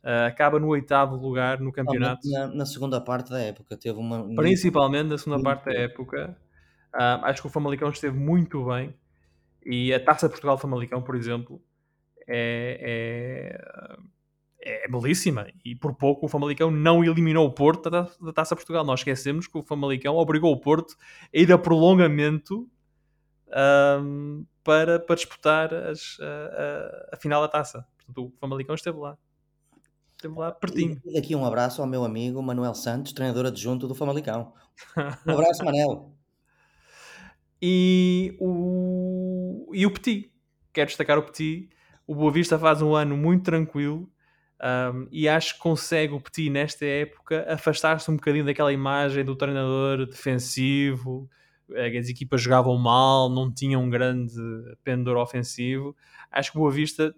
Uh, 0.06 0.28
acaba 0.28 0.60
no 0.60 0.68
oitavo 0.68 1.16
lugar 1.16 1.60
no 1.60 1.72
campeonato. 1.72 2.30
Na, 2.30 2.47
na, 2.47 2.66
segunda 2.68 3.01
parte 3.01 3.32
da 3.32 3.39
época 3.39 3.76
teve 3.76 3.97
uma. 3.97 4.24
Principalmente 4.36 5.08
na 5.08 5.18
segunda 5.18 5.41
parte 5.41 5.66
da 5.66 5.74
época. 5.74 6.38
Uh, 6.93 7.26
acho 7.26 7.41
que 7.41 7.47
o 7.47 7.51
Famalicão 7.51 7.89
esteve 7.89 8.16
muito 8.16 8.66
bem. 8.66 8.93
E 9.66 9.91
a 9.91 9.99
Taça 9.99 10.30
Portugal 10.30 10.60
Famalicão, 10.60 11.01
por 11.01 11.16
exemplo, 11.16 11.60
é, 12.28 13.58
é, 14.62 14.86
é, 14.86 14.88
belíssima. 14.88 15.47
E 15.66 15.76
por 15.76 15.95
pouco 15.95 16.28
o 16.28 16.30
Famalicão 16.30 16.70
não 16.70 17.03
eliminou 17.03 17.47
o 17.47 17.51
Porto 17.51 17.89
da, 17.89 18.08
da 18.22 18.32
Taça 18.32 18.56
Portugal. 18.56 18.86
Nós 18.86 18.99
esquecemos 18.99 19.47
que 19.47 19.58
o 19.58 19.64
Famalicão 19.64 20.18
obrigou 20.18 20.53
o 20.53 20.60
Porto 20.60 20.95
a 21.34 21.38
ir 21.38 21.51
a 21.51 21.58
prolongamento 21.58 22.70
um, 24.01 24.45
para, 24.64 24.99
para 24.99 25.16
disputar 25.16 25.74
as, 25.74 26.18
a, 26.20 26.26
a, 26.26 27.16
a, 27.16 27.18
final 27.18 27.41
da 27.41 27.47
taça. 27.47 27.88
Portanto, 27.97 28.28
o 28.28 28.39
Famalicão 28.39 28.76
esteve 28.76 28.97
lá. 28.99 29.18
Esteve 30.26 30.39
lá 30.39 30.51
pertinho. 30.51 31.01
E 31.05 31.17
aqui 31.17 31.36
um 31.36 31.45
abraço 31.45 31.82
ao 31.82 31.88
meu 31.88 32.03
amigo 32.03 32.41
Manuel 32.41 32.73
Santos, 32.73 33.13
treinador 33.13 33.45
adjunto 33.45 33.88
do 33.88 33.95
Famalicão. 33.95 34.53
Um 35.28 35.32
abraço, 35.32 35.63
Manel. 35.63 36.13
e 37.61 38.36
o, 38.39 39.71
e 39.73 39.86
o 39.86 39.91
Petit. 39.91 40.32
Quero 40.73 40.88
destacar 40.88 41.17
o 41.17 41.23
Petit 41.23 41.69
o 42.07 42.13
Boa 42.13 42.32
Vista 42.32 42.57
faz 42.59 42.82
um 42.82 42.93
ano 42.93 43.17
muito 43.17 43.43
tranquilo 43.43 44.09
um, 44.61 45.07
e 45.11 45.28
acho 45.28 45.55
que 45.55 45.59
consegue 45.59 46.13
o 46.13 46.21
Petit 46.21 46.49
nesta 46.49 46.86
época 46.86 47.45
afastar-se 47.49 48.09
um 48.09 48.15
bocadinho 48.15 48.45
daquela 48.45 48.71
imagem 48.71 49.26
do 49.26 49.36
treinador 49.36 50.05
defensivo, 50.05 51.30
eh, 51.71 51.97
as 51.97 52.07
equipas 52.07 52.41
jogavam 52.41 52.78
mal, 52.78 53.30
não 53.30 53.51
tinham 53.51 53.84
um 53.84 53.89
grande 53.89 54.36
pendor 54.84 55.17
ofensivo. 55.17 55.95
Acho 56.32 56.51
que 56.51 56.57
o 56.57 56.61
Boa 56.61 56.71
Vista 56.71 57.13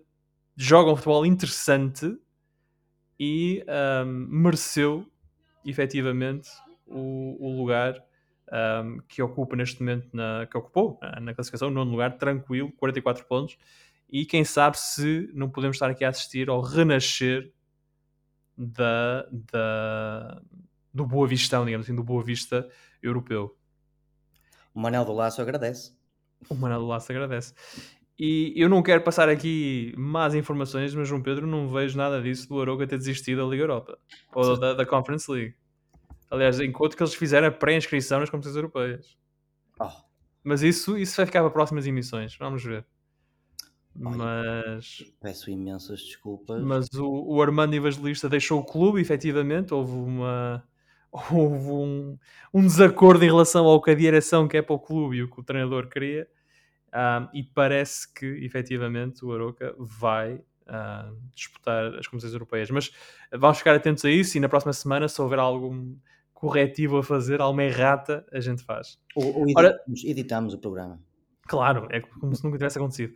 joga 0.55 0.91
um 0.91 0.95
futebol 0.95 1.25
interessante 1.25 2.17
e 3.20 3.63
um, 4.05 4.28
mereceu 4.30 5.05
efetivamente 5.65 6.49
o, 6.86 7.38
o 7.39 7.57
lugar 7.57 7.95
um, 8.84 8.99
que 9.07 9.22
ocupa 9.22 9.55
neste 9.55 9.82
momento 9.82 10.09
na, 10.13 10.47
que 10.49 10.57
ocupou 10.57 10.97
na, 11.01 11.20
na 11.20 11.34
classificação, 11.34 11.70
nono 11.70 11.91
lugar, 11.91 12.18
tranquilo, 12.18 12.72
44 12.74 13.26
pontos 13.26 13.57
e 14.09 14.26
quem 14.26 14.43
sabe 14.45 14.78
se 14.78 15.30
não 15.34 15.49
podemos 15.49 15.76
estar 15.76 15.89
aqui 15.89 16.05
a 16.05 16.09
assistir 16.09 16.49
ao 16.49 16.61
renascer 16.61 17.51
da, 18.57 19.28
da, 19.32 20.41
do 20.93 21.05
Boa 21.05 21.28
Vistão, 21.28 21.65
digamos 21.65 21.86
assim, 21.86 21.95
do 21.95 22.03
Boa 22.03 22.24
Vista 22.24 22.68
europeu. 23.03 23.55
O 24.74 24.80
Manel 24.80 25.03
do 25.03 25.13
Laço 25.13 25.41
agradece. 25.41 25.95
O 26.49 26.55
Manel 26.55 26.80
do 26.80 26.88
Laço 26.88 27.11
agradece. 27.11 27.53
E 28.20 28.53
eu 28.55 28.68
não 28.68 28.82
quero 28.82 29.03
passar 29.03 29.30
aqui 29.30 29.93
más 29.95 30.34
informações, 30.34 30.93
mas 30.95 31.07
João 31.07 31.22
Pedro 31.22 31.45
não 31.45 31.70
vejo 31.70 31.97
nada 31.97 32.20
disso 32.20 32.49
do 32.49 32.59
Aroca 32.59 32.88
ter 32.88 32.97
desistido 32.97 33.43
da 33.43 33.47
Liga 33.47 33.63
Europa 33.63 33.97
ou 34.34 34.57
da, 34.57 34.74
da 34.74 34.86
Conference 34.86 35.32
League. 35.32 35.55
Aliás, 36.30 36.59
enquanto 36.59 36.97
que 36.97 37.03
eles 37.03 37.13
fizeram 37.13 37.47
a 37.47 37.51
pré-inscrição 37.51 38.20
nas 38.20 38.30
competições 38.30 38.55
europeias. 38.55 39.18
Oh. 39.80 39.89
Mas 40.43 40.63
isso, 40.63 40.97
isso 40.97 41.15
vai 41.15 41.26
ficar 41.26 41.41
para 41.41 41.51
próximas 41.51 41.86
emissões. 41.86 42.36
Vamos 42.38 42.63
ver. 42.63 42.86
Mas. 43.95 45.03
Peço 45.22 45.49
imensas 45.49 45.99
desculpas. 46.01 46.63
Mas 46.63 46.88
o, 46.93 47.07
o 47.07 47.41
Armando 47.41 47.74
Evangelista 47.74 48.30
deixou 48.30 48.59
o 48.61 48.65
clube, 48.65 49.01
efetivamente. 49.01 49.74
Houve 49.74 49.91
uma. 49.91 50.63
Houve 51.32 51.70
um, 51.70 52.18
um 52.53 52.61
desacordo 52.61 53.24
em 53.24 53.28
relação 53.28 53.65
ao 53.65 53.82
que 53.82 53.91
a 53.91 53.95
direção 53.95 54.47
quer 54.47 54.61
para 54.61 54.76
o 54.76 54.80
clube 54.80 55.18
e 55.18 55.24
o 55.24 55.30
que 55.30 55.39
o 55.39 55.43
treinador 55.43 55.88
queria. 55.88 56.28
Um, 56.97 57.29
e 57.31 57.43
parece 57.43 58.11
que, 58.11 58.25
efetivamente, 58.25 59.23
o 59.23 59.31
Aroca 59.31 59.75
vai 59.77 60.33
uh, 60.33 61.15
disputar 61.35 61.93
as 61.93 62.07
competições 62.07 62.33
europeias. 62.33 62.71
Mas 62.71 62.91
vamos 63.31 63.59
ficar 63.59 63.75
atentos 63.75 64.03
a 64.03 64.09
isso 64.09 64.35
e 64.35 64.39
na 64.39 64.49
próxima 64.49 64.73
semana, 64.73 65.07
se 65.07 65.21
houver 65.21 65.37
algum 65.37 65.95
corretivo 66.33 66.97
a 66.97 67.03
fazer, 67.03 67.39
alguma 67.39 67.63
errata, 67.63 68.25
a 68.31 68.39
gente 68.39 68.63
faz. 68.63 68.99
Ou, 69.15 69.25
ou 69.25 69.43
editamos, 69.43 70.03
Ora, 70.03 70.11
editamos 70.11 70.53
o 70.55 70.57
programa. 70.57 70.99
Claro, 71.47 71.87
é 71.91 72.01
como 72.01 72.35
se 72.35 72.43
nunca 72.43 72.57
tivesse 72.57 72.79
acontecido. 72.79 73.13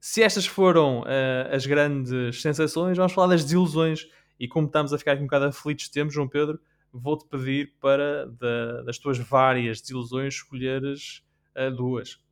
Se 0.00 0.22
estas 0.22 0.46
foram 0.46 1.00
uh, 1.00 1.52
as 1.52 1.66
grandes 1.66 2.40
sensações, 2.40 2.96
vamos 2.96 3.12
falar 3.12 3.28
das 3.28 3.42
desilusões. 3.42 4.06
E 4.38 4.46
como 4.46 4.66
estamos 4.66 4.92
a 4.92 4.98
ficar 4.98 5.12
aqui 5.12 5.22
um 5.22 5.26
bocado 5.26 5.46
aflitos 5.46 5.86
de 5.86 5.90
tempo, 5.90 6.12
João 6.12 6.28
Pedro, 6.28 6.60
vou-te 6.92 7.26
pedir 7.28 7.74
para, 7.80 8.26
da, 8.26 8.82
das 8.82 8.98
tuas 8.98 9.18
várias 9.18 9.80
desilusões, 9.80 10.34
escolheres 10.34 11.24
uh, 11.56 11.74
duas. 11.74 12.23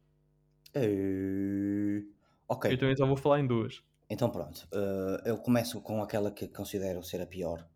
Uh, 0.77 2.07
ok. 2.49 2.73
Eu 2.73 2.79
também 2.79 2.97
só 2.97 3.07
vou 3.07 3.17
falar 3.17 3.41
em 3.41 3.47
duas. 3.47 3.83
Então 4.09 4.31
pronto. 4.31 4.69
Uh, 4.73 5.27
eu 5.27 5.39
começo 5.39 5.81
com 5.81 6.03
aquela 6.03 6.31
que 6.31 6.49
considero 6.49 7.03
ser 7.03 7.21
a 7.21 7.27
pior, 7.27 7.67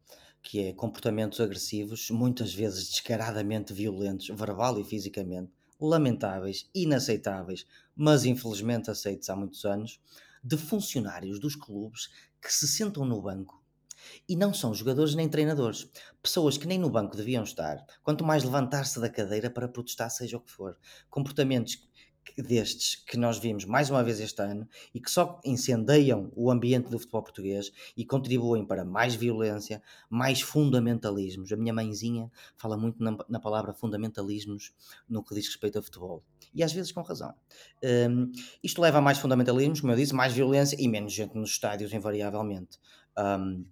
que 0.43 0.67
é 0.67 0.73
comportamentos 0.73 1.41
agressivos, 1.41 2.11
muitas 2.11 2.53
vezes 2.55 2.89
descaradamente 2.89 3.73
violentos, 3.73 4.29
verbal 4.29 4.79
e 4.79 4.85
fisicamente, 4.85 5.51
lamentáveis, 5.81 6.69
inaceitáveis, 6.75 7.67
mas 7.95 8.25
infelizmente 8.25 8.91
aceitos 8.91 9.29
há 9.29 9.37
muitos 9.37 9.65
anos, 9.65 10.01
de 10.43 10.57
funcionários 10.57 11.41
dos 11.41 11.57
clubes 11.57 12.09
que 12.41 12.53
se 12.53 12.69
sentam 12.69 13.05
no 13.05 13.21
banco 13.21 13.63
e 14.29 14.37
não 14.37 14.55
são 14.55 14.73
jogadores 14.73 15.15
nem 15.15 15.29
treinadores, 15.29 15.91
pessoas 16.23 16.57
que 16.57 16.67
nem 16.67 16.79
no 16.79 16.91
banco 16.91 17.17
deviam 17.17 17.43
estar, 17.43 17.85
quanto 18.03 18.25
mais 18.25 18.45
levantar-se 18.45 19.01
da 19.01 19.09
cadeira 19.09 19.51
para 19.51 19.69
protestar, 19.69 20.11
seja 20.11 20.37
o 20.37 20.41
que 20.41 20.51
for. 20.51 20.77
Comportamentos 21.11 21.89
destes 22.37 22.97
que 22.97 23.16
nós 23.16 23.39
vimos 23.39 23.64
mais 23.64 23.91
uma 23.91 24.03
vez 24.03 24.20
este 24.20 24.41
ano 24.43 24.68
e 24.95 25.01
que 25.01 25.11
só 25.11 25.41
incendeiam 25.45 26.31
o 26.35 26.51
ambiente 26.51 26.89
do 26.89 26.99
futebol 26.99 27.22
português 27.22 27.72
e 27.97 28.05
contribuem 28.05 28.64
para 28.64 28.85
mais 28.85 29.14
violência, 29.14 29.83
mais 30.09 30.41
fundamentalismos. 30.41 31.53
A 31.53 31.57
minha 31.57 31.72
mãezinha 31.72 32.31
fala 32.57 32.77
muito 32.77 33.03
na, 33.03 33.16
na 33.29 33.41
palavra 33.41 33.72
fundamentalismos 33.72 34.72
no 35.09 35.22
que 35.22 35.35
diz 35.35 35.47
respeito 35.47 35.79
a 35.79 35.83
futebol. 35.83 36.22
E 36.55 36.62
às 36.62 36.72
vezes 36.72 36.93
com 36.93 37.03
razão. 37.03 37.35
Um, 37.83 38.31
isto 38.62 38.81
leva 38.81 38.99
a 38.99 39.03
mais 39.03 39.18
fundamentalismos, 39.18 39.81
como 39.81 39.93
eu 39.93 39.97
disse, 39.97 40.14
mais 40.14 40.33
violência 40.33 40.77
e 40.79 40.89
menos 40.89 41.12
gente 41.12 41.35
nos 41.35 41.51
estádios, 41.51 41.93
invariavelmente. 41.93 42.79
Um, 43.18 43.64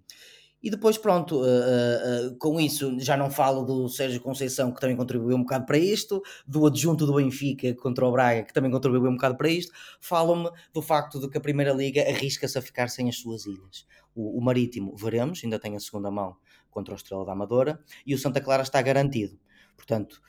e 0.65 0.69
depois, 0.71 0.97
pronto, 0.97 1.43
uh, 1.43 1.45
uh, 1.45 2.35
com 2.39 2.59
isso 2.59 2.99
já 2.99 3.15
não 3.15 3.29
falo 3.29 3.63
do 3.63 3.87
Sérgio 3.87 4.19
Conceição, 4.19 4.73
que 4.73 4.81
também 4.81 4.97
contribuiu 4.97 5.37
um 5.37 5.41
bocado 5.41 5.63
para 5.63 5.77
isto, 5.77 6.23
do 6.47 6.65
adjunto 6.65 7.05
do 7.05 7.13
Benfica 7.13 7.75
contra 7.75 8.03
o 8.03 8.11
Braga, 8.11 8.41
que 8.41 8.51
também 8.51 8.71
contribuiu 8.71 9.11
um 9.11 9.13
bocado 9.13 9.37
para 9.37 9.47
isto. 9.47 9.71
Falam-me 10.01 10.49
do 10.73 10.81
facto 10.81 11.19
de 11.19 11.29
que 11.29 11.37
a 11.37 11.39
Primeira 11.39 11.71
Liga 11.71 12.01
arrisca-se 12.01 12.57
a 12.57 12.63
ficar 12.63 12.87
sem 12.87 13.07
as 13.07 13.17
suas 13.17 13.45
ilhas. 13.45 13.85
O, 14.15 14.39
o, 14.39 14.41
Marítimo, 14.41 14.95
veremos, 14.95 15.39
ainda 15.43 15.59
tem 15.59 15.75
a 15.75 15.79
segunda 15.79 16.09
mão 16.09 16.35
contra 16.71 16.95
o 16.95 16.97
Estrela 16.97 17.23
da 17.23 17.33
Amadora, 17.33 17.79
e 18.03 18.15
o 18.15 18.17
Santa 18.17 18.41
Clara 18.41 18.63
está 18.63 18.81
garantido. 18.81 19.37
Portanto, 19.77 20.19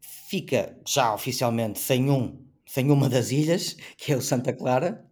fica 0.00 0.76
já 0.84 1.14
oficialmente 1.14 1.78
sem 1.78 2.10
um, 2.10 2.44
sem 2.66 2.90
uma 2.90 3.08
das 3.08 3.30
ilhas, 3.30 3.76
que 3.96 4.12
é 4.12 4.16
o 4.16 4.20
Santa 4.20 4.52
Clara, 4.52 5.05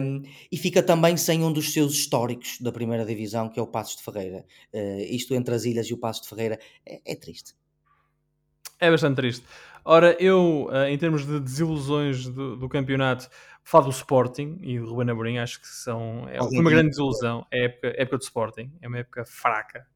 um, 0.00 0.22
e 0.50 0.56
fica 0.56 0.82
também 0.82 1.16
sem 1.16 1.42
um 1.42 1.52
dos 1.52 1.72
seus 1.72 1.94
históricos 1.94 2.60
da 2.60 2.72
primeira 2.72 3.04
divisão, 3.04 3.48
que 3.48 3.58
é 3.58 3.62
o 3.62 3.66
Passos 3.66 3.96
de 3.96 4.02
Ferreira. 4.02 4.44
Uh, 4.72 5.00
isto 5.10 5.34
entre 5.34 5.54
as 5.54 5.64
ilhas 5.64 5.86
e 5.86 5.94
o 5.94 5.98
Passos 5.98 6.22
de 6.22 6.28
Ferreira 6.28 6.58
é, 6.86 7.00
é 7.04 7.14
triste. 7.14 7.54
É 8.80 8.90
bastante 8.90 9.16
triste. 9.16 9.44
Ora, 9.84 10.16
eu, 10.18 10.68
uh, 10.70 10.86
em 10.88 10.96
termos 10.96 11.26
de 11.26 11.38
desilusões 11.38 12.26
do, 12.26 12.56
do, 12.56 12.68
campeonato, 12.68 13.28
falo 13.62 13.84
do 13.84 13.90
Sporting 13.90 14.58
e 14.62 14.78
do 14.78 14.86
Ruben 14.90 15.10
Amorim, 15.10 15.38
acho 15.38 15.60
que 15.60 15.68
são, 15.68 16.26
é, 16.28 16.38
foi 16.38 16.58
uma 16.58 16.70
grande 16.70 16.90
desilusão. 16.90 17.46
É 17.52 17.60
a 17.60 17.64
época, 17.64 17.88
a 17.88 18.02
época 18.02 18.18
do 18.18 18.22
Sporting, 18.22 18.72
é 18.80 18.88
uma 18.88 18.98
época 18.98 19.24
fraca 19.26 19.86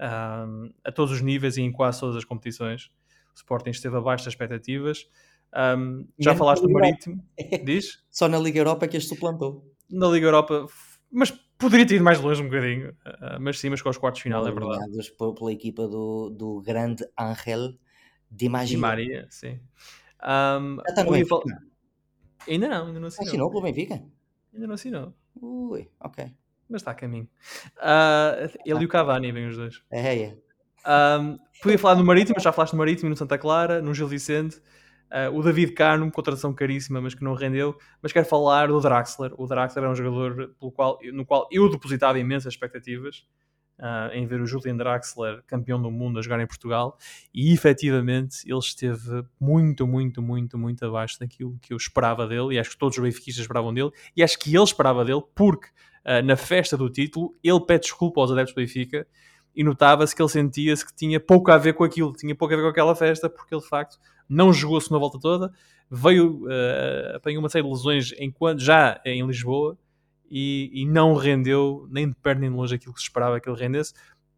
um, 0.00 0.72
a 0.84 0.92
todos 0.92 1.12
os 1.12 1.20
níveis 1.20 1.56
e 1.56 1.62
em 1.62 1.72
quase 1.72 2.00
todas 2.00 2.16
as 2.16 2.24
competições. 2.24 2.90
O 3.34 3.36
Sporting 3.36 3.70
esteve 3.70 3.96
abaixo 3.96 4.24
das 4.24 4.34
expectativas. 4.34 5.06
Um, 5.54 6.06
já 6.18 6.34
falaste 6.34 6.62
do 6.62 6.70
Marítimo, 6.70 7.22
diz? 7.64 8.02
Só 8.10 8.28
na 8.28 8.38
Liga 8.38 8.58
Europa 8.58 8.86
é 8.86 8.88
que 8.88 8.96
este 8.96 9.08
suplantou. 9.10 9.70
Na 9.90 10.08
Liga 10.08 10.26
Europa, 10.26 10.66
mas 11.10 11.30
poderia 11.58 11.86
ter 11.86 11.96
ido 11.96 12.04
mais 12.04 12.18
longe 12.20 12.40
um 12.42 12.46
bocadinho, 12.46 12.90
uh, 12.90 13.38
mas 13.40 13.58
sim, 13.60 13.68
mas 13.68 13.82
com 13.82 13.90
os 13.90 13.98
quartos 13.98 14.22
final, 14.22 14.46
é 14.46 14.50
verdade. 14.50 14.84
Pela 15.18 15.52
equipa 15.52 15.86
do, 15.86 16.30
do 16.30 16.62
grande 16.62 17.04
Ángel 17.18 17.74
Di 18.30 18.48
Maria. 18.48 18.68
Di 18.68 18.76
Maria, 18.78 19.26
sim. 19.28 19.60
Um, 20.24 20.76
Já 20.76 20.82
está 20.88 21.04
no 21.04 21.10
Benfica? 21.12 21.28
fal- 21.28 21.44
Ainda 22.48 22.68
não, 22.68 22.86
ainda 22.86 23.00
não 23.00 23.08
assinou. 23.08 23.28
Assinou 23.28 23.50
pelo 23.50 23.62
Benfica? 23.62 24.02
Ainda 24.54 24.66
não 24.66 24.74
assinou, 24.74 25.14
Ui, 25.40 25.88
ok. 26.00 26.24
mas 26.68 26.80
está 26.80 26.90
a 26.92 26.94
caminho. 26.94 27.28
Ah, 27.78 28.48
ele 28.64 28.82
e 28.82 28.86
o 28.86 28.88
Cavani, 28.88 29.30
vêm 29.32 29.48
os 29.48 29.56
dois. 29.56 29.82
É, 29.90 30.18
é. 30.22 30.36
Um, 31.20 31.38
podia 31.62 31.78
falar 31.78 31.94
no 31.96 32.04
Marítimo, 32.04 32.40
já 32.40 32.50
falaste 32.52 32.72
no 32.72 32.78
Marítimo 32.78 33.10
no 33.10 33.16
Santa 33.16 33.38
Clara, 33.38 33.80
no 33.82 33.94
Gil 33.94 34.08
Vicente. 34.08 34.60
Uh, 35.12 35.36
o 35.38 35.42
David 35.42 35.72
Carmo, 35.72 36.10
contratação 36.10 36.54
caríssima, 36.54 36.98
mas 36.98 37.14
que 37.14 37.22
não 37.22 37.34
rendeu. 37.34 37.76
Mas 38.00 38.12
quero 38.12 38.24
falar 38.24 38.68
do 38.68 38.80
Draxler. 38.80 39.30
O 39.36 39.46
Draxler 39.46 39.84
é 39.84 39.88
um 39.88 39.94
jogador 39.94 40.54
pelo 40.58 40.72
qual, 40.72 40.98
no 41.12 41.26
qual 41.26 41.46
eu 41.52 41.68
depositava 41.68 42.18
imensas 42.18 42.54
expectativas 42.54 43.26
uh, 43.78 44.10
em 44.14 44.26
ver 44.26 44.40
o 44.40 44.46
Julian 44.46 44.76
Draxler, 44.76 45.42
campeão 45.46 45.80
do 45.82 45.90
mundo, 45.90 46.18
a 46.18 46.22
jogar 46.22 46.40
em 46.40 46.46
Portugal. 46.46 46.96
E 47.34 47.52
efetivamente 47.52 48.38
ele 48.46 48.58
esteve 48.58 49.22
muito, 49.38 49.86
muito, 49.86 50.22
muito, 50.22 50.56
muito 50.56 50.86
abaixo 50.86 51.20
daquilo 51.20 51.58
que 51.60 51.74
eu 51.74 51.76
esperava 51.76 52.26
dele. 52.26 52.54
E 52.54 52.58
acho 52.58 52.70
que 52.70 52.78
todos 52.78 52.96
os 52.96 53.04
benfiquistas 53.04 53.42
esperavam 53.42 53.74
dele. 53.74 53.90
E 54.16 54.22
acho 54.22 54.38
que 54.38 54.54
ele 54.54 54.64
esperava 54.64 55.04
dele, 55.04 55.22
porque 55.34 55.68
uh, 56.06 56.24
na 56.24 56.36
festa 56.36 56.74
do 56.74 56.88
título 56.88 57.34
ele 57.44 57.60
pede 57.60 57.82
desculpa 57.82 58.20
aos 58.20 58.30
adeptos 58.30 58.54
do 58.54 58.60
Benfica 58.62 59.06
e 59.54 59.62
notava-se 59.62 60.16
que 60.16 60.22
ele 60.22 60.28
sentia-se 60.30 60.86
que 60.86 60.94
tinha 60.94 61.20
pouco 61.20 61.50
a 61.50 61.58
ver 61.58 61.74
com 61.74 61.84
aquilo, 61.84 62.12
tinha 62.12 62.34
pouco 62.34 62.54
a 62.54 62.56
ver 62.56 62.62
com 62.62 62.70
aquela 62.70 62.94
festa, 62.94 63.28
porque 63.28 63.54
ele 63.54 63.60
de 63.60 63.68
facto 63.68 63.98
não 64.32 64.52
jogou-se 64.52 64.90
na 64.90 64.98
volta 64.98 65.18
toda, 65.18 65.52
veio, 65.90 66.44
uh, 66.44 67.16
apanhou 67.16 67.42
uma 67.42 67.48
série 67.48 67.64
de 67.64 67.70
lesões 67.70 68.12
enquanto, 68.18 68.60
já 68.60 69.00
em 69.04 69.24
Lisboa 69.26 69.76
e, 70.30 70.70
e, 70.72 70.86
não 70.86 71.14
rendeu 71.14 71.86
nem 71.90 72.08
de 72.08 72.14
perto 72.14 72.38
nem 72.38 72.50
de 72.50 72.56
longe 72.56 72.74
aquilo 72.74 72.94
que 72.94 73.00
se 73.00 73.06
esperava 73.06 73.38
que 73.38 73.48
ele 73.48 73.58
rendesse. 73.58 73.92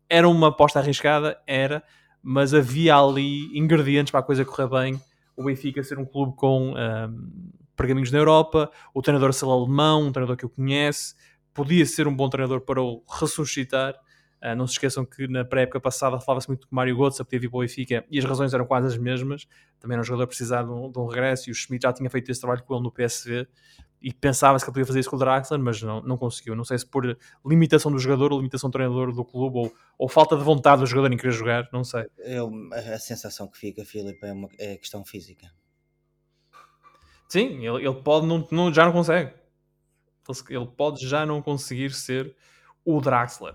Era 0.09 0.29
uma 0.29 0.49
aposta 0.49 0.81
arriscada, 0.81 1.41
era, 1.47 1.83
mas 2.21 2.53
havia 2.53 2.97
ali 2.97 3.57
ingredientes 3.57 4.11
para 4.11 4.21
a 4.21 4.25
coisa 4.25 4.45
correr 4.45 4.69
bem. 4.69 5.01
O 5.37 5.45
Benfica 5.45 5.83
ser 5.85 5.99
um 5.99 6.05
clube 6.05 6.35
com 6.37 6.73
um, 6.73 7.55
pergaminhos 7.77 8.11
na 8.11 8.19
Europa, 8.19 8.71
o 8.93 9.01
treinador 9.01 9.33
ser 9.33 9.45
alemão, 9.45 10.09
um 10.09 10.13
treinador 10.13 10.37
que 10.37 10.47
o 10.47 10.49
conhece, 10.49 11.15
podia 11.53 11.87
ser 11.87 12.09
um 12.09 12.15
bom 12.15 12.29
treinador 12.29 12.61
para 12.63 12.83
o 12.83 13.03
ressuscitar. 13.09 13.95
Uh, 14.45 14.55
não 14.55 14.67
se 14.67 14.75
esqueçam 14.75 15.07
que 15.07 15.27
na 15.27 15.43
pré-época 15.43 15.81
passada 15.81 16.21
falava-se 16.21 16.49
muito 16.49 16.69
que 16.69 16.75
Mário 16.75 16.95
Götze 16.95 17.25
podia 17.25 17.41
vir 17.41 17.49
para 17.49 17.57
o 17.57 17.61
Benfica 17.61 18.05
e 18.11 18.19
as 18.19 18.25
razões 18.27 18.53
eram 18.53 18.67
quase 18.67 18.89
as 18.89 18.99
mesmas. 18.99 19.49
Também 19.81 19.95
era 19.95 20.03
um 20.03 20.05
jogador 20.05 20.27
precisar 20.27 20.65
de 20.65 20.71
um, 20.71 20.91
de 20.91 20.99
um 20.99 21.07
regresso 21.07 21.49
e 21.49 21.53
o 21.53 21.55
Schmidt 21.55 21.85
já 21.85 21.93
tinha 21.95 22.11
feito 22.11 22.31
esse 22.31 22.41
trabalho 22.41 22.63
com 22.63 22.75
ele 22.75 22.83
no 22.83 22.93
PSV 22.93 23.49
e 24.03 24.13
pensava-se 24.13 24.63
que 24.63 24.69
ele 24.69 24.75
podia 24.75 24.87
fazer 24.87 25.01
isso 25.01 25.09
com 25.09 25.17
o 25.17 25.19
Draxler, 25.19 25.59
mas 25.59 25.81
não, 25.81 26.03
não 26.03 26.19
conseguiu. 26.19 26.55
Não 26.55 26.63
sei 26.63 26.77
se 26.77 26.85
por 26.85 27.17
limitação 27.43 27.91
do 27.91 27.99
jogador, 27.99 28.33
ou 28.33 28.39
limitação 28.39 28.69
do 28.69 28.73
treinador 28.75 29.15
do 29.15 29.25
clube 29.25 29.57
ou, 29.57 29.75
ou 29.97 30.11
falta 30.11 30.37
de 30.37 30.45
vontade 30.45 30.83
do 30.83 30.87
jogador 30.87 31.11
em 31.11 31.17
querer 31.17 31.33
jogar, 31.33 31.67
não 31.73 31.83
sei. 31.83 32.05
Eu, 32.19 32.53
a 32.71 32.99
sensação 32.99 33.49
que 33.49 33.57
fica, 33.57 33.83
Filipe, 33.83 34.27
é, 34.27 34.33
uma, 34.35 34.51
é 34.59 34.77
questão 34.77 35.03
física. 35.07 35.51
Sim, 37.31 37.67
ele, 37.67 37.87
ele 37.87 38.03
pode 38.03 38.27
não, 38.27 38.47
não, 38.51 38.71
já 38.71 38.85
não 38.85 38.93
consegue. 38.93 39.33
Ele, 40.29 40.59
ele 40.59 40.67
pode 40.67 41.09
já 41.09 41.25
não 41.25 41.41
conseguir 41.41 41.95
ser 41.95 42.37
o 42.85 43.01
Draxler. 43.01 43.55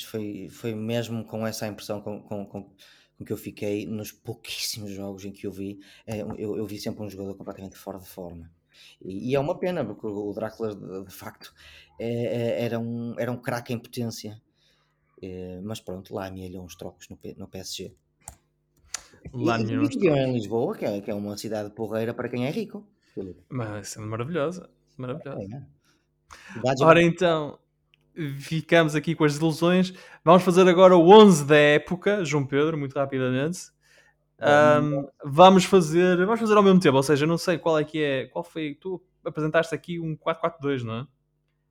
Foi, 0.00 0.48
foi 0.50 0.74
mesmo 0.74 1.24
com 1.24 1.46
essa 1.46 1.66
impressão 1.66 2.00
com, 2.00 2.20
com, 2.22 2.46
com, 2.46 2.62
com, 3.18 3.24
que 3.24 3.32
eu 3.32 3.36
fiquei 3.36 3.86
nos 3.86 4.10
pouquíssimos 4.12 4.90
jogos 4.90 5.24
em 5.24 5.32
que 5.32 5.46
eu 5.46 5.52
vi. 5.52 5.80
Eu, 6.06 6.56
eu 6.56 6.66
vi 6.66 6.78
sempre 6.78 7.02
um 7.02 7.10
jogador 7.10 7.34
completamente 7.34 7.76
fora 7.76 7.98
de 7.98 8.08
forma. 8.08 8.50
E, 9.00 9.30
e 9.30 9.34
é 9.34 9.40
uma 9.40 9.58
pena, 9.58 9.84
porque 9.84 10.06
o 10.06 10.32
Drácula, 10.32 10.74
de, 10.74 11.04
de 11.04 11.12
facto, 11.12 11.54
é, 11.98 12.64
era 12.64 12.78
um, 12.78 13.14
era 13.18 13.30
um 13.30 13.36
craque 13.36 13.72
em 13.72 13.78
potência. 13.78 14.40
É, 15.20 15.60
mas 15.62 15.80
pronto, 15.80 16.14
lá 16.14 16.26
amealhou 16.26 16.64
uns 16.64 16.74
trocos 16.74 17.08
no, 17.08 17.18
no 17.36 17.48
PSG. 17.48 17.94
Lá 19.32 19.60
e, 19.60 19.64
e 19.64 20.08
em 20.08 20.32
Lisboa, 20.32 20.76
que 20.76 20.84
é, 20.84 21.00
que 21.00 21.10
é 21.10 21.14
uma 21.14 21.36
cidade 21.36 21.70
porreira 21.70 22.12
para 22.12 22.28
quem 22.28 22.46
é 22.46 22.50
rico. 22.50 22.86
Mas 23.48 23.96
é 23.96 24.00
maravilhosa. 24.00 24.68
maravilhosa. 24.96 25.66
É, 26.64 26.84
Ora 26.84 27.02
então, 27.02 27.58
ficamos 28.38 28.94
aqui 28.94 29.14
com 29.14 29.24
as 29.24 29.32
desilusões. 29.32 29.92
Vamos 30.24 30.42
fazer 30.42 30.66
agora 30.68 30.96
o 30.96 31.08
11 31.10 31.44
da 31.46 31.56
época, 31.56 32.24
João 32.24 32.44
Pedro, 32.46 32.76
muito 32.76 32.94
rapidamente. 32.94 33.70
Um, 34.40 35.06
vamos 35.24 35.64
fazer 35.64 36.16
vamos 36.16 36.40
fazer 36.40 36.56
ao 36.56 36.62
mesmo 36.64 36.80
tempo, 36.80 36.96
ou 36.96 37.02
seja, 37.02 37.24
não 37.26 37.38
sei 37.38 37.58
qual 37.58 37.78
é 37.78 37.84
que 37.84 38.02
é. 38.02 38.26
Qual 38.26 38.42
foi? 38.42 38.74
Tu 38.80 39.00
apresentaste 39.24 39.74
aqui 39.74 40.00
um 40.00 40.16
4-4-2, 40.16 40.82
não 40.82 40.94
é? 40.96 41.06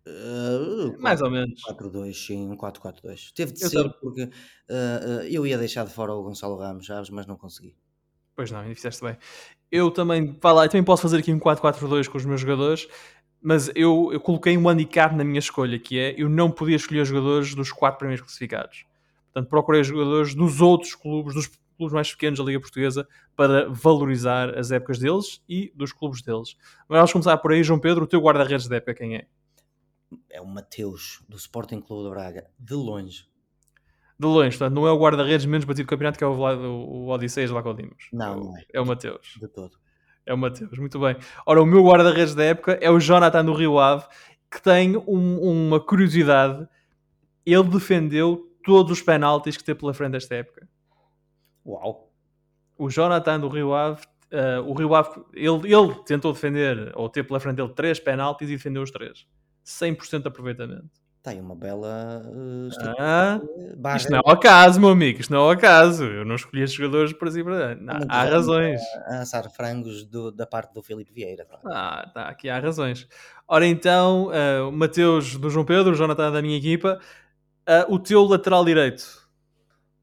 Uh, 0.08 1.00
Mais 1.00 1.22
ou 1.22 1.30
menos. 1.30 1.62
4-2, 1.64 2.14
sim, 2.14 2.50
um 2.50 2.56
4-4-2. 2.58 3.32
Teve 3.36 3.52
de 3.52 3.64
Eu 3.64 3.70
ser 3.70 3.84
tam- 3.84 3.94
porque 4.02 4.24
uh, 4.24 4.28
uh, 4.28 5.24
eu 5.30 5.46
ia 5.46 5.58
deixar 5.58 5.86
de 5.86 5.94
fora 5.94 6.14
o 6.14 6.24
Gonçalo 6.24 6.58
Ramos, 6.58 6.86
sabes, 6.86 7.10
mas 7.10 7.28
não 7.28 7.36
consegui. 7.36 7.76
Pois 8.36 8.50
não, 8.50 8.60
ainda 8.62 8.74
fizeste 8.74 9.04
bem. 9.04 9.18
Eu 9.70 9.92
também, 9.92 10.38
lá, 10.44 10.66
eu 10.66 10.70
também 10.70 10.84
posso 10.84 11.02
fazer 11.02 11.18
aqui 11.18 11.34
um 11.34 11.40
4-4-2 11.40 12.08
com 12.08 12.18
os 12.18 12.26
meus 12.26 12.42
jogadores, 12.42 12.88
mas 13.42 13.72
eu, 13.76 14.10
eu 14.14 14.20
coloquei 14.20 14.58
um 14.58 14.70
handicap 14.70 15.16
na 15.16 15.24
minha 15.24 15.40
escolha, 15.40 15.80
que 15.80 15.98
é 15.98 16.14
eu 16.18 16.30
não 16.30 16.52
podia 16.52 16.76
escolher 16.76 17.06
jogadores 17.06 17.56
dos 17.56 17.72
quatro 17.72 18.00
primeiros 18.00 18.22
classificados. 18.22 18.86
Portanto, 19.34 19.50
procurei 19.50 19.84
jogadores 19.84 20.36
dos 20.36 20.62
outros 20.62 20.94
clubes, 20.94 21.34
dos 21.34 21.48
clubes 21.78 21.94
mais 21.94 22.12
pequenos 22.12 22.38
da 22.38 22.46
Liga 22.46 22.60
Portuguesa, 22.60 23.08
para 23.36 23.68
valorizar 23.70 24.56
as 24.58 24.72
épocas 24.72 25.00
deles 25.00 25.42
e 25.50 25.72
dos 25.74 25.92
clubes 25.92 26.22
deles. 26.22 26.56
Mas 26.88 26.98
vamos 26.98 27.12
começar 27.14 27.38
por 27.38 27.52
aí, 27.52 27.64
João 27.64 27.80
Pedro, 27.80 28.04
o 28.04 28.08
teu 28.08 28.22
guarda-redes 28.22 28.68
da 28.68 28.76
época 28.76 28.94
quem 28.94 29.16
é? 29.16 29.26
É 30.30 30.42
o 30.42 30.46
Mateus, 30.46 31.24
do 31.28 31.38
Sporting 31.38 31.80
Clube 31.80 32.04
de 32.04 32.10
Braga, 32.10 32.48
de 32.60 32.74
longe. 32.74 33.26
De 34.20 34.28
longe, 34.28 34.58
portanto, 34.58 34.76
não 34.76 34.86
é 34.86 34.92
o 34.92 35.00
guarda-redes 35.00 35.46
menos 35.46 35.66
batido 35.66 35.88
do 35.88 35.90
campeonato, 35.90 36.18
que 36.18 36.24
é 36.24 36.28
o, 36.28 36.34
o 36.34 37.10
Odisseias 37.10 37.50
lá 37.50 37.64
com 37.64 37.70
o 37.70 37.74
Dimos. 37.74 38.10
Não, 38.14 38.26
é 38.26 38.36
o, 38.36 38.44
não 38.44 38.58
é. 38.58 38.66
É 38.74 38.82
o 38.82 38.86
Mateus. 38.86 39.38
De 39.40 39.48
todo. 39.48 39.80
É 40.26 40.34
o 40.34 40.38
Mateus, 40.38 40.78
muito 40.78 41.00
bem. 41.00 41.16
Ora, 41.46 41.62
o 41.62 41.66
meu 41.66 41.84
guarda-redes 41.84 42.36
da 42.36 42.44
época 42.44 42.78
é 42.82 42.90
o 42.90 43.00
Jonathan 43.00 43.44
do 43.44 43.54
Rio 43.54 43.80
Ave, 43.80 44.06
que 44.52 44.62
tem 44.62 44.96
um- 44.98 45.40
uma 45.68 45.80
curiosidade. 45.80 46.68
Ele 47.46 47.64
defendeu 47.64 48.48
todos 48.64 48.92
os 48.92 49.02
penaltis 49.02 49.58
que 49.58 49.64
teve 49.64 49.80
pela 49.80 49.94
frente 49.94 50.12
desta 50.12 50.36
época. 50.36 50.68
Uau! 51.66 52.12
O 52.78 52.90
Jonathan 52.90 53.40
do 53.40 53.48
Rio 53.48 53.74
Ave, 53.74 54.02
eh, 54.30 54.60
o 54.60 54.74
Rio 54.74 54.94
Ave, 54.96 55.10
ele, 55.34 55.74
ele 55.74 55.96
tentou 56.06 56.32
defender, 56.34 56.92
ou 56.96 57.10
ter 57.10 57.24
pela 57.24 57.40
frente 57.40 57.56
dele 57.56 57.74
três 57.76 58.00
penaltis 58.00 58.48
e 58.50 58.54
defendeu 58.54 58.84
os 58.84 58.92
três. 58.92 59.26
100% 59.64 60.22
de 60.24 60.28
aproveitamento. 60.28 60.90
Tem 61.24 61.40
uma 61.40 61.56
bela 61.56 62.24
uh. 62.26 62.70
Ah, 63.00 63.40
barra. 63.78 63.98
isto 63.98 64.12
não 64.12 64.18
é 64.18 64.22
o 64.26 64.32
acaso, 64.32 64.80
meu 64.80 64.90
amigo, 64.90 65.20
isto 65.22 65.32
não 65.32 65.42
é 65.42 65.48
o 65.48 65.50
acaso. 65.52 66.04
Eu 66.04 66.26
não 66.26 66.34
escolhi 66.36 66.64
estes 66.64 66.78
jogadores 66.80 67.14
para 67.14 67.30
si 67.30 67.44
para 67.44 67.76
não, 67.76 67.94
Há 68.10 68.24
razões. 68.24 68.82
a 69.06 69.20
assar 69.22 69.48
frangos 69.52 70.04
do- 70.04 70.32
da 70.32 70.48
parte 70.48 70.74
do 70.74 70.82
Filipe 70.82 71.14
Vieira. 71.14 71.46
claro. 71.46 71.62
Ah, 71.68 72.10
tá, 72.12 72.28
aqui 72.28 72.50
há 72.50 72.60
razões. 72.60 73.08
Ora 73.48 73.68
então, 73.68 74.30
o 74.68 74.72
Mateus 74.72 75.36
do 75.38 75.50
João 75.52 75.64
Pedro, 75.66 75.92
o 75.92 75.96
Jonathan 75.96 76.32
da 76.32 76.42
minha 76.42 76.58
equipa, 76.58 77.00
eh, 77.68 77.86
o 77.88 78.00
teu 78.00 78.24
lateral 78.24 78.66
direito. 78.66 79.04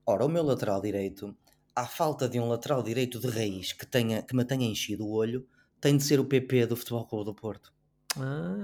Ora, 0.07 0.25
o 0.25 0.29
meu 0.29 0.45
lateral 0.45 0.81
direito, 0.81 1.35
à 1.75 1.85
falta 1.87 2.29
de 2.29 2.39
um 2.39 2.49
lateral 2.49 2.81
direito 2.83 3.19
de 3.19 3.29
raiz 3.29 3.73
que, 3.73 3.85
tenha, 3.85 4.23
que 4.23 4.37
me 4.37 4.45
tenha 4.45 4.67
enchido 4.67 5.05
o 5.05 5.13
olho, 5.13 5.45
tem 5.81 5.97
de 5.97 6.05
ser 6.05 6.21
o 6.21 6.25
PP 6.25 6.67
do 6.67 6.77
Futebol 6.77 7.05
Clube 7.07 7.25
do 7.25 7.35
Porto. 7.35 7.73
Ah, 8.17 8.55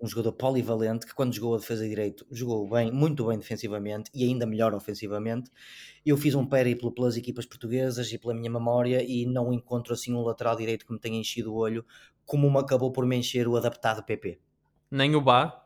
Um 0.00 0.06
jogador 0.06 0.32
polivalente 0.32 1.06
que, 1.06 1.14
quando 1.14 1.34
jogou 1.34 1.54
a 1.54 1.58
defesa 1.58 1.86
direito, 1.86 2.26
jogou 2.30 2.68
bem, 2.68 2.90
muito 2.90 3.26
bem 3.26 3.38
defensivamente 3.38 4.10
e 4.14 4.24
ainda 4.24 4.46
melhor 4.46 4.72
ofensivamente. 4.74 5.50
Eu 6.04 6.16
fiz 6.16 6.34
um 6.34 6.46
périplo 6.46 6.92
pelas 6.92 7.16
equipas 7.16 7.44
portuguesas 7.44 8.10
e 8.12 8.18
pela 8.18 8.34
minha 8.34 8.50
memória 8.50 9.02
e 9.02 9.26
não 9.26 9.52
encontro 9.52 9.92
assim 9.92 10.14
um 10.14 10.22
lateral 10.22 10.56
direito 10.56 10.86
que 10.86 10.92
me 10.92 10.98
tenha 10.98 11.18
enchido 11.18 11.52
o 11.52 11.56
olho 11.56 11.84
como 12.24 12.50
me 12.50 12.58
acabou 12.58 12.92
por 12.92 13.04
me 13.04 13.16
encher 13.16 13.48
o 13.48 13.56
adaptado 13.56 14.04
PP. 14.04 14.38
nem 14.90 15.14
o 15.16 15.20
Bá. 15.20 15.64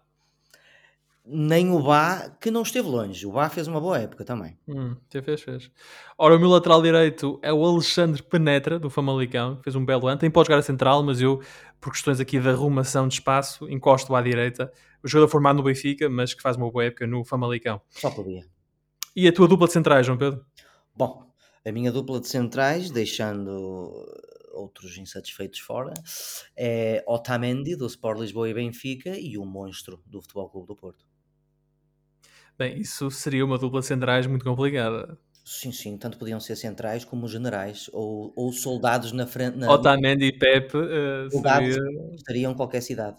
Nem 1.27 1.71
o 1.71 1.83
Bá, 1.83 2.29
que 2.39 2.51
não 2.51 2.63
esteve 2.63 2.87
longe. 2.87 3.27
O 3.27 3.33
Bá 3.33 3.49
fez 3.49 3.67
uma 3.67 3.81
boa 3.81 3.99
época 3.99 4.25
também. 4.25 4.59
Hum, 4.69 4.95
fez, 5.11 5.41
fez. 5.41 5.71
Ora, 6.19 6.37
o 6.37 6.39
meu 6.39 6.51
lateral 6.51 6.83
direito 6.83 7.39
é 7.43 7.51
o 7.51 7.65
Alexandre 7.65 8.23
Penetra, 8.23 8.79
do 8.79 8.91
Famalicão, 8.91 9.57
que 9.57 9.65
fez 9.65 9.75
um 9.75 9.85
belo 9.85 10.07
ano. 10.07 10.19
Tem 10.19 10.31
pode 10.31 10.49
jogar 10.49 10.59
a 10.59 10.63
central, 10.63 11.03
mas 11.03 11.23
eu, 11.23 11.41
por 11.85 11.93
questões 11.93 12.19
aqui 12.19 12.41
de 12.41 12.49
arrumação 12.49 13.07
de 13.07 13.13
espaço, 13.13 13.69
encosto 13.69 14.15
à 14.15 14.23
direita. 14.23 14.73
O 15.03 15.07
jogador 15.07 15.29
formado 15.29 15.57
no 15.57 15.63
Benfica, 15.63 16.09
mas 16.09 16.33
que 16.33 16.41
faz 16.41 16.57
uma 16.57 16.71
boa 16.71 16.87
época 16.87 17.07
no 17.07 17.23
Famalicão. 17.23 17.79
Só 17.91 18.11
podia. 18.11 18.47
E 19.15 19.29
a 19.29 19.33
tua 19.33 19.47
dupla 19.47 19.67
de 19.67 19.75
centrais, 19.75 20.07
João 20.07 20.17
Pedro? 20.17 20.43
Bom, 20.97 21.31
a 21.63 21.71
minha 21.71 21.93
dupla 21.93 22.21
de 22.21 22.27
centrais, 22.27 22.91
deixando 22.91 23.93
outros 24.55 24.97
insatisfeitos 24.97 25.59
fora, 25.59 25.93
é 26.57 27.05
Otamendi, 27.07 27.77
do 27.77 27.87
Sport 27.87 28.19
Lisboa 28.19 28.49
e 28.49 28.55
Benfica, 28.55 29.11
e 29.19 29.37
o 29.37 29.45
Monstro, 29.45 30.03
do 30.07 30.23
Futebol 30.23 30.49
Clube 30.49 30.69
do 30.69 30.77
Porto. 30.77 31.05
Bem, 32.57 32.81
isso 32.81 33.11
seria 33.11 33.45
uma 33.45 33.59
dupla 33.59 33.81
de 33.81 33.87
centrais 33.87 34.27
muito 34.27 34.45
complicada. 34.45 35.19
Sim, 35.45 35.73
sim, 35.73 35.99
tanto 35.99 36.17
podiam 36.17 36.41
ser 36.41 36.57
centrais 36.57 37.05
como 37.05 37.29
generais, 37.29 37.91
ou, 37.93 38.33
ou 38.35 38.51
soldados 38.51 39.13
na 39.13 39.27
frente, 39.27 39.59
na, 39.59 39.71
Otamendi 39.71 40.25
e 40.27 40.33
Pepe 40.33 40.79
soldados 41.31 41.75
seria... 41.75 42.15
estariam 42.15 42.55
qualquer 42.55 42.81
cidade. 42.81 43.19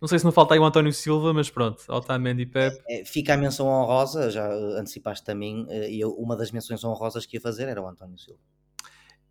Não 0.00 0.06
sei 0.06 0.18
se 0.18 0.24
não 0.24 0.30
falta 0.30 0.54
aí 0.54 0.60
o 0.60 0.64
António 0.64 0.92
Silva, 0.92 1.32
mas 1.32 1.50
pronto, 1.50 1.82
Otamendi 1.88 2.42
e 2.42 2.46
Pepe. 2.46 2.78
É, 2.88 3.04
fica 3.04 3.34
a 3.34 3.36
menção 3.36 3.66
honrosa, 3.66 4.30
já 4.30 4.46
eh, 4.46 4.78
antecipaste 4.78 5.28
a 5.30 5.34
mim, 5.34 5.66
eh, 5.68 5.90
e 5.90 6.04
uma 6.04 6.36
das 6.36 6.52
menções 6.52 6.84
honrosas 6.84 7.26
que 7.26 7.36
ia 7.36 7.40
fazer 7.40 7.66
era 7.66 7.82
o 7.82 7.88
António 7.88 8.18
Silva. 8.18 8.38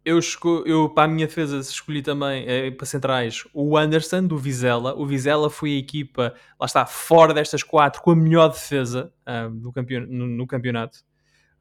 Eu, 0.04 0.20
esco- 0.20 0.64
eu, 0.68 0.90
para 0.90 1.06
a 1.06 1.08
minha 1.08 1.26
defesa, 1.26 1.58
escolhi 1.60 2.02
também, 2.02 2.46
eh, 2.48 2.70
para 2.72 2.86
centrais, 2.86 3.44
o 3.54 3.78
Anderson, 3.78 4.28
do 4.28 4.38
Vizela. 4.38 4.94
O 4.96 5.06
Vizela 5.06 5.50
foi 5.50 5.76
a 5.76 5.80
equipa, 5.80 6.34
lá 6.60 6.66
está, 6.66 6.86
fora 6.86 7.34
destas 7.34 7.64
quatro, 7.64 8.02
com 8.02 8.12
a 8.12 8.16
melhor 8.16 8.50
defesa 8.50 9.12
ah, 9.26 9.48
do 9.48 9.72
campeon- 9.72 10.06
no, 10.08 10.28
no 10.28 10.46
campeonato. 10.46 11.00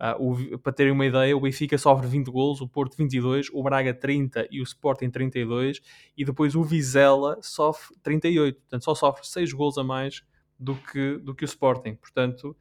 Ah, 0.06 0.16
o- 0.18 0.58
para 0.58 0.72
terem 0.72 0.92
uma 0.92 1.06
ideia, 1.06 1.34
o 1.36 1.40
Benfica 1.40 1.78
sofre 1.78 2.06
20 2.06 2.26
golos, 2.30 2.60
o 2.60 2.68
Porto 2.68 2.96
22, 2.96 3.48
o 3.52 3.62
Braga 3.62 3.94
30 3.94 4.46
e 4.50 4.60
o 4.60 4.64
Sporting 4.64 5.08
32. 5.10 5.80
E 6.16 6.24
depois 6.24 6.54
o 6.54 6.62
Vizela 6.62 7.38
sofre 7.40 7.96
38. 8.02 8.60
Portanto, 8.60 8.84
só 8.84 8.94
sofre 8.94 9.26
6 9.26 9.52
golos 9.52 9.78
a 9.78 9.84
mais 9.84 10.22
do 10.58 10.74
que, 10.74 11.16
do 11.18 11.34
que 11.34 11.44
o 11.44 11.46
Sporting. 11.46 11.94
Portanto, 11.94 12.54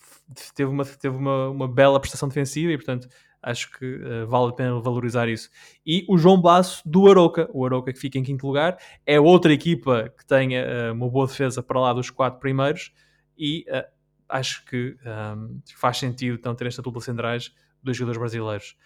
f- 0.00 0.52
teve, 0.54 0.70
uma, 0.70 0.84
teve 0.84 1.16
uma, 1.16 1.48
uma 1.50 1.68
bela 1.68 2.00
prestação 2.00 2.28
defensiva 2.28 2.72
e, 2.72 2.76
portanto, 2.76 3.08
acho 3.42 3.70
que 3.78 3.84
eh, 4.02 4.24
vale 4.24 4.50
a 4.50 4.52
pena 4.52 4.80
valorizar 4.80 5.28
isso. 5.28 5.48
E 5.86 6.04
o 6.08 6.18
João 6.18 6.40
Basso 6.40 6.82
do 6.88 7.08
Aroca, 7.08 7.48
o 7.52 7.64
Aroca 7.64 7.92
que 7.92 7.98
fica 7.98 8.18
em 8.18 8.22
quinto 8.22 8.46
lugar, 8.46 8.76
é 9.04 9.20
outra 9.20 9.52
equipa 9.52 10.12
que 10.16 10.26
tenha 10.26 10.60
eh, 10.60 10.92
uma 10.92 11.08
boa 11.08 11.26
defesa 11.26 11.62
para 11.62 11.80
lá 11.80 11.92
dos 11.92 12.10
quatro 12.10 12.40
primeiros 12.40 12.92
e 13.38 13.64
eh, 13.68 13.88
acho 14.28 14.64
que 14.64 14.96
ahm, 15.04 15.60
faz 15.74 15.98
sentido 15.98 16.36
então 16.36 16.54
ter 16.54 16.66
esta 16.66 16.82
dupla 16.82 17.00
centrais 17.00 17.52
dois 17.82 17.96
jogadores 17.96 18.18
brasileiros. 18.18 18.76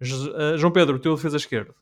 Eh, 0.00 0.58
João 0.58 0.72
Pedro, 0.72 0.96
o 0.96 0.98
teu 0.98 1.14
defesa 1.14 1.36
esquerdo. 1.36 1.74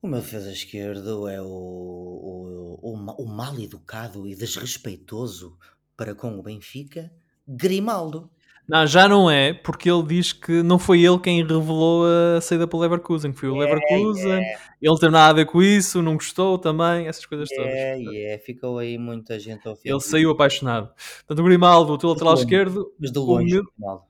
O 0.00 0.06
meu 0.06 0.20
defesa 0.20 0.52
esquerdo 0.52 1.26
é 1.28 1.40
o, 1.40 1.46
o, 1.46 2.78
o, 2.82 3.24
o 3.24 3.26
mal 3.26 3.58
educado 3.58 4.26
e 4.26 4.34
desrespeitoso 4.34 5.58
para 5.96 6.14
com 6.14 6.38
o 6.38 6.42
Benfica, 6.42 7.12
Grimaldo. 7.46 8.30
Não, 8.68 8.84
já 8.86 9.06
não 9.08 9.30
é, 9.30 9.52
porque 9.52 9.88
ele 9.88 10.02
diz 10.02 10.32
que 10.32 10.60
não 10.62 10.76
foi 10.78 11.00
ele 11.04 11.18
quem 11.20 11.40
revelou 11.46 12.04
a 12.36 12.40
saída 12.40 12.66
para 12.66 12.76
o 12.76 12.80
Leverkusen, 12.80 13.32
que 13.32 13.38
foi 13.38 13.48
o 13.48 13.56
Leverkusen, 13.56 14.32
ele 14.32 14.44
não 14.82 14.96
teve 14.96 15.12
nada 15.12 15.30
a 15.30 15.32
ver 15.34 15.46
com 15.46 15.62
isso, 15.62 16.02
não 16.02 16.14
gostou 16.14 16.58
também, 16.58 17.06
essas 17.06 17.24
coisas 17.24 17.48
todas. 17.48 17.70
É, 17.72 18.34
é, 18.34 18.38
ficou 18.38 18.78
aí 18.78 18.98
muita 18.98 19.38
gente 19.38 19.68
ofendida. 19.68 19.90
Ele 19.94 20.00
saiu 20.00 20.30
apaixonado. 20.32 20.90
Portanto, 21.18 21.38
o 21.38 21.44
Grimaldo, 21.44 21.92
o 21.92 21.98
teu 21.98 22.08
lateral 22.08 22.34
esquerdo, 22.34 22.92
Mas 22.98 23.12
de 23.12 23.18
o 23.20 23.22
longe, 23.22 23.54
meu- 23.54 23.64
Grimaldo. 23.78 24.02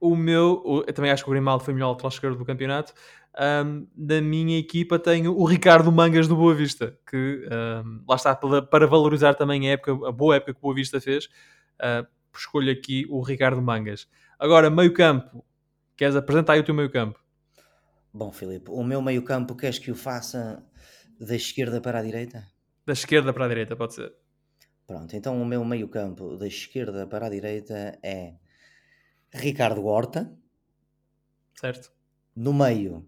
o 0.00 0.14
meu, 0.16 0.62
o- 0.64 0.84
eu 0.86 0.92
também 0.92 1.10
acho 1.10 1.24
que 1.24 1.30
o 1.30 1.32
Grimaldo 1.32 1.64
foi 1.64 1.72
o 1.72 1.74
melhor 1.74 1.90
lateral 1.90 2.10
esquerdo 2.10 2.38
do 2.38 2.44
campeonato. 2.44 2.92
Ahm, 3.36 3.86
da 3.96 4.20
minha 4.20 4.56
equipa 4.56 4.96
tenho 5.00 5.36
o 5.36 5.44
Ricardo 5.44 5.90
Mangas 5.90 6.28
do 6.28 6.36
Boa 6.36 6.54
Vista, 6.54 6.96
que 7.10 7.44
ahm, 7.50 8.04
lá 8.08 8.14
está 8.14 8.36
para, 8.36 8.62
para 8.62 8.86
valorizar 8.86 9.34
também 9.34 9.68
a, 9.68 9.72
época, 9.72 9.90
a 10.08 10.12
boa 10.12 10.36
época 10.36 10.52
que 10.52 10.58
o 10.60 10.62
Boa 10.62 10.74
Vista 10.76 11.00
fez. 11.00 11.28
ah, 11.80 12.06
escolho 12.38 12.72
aqui 12.72 13.06
o 13.10 13.22
Ricardo 13.22 13.60
Mangas. 13.62 14.08
Agora, 14.38 14.70
meio 14.70 14.92
campo. 14.92 15.44
Queres 15.96 16.16
apresentar 16.16 16.54
aí 16.54 16.60
o 16.60 16.64
teu 16.64 16.74
meio 16.74 16.90
campo? 16.90 17.20
Bom, 18.20 18.32
Filipe, 18.32 18.70
o 18.70 18.82
meu 18.82 19.02
meio 19.02 19.22
campo 19.22 19.54
queres 19.54 19.78
que 19.78 19.90
o 19.90 19.94
faça 19.94 20.64
da 21.20 21.36
esquerda 21.36 21.80
para 21.82 21.98
a 21.98 22.02
direita? 22.02 22.40
Da 22.86 22.94
esquerda 22.94 23.32
para 23.34 23.44
a 23.44 23.48
direita, 23.48 23.76
pode 23.76 23.94
ser. 23.94 24.10
Pronto, 24.86 25.14
então 25.16 25.40
o 25.40 25.44
meu 25.46 25.62
meio 25.64 25.88
campo 25.88 26.36
da 26.38 26.46
esquerda 26.46 27.06
para 27.06 27.26
a 27.26 27.30
direita 27.30 27.98
é 28.02 28.34
Ricardo 29.44 29.84
Horta, 29.86 30.20
Certo? 31.60 31.90
no 32.36 32.52
meio, 32.52 33.06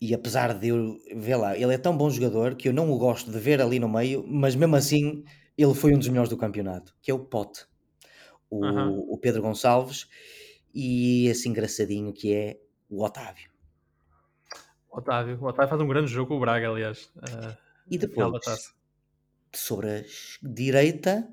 e 0.00 0.14
apesar 0.14 0.54
de 0.58 0.68
eu 0.68 0.98
ver 1.16 1.36
lá, 1.36 1.56
ele 1.56 1.74
é 1.74 1.78
tão 1.78 1.96
bom 1.96 2.10
jogador 2.10 2.56
que 2.56 2.68
eu 2.68 2.74
não 2.74 2.90
o 2.92 2.98
gosto 2.98 3.30
de 3.32 3.38
ver 3.38 3.60
ali 3.62 3.78
no 3.80 3.88
meio, 3.88 4.24
mas 4.28 4.54
mesmo 4.56 4.76
assim 4.76 5.24
ele 5.58 5.74
foi 5.74 5.94
um 5.94 5.98
dos 5.98 6.08
melhores 6.08 6.30
do 6.30 6.38
campeonato, 6.38 6.94
que 7.02 7.10
é 7.10 7.14
o 7.14 7.20
Pote, 7.26 7.66
o, 8.50 8.64
Aham. 8.64 9.04
o 9.08 9.18
Pedro 9.18 9.42
Gonçalves, 9.42 10.08
e 10.74 11.26
esse 11.26 11.48
engraçadinho 11.48 12.12
que 12.12 12.32
é 12.34 12.60
o 12.88 13.02
Otávio. 13.04 13.50
Otávio. 14.90 15.38
O 15.40 15.46
Otávio 15.46 15.70
faz 15.70 15.80
um 15.80 15.88
grande 15.88 16.10
jogo 16.10 16.28
com 16.28 16.36
o 16.36 16.40
Braga, 16.40 16.68
aliás. 16.68 17.12
ah, 17.22 17.56
E 17.90 17.96
depois, 17.98 18.74
sobre 19.54 19.88
a 19.90 20.04
direita, 20.42 21.32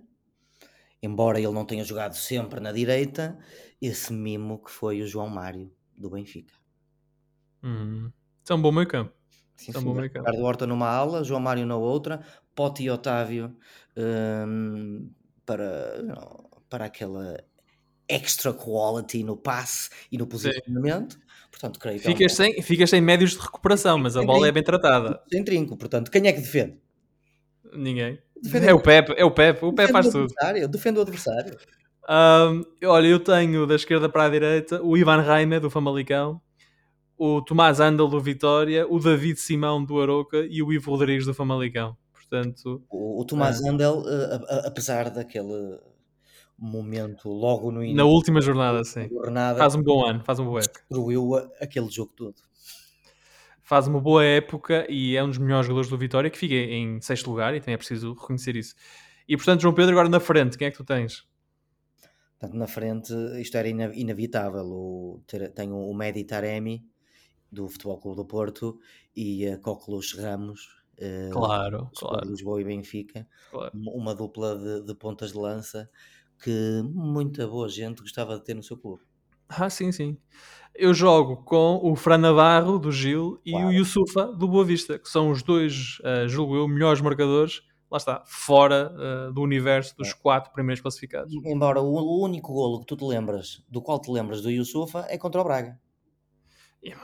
embora 1.01 1.39
ele 1.39 1.51
não 1.51 1.65
tenha 1.65 1.83
jogado 1.83 2.15
sempre 2.15 2.59
na 2.59 2.71
direita, 2.71 3.37
esse 3.81 4.11
mimo 4.13 4.63
que 4.63 4.71
foi 4.71 5.01
o 5.01 5.07
João 5.07 5.29
Mário 5.29 5.71
do 5.97 6.09
Benfica. 6.09 6.53
Hum. 7.63 8.11
Isso 8.43 8.53
é 8.53 8.55
um 8.55 8.61
bom 8.61 8.71
meio 8.71 8.87
campo. 8.87 9.13
Sim, 9.55 9.71
é 9.73 9.79
um 9.79 9.83
bom 9.83 9.93
meio 9.95 10.11
campo. 10.11 10.27
Ricardo 10.27 10.43
Horta 10.45 10.67
numa 10.67 10.87
ala, 10.87 11.23
João 11.23 11.39
Mário 11.41 11.65
na 11.65 11.75
outra, 11.75 12.23
Pote 12.55 12.83
e 12.83 12.89
Otávio 12.89 13.57
hum, 13.97 15.11
para, 15.45 16.01
para 16.69 16.85
aquela 16.85 17.37
extra 18.09 18.53
quality 18.53 19.23
no 19.23 19.35
passe 19.37 19.89
e 20.11 20.17
no 20.17 20.25
posicionamento. 20.27 21.17
Portanto, 21.51 21.79
creio 21.79 21.99
que 21.99 22.07
é 22.07 22.09
um 22.09 22.13
Ficas 22.15 22.33
sem, 22.33 22.61
ficas 22.61 22.89
sem 22.89 23.01
médios 23.01 23.31
de 23.31 23.39
recuperação, 23.39 23.97
mas 23.97 24.15
a 24.15 24.21
bola 24.23 24.47
é 24.47 24.51
brinco. 24.51 24.53
bem 24.53 24.63
tratada. 24.63 25.21
sem 25.31 25.43
trinco. 25.43 25.77
Portanto, 25.77 26.11
quem 26.11 26.27
é 26.27 26.33
que 26.33 26.39
defende? 26.41 26.77
Ninguém. 27.73 28.19
Defende 28.41 28.67
É 28.67 28.73
o 28.73 28.79
Pepe, 28.79 29.13
é 29.17 29.25
o 29.25 29.31
Pepe. 29.31 29.65
O 29.65 29.73
Pepe 29.73 29.91
faz 29.91 30.07
o 30.07 30.11
tudo. 30.11 30.33
defende 30.69 30.99
o 30.99 31.01
adversário. 31.01 31.57
Ahm, 32.07 32.61
olha, 32.85 33.07
eu 33.07 33.19
tenho 33.19 33.65
da 33.67 33.75
esquerda 33.75 34.07
para 34.07 34.25
a 34.25 34.29
direita 34.29 34.81
o 34.81 34.95
Ivan 34.97 35.21
Reimer 35.21 35.59
do 35.59 35.69
Famalicão, 35.69 36.39
o 37.17 37.41
Tomás 37.41 37.79
Andel 37.79 38.07
do 38.07 38.21
Vitória, 38.21 38.85
o 38.87 38.99
David 38.99 39.39
Simão 39.39 39.83
do 39.83 39.99
Aroca 39.99 40.45
e 40.49 40.61
o 40.63 40.71
Ivo 40.71 40.91
Rodrigues 40.91 41.25
do 41.25 41.33
Famalicão. 41.33 41.97
Portanto, 42.13 42.81
O, 42.89 43.21
o 43.21 43.25
Tomás 43.25 43.61
É. 43.61 43.69
Andel, 43.69 44.03
eh, 44.07 44.41
apesar 44.65 45.09
daquele 45.09 45.79
momento 46.57 47.29
logo 47.29 47.71
no 47.71 47.79
na 47.79 47.85
início 47.85 48.07
última 48.07 48.41
jornada, 48.41 48.83
sim. 48.83 49.07
da 49.07 49.15
jornada, 49.15 49.59
Faz 49.59 49.75
um 49.75 49.83
bom 49.83 50.05
ano, 50.05 50.23
faz 50.23 50.39
uma 50.39 50.49
boa 50.49 50.61
época. 50.61 50.79
destruiu 50.89 51.35
aquele 51.61 51.89
jogo 51.89 52.13
todo. 52.15 52.35
Faz 53.61 53.87
uma 53.87 53.99
boa 53.99 54.23
época 54.23 54.85
e 54.89 55.15
é 55.17 55.23
um 55.23 55.27
dos 55.27 55.37
melhores 55.37 55.65
jogadores 55.67 55.89
do 55.89 55.97
Vitória 55.97 56.29
que 56.29 56.37
fica 56.37 56.55
em 56.55 57.01
sexto 57.01 57.29
lugar 57.29 57.53
e 57.53 57.59
também 57.59 57.73
é 57.75 57.77
preciso 57.77 58.13
reconhecer 58.13 58.55
isso. 58.55 58.73
E 59.27 59.35
portanto, 59.35 59.61
João 59.61 59.73
Pedro, 59.73 59.91
agora 59.91 60.07
na 60.07 60.21
frente, 60.21 60.57
quem 60.57 60.67
é 60.67 60.71
que 60.71 60.77
tu 60.77 60.85
tens? 60.85 61.27
Portanto, 62.39 62.57
na 62.57 62.67
frente, 62.67 63.13
isto 63.41 63.57
era 63.57 63.67
inevitável. 63.67 64.63
O, 64.65 65.21
ter, 65.27 65.51
tenho 65.51 65.75
o 65.75 65.93
Medi 65.93 66.23
Taremi, 66.23 66.85
do 67.51 67.67
Futebol 67.67 67.97
Clube 67.99 68.17
do 68.17 68.25
Porto, 68.25 68.79
e 69.15 69.47
a 69.47 69.57
Coqueluche 69.57 70.17
Ramos, 70.21 70.69
eh, 70.97 71.29
Claro, 71.31 71.89
Sport 71.93 72.13
claro, 72.13 72.29
Lisboa 72.29 72.61
e 72.61 72.63
Benfica. 72.63 73.27
claro. 73.51 73.71
Uma 73.73 73.91
uma 73.91 74.15
dupla 74.15 74.55
de, 74.57 74.85
de 74.85 74.95
pontas 74.95 75.33
de 75.33 75.37
lança 75.39 75.89
que 76.43 76.81
muita 76.83 77.47
boa 77.47 77.67
gente 77.67 78.01
gostava 78.01 78.35
de 78.35 78.43
ter 78.43 78.53
no 78.53 78.63
seu 78.63 78.77
clube. 78.77 79.01
Ah, 79.49 79.69
sim, 79.69 79.91
sim. 79.91 80.17
Eu 80.75 80.93
jogo 80.93 81.37
com 81.37 81.79
o 81.81 81.95
Fran 81.95 82.17
Navarro, 82.17 82.77
do 82.77 82.91
Gil, 82.91 83.39
e 83.45 83.55
o. 83.55 83.71
Yusufa, 83.71 84.27
do 84.27 84.47
Boa 84.47 84.63
Vista, 84.63 84.99
que 84.99 85.09
são 85.09 85.31
os 85.31 85.41
dois, 85.41 85.99
ah, 86.03 86.27
julgo 86.27 86.55
eu, 86.55 86.67
melhores 86.67 87.01
marcadores, 87.01 87.61
lá 87.89 87.97
está, 87.97 88.23
fora 88.25 88.93
ah, 88.95 89.31
do 89.31 89.41
universo 89.41 89.95
dos 89.97 90.13
quatro 90.13 90.51
primeiros 90.51 90.81
classificados. 90.81 91.33
Embora 91.45 91.81
o, 91.81 92.23
único 92.23 92.53
golo 92.53 92.81
que 92.81 92.85
tu 92.85 92.97
te 92.97 93.05
lembras, 93.05 93.63
do 93.69 93.81
qual 93.81 93.99
te 93.99 94.11
lembras 94.11 94.41
do 94.41 94.51
Yusufa, 94.51 95.05
é 95.09 95.17
contra 95.17 95.41
o 95.41 95.43
Braga. 95.43 95.79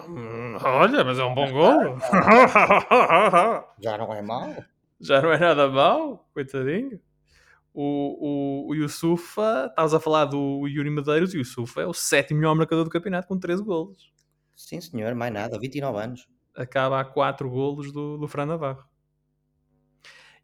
Hum, 0.08 0.56
olha, 0.64 1.04
mas 1.04 1.18
é 1.18 1.24
um 1.24 1.34
bom 1.34 1.52
golo. 1.52 1.98
Já 3.82 3.98
não 3.98 4.14
é 4.14 4.22
mau. 4.22 4.54
Já 5.02 5.22
não 5.22 5.34
é 5.34 5.40
nada 5.40 5.68
mau, 5.68 6.30
coitadinho. 6.34 7.00
O, 7.74 8.68
o, 8.68 8.72
o 8.72 8.76
Yusufa, 8.76 9.68
estavas 9.70 9.94
a 9.94 10.00
falar 10.00 10.26
do 10.26 10.68
Yuri 10.68 10.90
Medeiros, 10.90 11.34
e 11.34 11.38
o 11.38 11.40
Yusufa 11.40 11.82
é 11.82 11.88
o 11.88 11.94
sétimo 11.94 12.40
melhor 12.40 12.56
marcador 12.56 12.84
do 12.84 12.90
campeonato 12.90 13.28
com 13.28 13.40
13 13.40 13.64
golos. 13.64 14.12
Sim, 14.56 14.80
senhor, 14.80 15.16
mais 15.16 15.34
nada, 15.34 15.60
29 15.60 16.00
anos. 16.00 16.28
acaba 16.56 17.00
a 17.00 17.06
4 17.06 17.50
golos 17.50 17.92
do, 17.92 18.18
do 18.18 18.28
Fran 18.28 18.46
Navarro. 18.46 18.84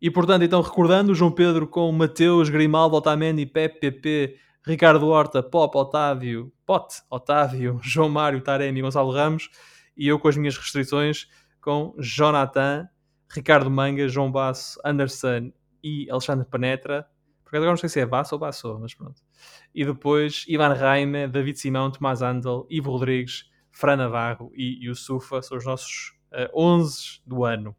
E 0.01 0.09
portanto, 0.09 0.43
então 0.43 0.61
recordando, 0.61 1.13
João 1.13 1.31
Pedro 1.31 1.67
com 1.67 1.91
Mateus, 1.91 2.49
Grimaldo, 2.49 2.95
Otamendi, 2.95 3.45
Pepe, 3.45 3.79
PP, 3.79 4.37
Ricardo 4.65 5.07
Horta, 5.07 5.43
Pop, 5.43 5.77
Otávio, 5.77 6.51
Pote, 6.65 7.01
Otávio, 7.09 7.79
João 7.83 8.09
Mário, 8.09 8.41
Taremi 8.41 8.79
e 8.79 8.81
Gonçalo 8.81 9.11
Ramos, 9.11 9.49
e 9.95 10.07
eu 10.07 10.17
com 10.17 10.27
as 10.27 10.37
minhas 10.37 10.57
restrições 10.57 11.27
com 11.61 11.93
Jonathan, 11.99 12.87
Ricardo 13.29 13.69
Manga, 13.69 14.07
João 14.07 14.31
Basso, 14.31 14.79
Anderson 14.83 15.51
e 15.83 16.09
Alexandre 16.09 16.45
Penetra. 16.45 17.05
Porque 17.49 17.57
agora 17.57 17.71
não 17.71 17.77
sei 17.77 17.89
se 17.89 17.99
é 17.99 18.05
Basso 18.05 18.35
ou 18.35 18.39
Basso, 18.39 18.77
mas 18.79 18.93
pronto. 18.93 19.23
E 19.73 19.83
depois 19.83 20.45
Ivan 20.47 20.71
Raime, 20.71 21.27
David 21.27 21.57
Simão, 21.57 21.89
Tomás 21.89 22.21
Andel, 22.21 22.67
Ivo 22.69 22.91
Rodrigues, 22.91 23.49
Fran 23.71 23.95
Navarro 23.95 24.51
e 24.53 24.85
Yusufa 24.85 25.41
são 25.41 25.57
os 25.57 25.65
nossos 25.65 26.13
eh, 26.31 26.47
11 26.53 27.21
do 27.25 27.43
ano. 27.43 27.75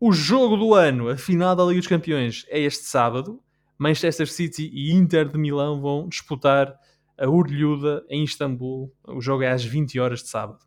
O 0.00 0.12
jogo 0.12 0.56
do 0.56 0.72
ano, 0.72 1.10
a 1.10 1.16
final 1.18 1.54
da 1.54 1.62
Liga 1.62 1.78
dos 1.78 1.88
Campeões, 1.88 2.46
é 2.48 2.58
este 2.58 2.84
sábado. 2.84 3.38
Manchester 3.76 4.26
City 4.26 4.70
e 4.72 4.92
Inter 4.92 5.28
de 5.28 5.36
Milão 5.36 5.78
vão 5.82 6.08
disputar 6.08 6.74
a 7.18 7.28
Urlhuda 7.28 8.02
em 8.08 8.24
Istambul. 8.24 8.90
O 9.06 9.20
jogo 9.20 9.42
é 9.42 9.50
às 9.50 9.62
20 9.62 10.00
horas 10.00 10.22
de 10.22 10.30
sábado. 10.30 10.60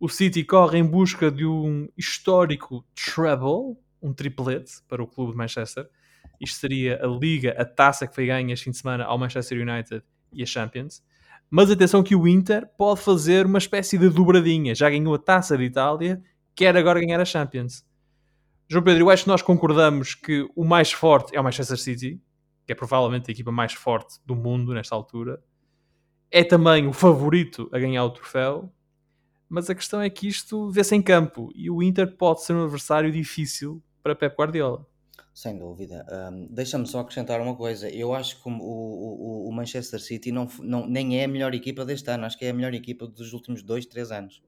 O 0.00 0.08
City 0.08 0.42
corre 0.42 0.78
em 0.78 0.86
busca 0.86 1.30
de 1.30 1.44
um 1.44 1.86
histórico 1.98 2.82
treble, 2.94 3.76
um 4.00 4.14
triplete 4.14 4.82
para 4.88 5.02
o 5.02 5.06
clube 5.06 5.32
de 5.32 5.36
Manchester. 5.36 5.86
Isto 6.40 6.60
seria 6.60 7.02
a 7.02 7.06
Liga, 7.06 7.54
a 7.58 7.64
taça 7.64 8.06
que 8.06 8.14
foi 8.14 8.26
ganha 8.26 8.52
este 8.52 8.64
fim 8.64 8.70
de 8.70 8.78
semana 8.78 9.04
ao 9.04 9.18
Manchester 9.18 9.60
United 9.60 10.02
e 10.32 10.42
a 10.42 10.46
Champions. 10.46 11.02
Mas 11.50 11.70
atenção 11.70 12.02
que 12.02 12.16
o 12.16 12.26
Inter 12.26 12.68
pode 12.76 13.00
fazer 13.00 13.46
uma 13.46 13.58
espécie 13.58 13.96
de 13.96 14.08
dobradinha. 14.08 14.74
Já 14.74 14.90
ganhou 14.90 15.14
a 15.14 15.18
taça 15.18 15.56
de 15.56 15.64
Itália, 15.64 16.22
quer 16.54 16.76
agora 16.76 17.00
ganhar 17.00 17.20
a 17.20 17.24
Champions. 17.24 17.84
João 18.68 18.82
Pedro, 18.82 19.04
eu 19.04 19.10
acho 19.10 19.22
que 19.22 19.28
nós 19.28 19.42
concordamos 19.42 20.14
que 20.14 20.48
o 20.56 20.64
mais 20.64 20.90
forte 20.90 21.36
é 21.36 21.40
o 21.40 21.44
Manchester 21.44 21.78
City, 21.78 22.20
que 22.66 22.72
é 22.72 22.74
provavelmente 22.74 23.30
a 23.30 23.32
equipa 23.32 23.52
mais 23.52 23.72
forte 23.72 24.18
do 24.26 24.34
mundo 24.34 24.74
nesta 24.74 24.94
altura. 24.94 25.40
É 26.32 26.42
também 26.42 26.88
o 26.88 26.92
favorito 26.92 27.70
a 27.72 27.78
ganhar 27.78 28.04
o 28.04 28.10
troféu, 28.10 28.72
mas 29.48 29.70
a 29.70 29.74
questão 29.74 30.00
é 30.00 30.10
que 30.10 30.26
isto 30.26 30.68
vê-se 30.68 30.96
em 30.96 31.00
campo 31.00 31.52
e 31.54 31.70
o 31.70 31.80
Inter 31.80 32.16
pode 32.16 32.42
ser 32.42 32.54
um 32.54 32.64
adversário 32.64 33.12
difícil 33.12 33.80
para 34.02 34.16
Pep 34.16 34.36
Guardiola. 34.36 34.84
Sem 35.34 35.58
dúvida. 35.58 36.06
Deixa-me 36.50 36.86
só 36.86 37.00
acrescentar 37.00 37.40
uma 37.40 37.54
coisa. 37.54 37.90
Eu 37.90 38.14
acho 38.14 38.42
que 38.42 38.48
o, 38.48 38.52
o, 38.52 39.48
o 39.48 39.52
Manchester 39.52 40.00
City 40.00 40.32
não, 40.32 40.48
não, 40.60 40.86
nem 40.86 41.20
é 41.20 41.24
a 41.24 41.28
melhor 41.28 41.54
equipa 41.54 41.84
deste 41.84 42.10
ano, 42.10 42.24
acho 42.24 42.38
que 42.38 42.46
é 42.46 42.50
a 42.50 42.54
melhor 42.54 42.72
equipa 42.72 43.06
dos 43.06 43.32
últimos 43.32 43.62
dois, 43.62 43.84
três 43.84 44.10
anos. 44.10 44.42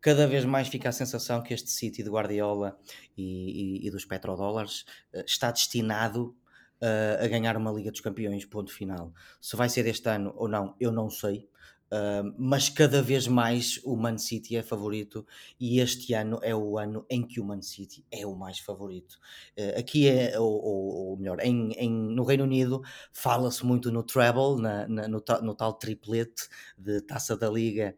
Cada 0.00 0.26
vez 0.26 0.46
mais 0.46 0.68
fica 0.68 0.88
a 0.88 0.92
sensação 0.92 1.42
que 1.42 1.52
este 1.52 1.70
City 1.70 2.02
de 2.02 2.08
Guardiola 2.08 2.78
e, 3.16 3.82
e, 3.82 3.86
e 3.86 3.90
dos 3.90 4.06
petrodólares 4.06 4.86
uh, 5.12 5.22
está 5.26 5.50
destinado 5.50 6.34
uh, 6.80 7.22
a 7.22 7.28
ganhar 7.28 7.54
uma 7.56 7.70
Liga 7.70 7.90
dos 7.90 8.00
Campeões, 8.00 8.46
ponto 8.46 8.72
final. 8.72 9.12
Se 9.40 9.56
vai 9.56 9.68
ser 9.68 9.86
este 9.86 10.08
ano 10.08 10.32
ou 10.36 10.48
não, 10.48 10.74
eu 10.80 10.90
não 10.90 11.10
sei. 11.10 11.46
Uh, 11.92 12.32
mas 12.38 12.68
cada 12.68 13.02
vez 13.02 13.26
mais 13.26 13.80
o 13.82 13.96
Man 13.96 14.16
City 14.16 14.56
é 14.56 14.62
favorito 14.62 15.26
e 15.58 15.80
este 15.80 16.14
ano 16.14 16.38
é 16.40 16.54
o 16.54 16.78
ano 16.78 17.04
em 17.10 17.26
que 17.26 17.40
o 17.40 17.44
Man 17.44 17.62
City 17.62 18.04
é 18.12 18.24
o 18.24 18.36
mais 18.36 18.60
favorito. 18.60 19.18
Uh, 19.58 19.78
aqui 19.78 20.08
é, 20.08 20.38
ou, 20.38 20.52
ou, 20.52 21.10
ou 21.10 21.16
melhor, 21.16 21.40
em, 21.40 21.72
em, 21.72 21.90
no 21.90 22.22
Reino 22.22 22.44
Unido 22.44 22.80
fala-se 23.12 23.66
muito 23.66 23.90
no 23.90 24.04
treble, 24.04 24.60
na, 24.60 24.86
na, 24.86 25.08
no, 25.08 25.20
no, 25.42 25.54
tal 25.54 25.72
triplete 25.72 26.48
de 26.78 27.00
taça 27.00 27.36
da 27.36 27.50
Liga, 27.50 27.96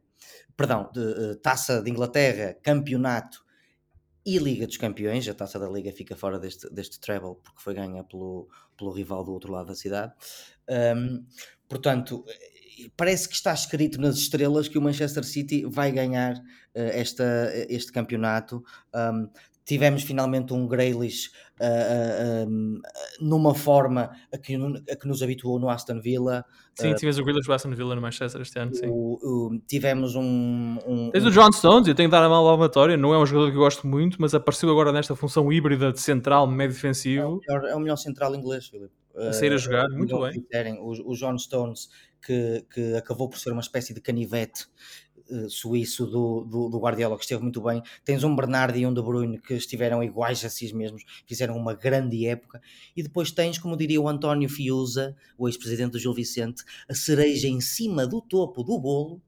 perdão, 0.56 0.90
de 0.90 1.00
uh, 1.00 1.36
taça 1.36 1.82
de 1.82 1.90
Inglaterra, 1.90 2.56
campeonato 2.62 3.44
e 4.24 4.38
Liga 4.38 4.66
dos 4.66 4.78
Campeões. 4.78 5.28
A 5.28 5.34
taça 5.34 5.58
da 5.58 5.68
Liga 5.68 5.92
fica 5.92 6.16
fora 6.16 6.38
deste, 6.38 6.72
deste 6.72 6.98
treble 6.98 7.36
porque 7.42 7.60
foi 7.60 7.74
ganha 7.74 8.02
pelo, 8.04 8.48
pelo 8.74 8.90
rival 8.90 9.22
do 9.22 9.32
outro 9.32 9.52
lado 9.52 9.66
da 9.66 9.74
cidade. 9.74 10.14
Um, 10.96 11.26
portanto, 11.68 12.24
parece 12.96 13.28
que 13.28 13.34
está 13.34 13.52
escrito 13.52 14.00
nas 14.00 14.16
estrelas 14.16 14.68
que 14.68 14.78
o 14.78 14.82
Manchester 14.82 15.24
City 15.24 15.64
vai 15.66 15.92
ganhar 15.92 16.34
uh, 16.34 16.40
esta, 16.74 17.52
este 17.68 17.92
campeonato. 17.92 18.62
Um, 18.94 19.28
tivemos 19.64 20.02
finalmente 20.02 20.52
um 20.52 20.66
Grealish 20.66 21.30
uh, 21.60 21.64
uh, 21.64 22.48
um, 22.48 22.80
numa 23.20 23.54
forma 23.54 24.10
a 24.32 24.38
que, 24.38 24.56
a 24.90 24.96
que, 24.96 25.06
nos 25.06 25.22
habituou 25.22 25.58
no 25.58 25.68
Aston 25.68 26.00
Villa. 26.00 26.44
Sim, 26.74 26.94
tivemos 26.94 27.18
o 27.18 27.24
Grealish 27.24 27.46
do 27.46 27.52
Aston 27.52 27.74
Villa 27.74 27.94
no 27.94 28.00
Manchester 28.00 28.40
este 28.40 28.58
ano, 28.58 28.74
sim. 28.74 28.86
O, 28.88 29.18
o, 29.22 29.58
tivemos 29.68 30.14
um... 30.14 30.78
um 30.86 31.10
Tens 31.10 31.24
o 31.24 31.30
John 31.30 31.52
Stones, 31.52 31.86
eu 31.86 31.94
tenho 31.94 32.08
que 32.08 32.12
dar 32.12 32.24
a 32.24 32.28
mão 32.28 32.48
à 32.48 32.54
amatória, 32.54 32.96
não 32.96 33.14
é 33.14 33.18
um 33.18 33.26
jogador 33.26 33.50
que 33.50 33.56
eu 33.56 33.60
gosto 33.60 33.86
muito, 33.86 34.16
mas 34.20 34.34
apareceu 34.34 34.70
agora 34.70 34.92
nesta 34.92 35.14
função 35.14 35.52
híbrida 35.52 35.92
de 35.92 36.00
central, 36.00 36.46
médio 36.46 36.74
defensivo. 36.74 37.22
É 37.22 37.26
o 37.26 37.38
melhor, 37.38 37.70
é 37.70 37.74
o 37.76 37.80
melhor 37.80 37.96
central 37.96 38.34
inglês, 38.34 38.66
Filipe. 38.66 39.01
A 39.14 39.32
sair 39.32 39.52
a 39.52 39.56
jogar, 39.56 39.88
muito 39.90 40.18
bem. 40.20 40.78
o, 40.80 41.10
o 41.10 41.14
John 41.14 41.38
Stones 41.38 41.88
que, 42.22 42.64
que 42.72 42.94
acabou 42.94 43.28
por 43.28 43.38
ser 43.38 43.52
uma 43.52 43.60
espécie 43.60 43.92
de 43.92 44.00
canivete 44.00 44.66
uh, 45.28 45.50
suíço 45.50 46.06
do, 46.06 46.44
do, 46.44 46.68
do, 46.68 46.78
Guardiola, 46.78 47.16
que 47.16 47.24
esteve 47.24 47.42
muito 47.42 47.60
bem. 47.60 47.82
Tens 48.04 48.24
um 48.24 48.34
Bernardo 48.34 48.78
e 48.78 48.86
um 48.86 48.94
De 48.94 49.02
Bruyne 49.02 49.38
que 49.38 49.54
estiveram 49.54 50.02
iguais 50.02 50.44
a 50.44 50.48
si 50.48 50.72
mesmos, 50.74 51.04
fizeram 51.26 51.56
uma 51.56 51.74
grande 51.74 52.26
época. 52.26 52.60
E 52.96 53.02
depois 53.02 53.30
tens, 53.32 53.58
como 53.58 53.76
diria 53.76 54.00
o 54.00 54.08
António 54.08 54.48
Fiuza, 54.48 55.16
o 55.36 55.48
ex-presidente 55.48 55.92
do 55.92 55.98
Gil 55.98 56.14
Vicente, 56.14 56.64
a 56.88 56.94
cereja 56.94 57.48
em 57.48 57.60
cima 57.60 58.06
do 58.06 58.20
topo 58.20 58.62
do 58.62 58.78
bolo, 58.78 59.20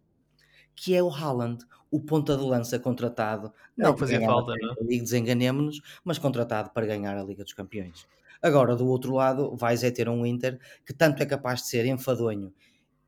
que 0.77 0.95
é 0.95 1.03
o 1.03 1.11
Haaland, 1.11 1.65
o 1.91 2.01
ponta 2.01 2.37
de 2.37 2.43
lança 2.43 2.79
contratado. 2.79 3.53
Não, 3.77 3.91
não 3.91 3.97
fazia 3.97 4.21
falta, 4.21 4.53
não? 4.61 4.75
Desenganemos-nos, 4.87 5.81
mas 6.05 6.19
contratado 6.19 6.71
para 6.71 6.87
ganhar 6.87 7.17
a 7.17 7.23
Liga 7.23 7.45
dos 7.45 7.53
Campeões. 7.53 8.07
Agora, 8.45 8.77
do 8.77 8.87
outro 8.87 9.15
lado, 9.15 9.57
vais 9.57 9.83
é 9.83 9.91
ter 9.91 10.07
um 10.07 10.27
Inter 10.27 10.59
que 10.85 10.93
tanto 10.93 11.23
é 11.23 11.25
capaz 11.25 11.63
de 11.63 11.69
ser 11.69 11.87
enfadonho 11.87 12.53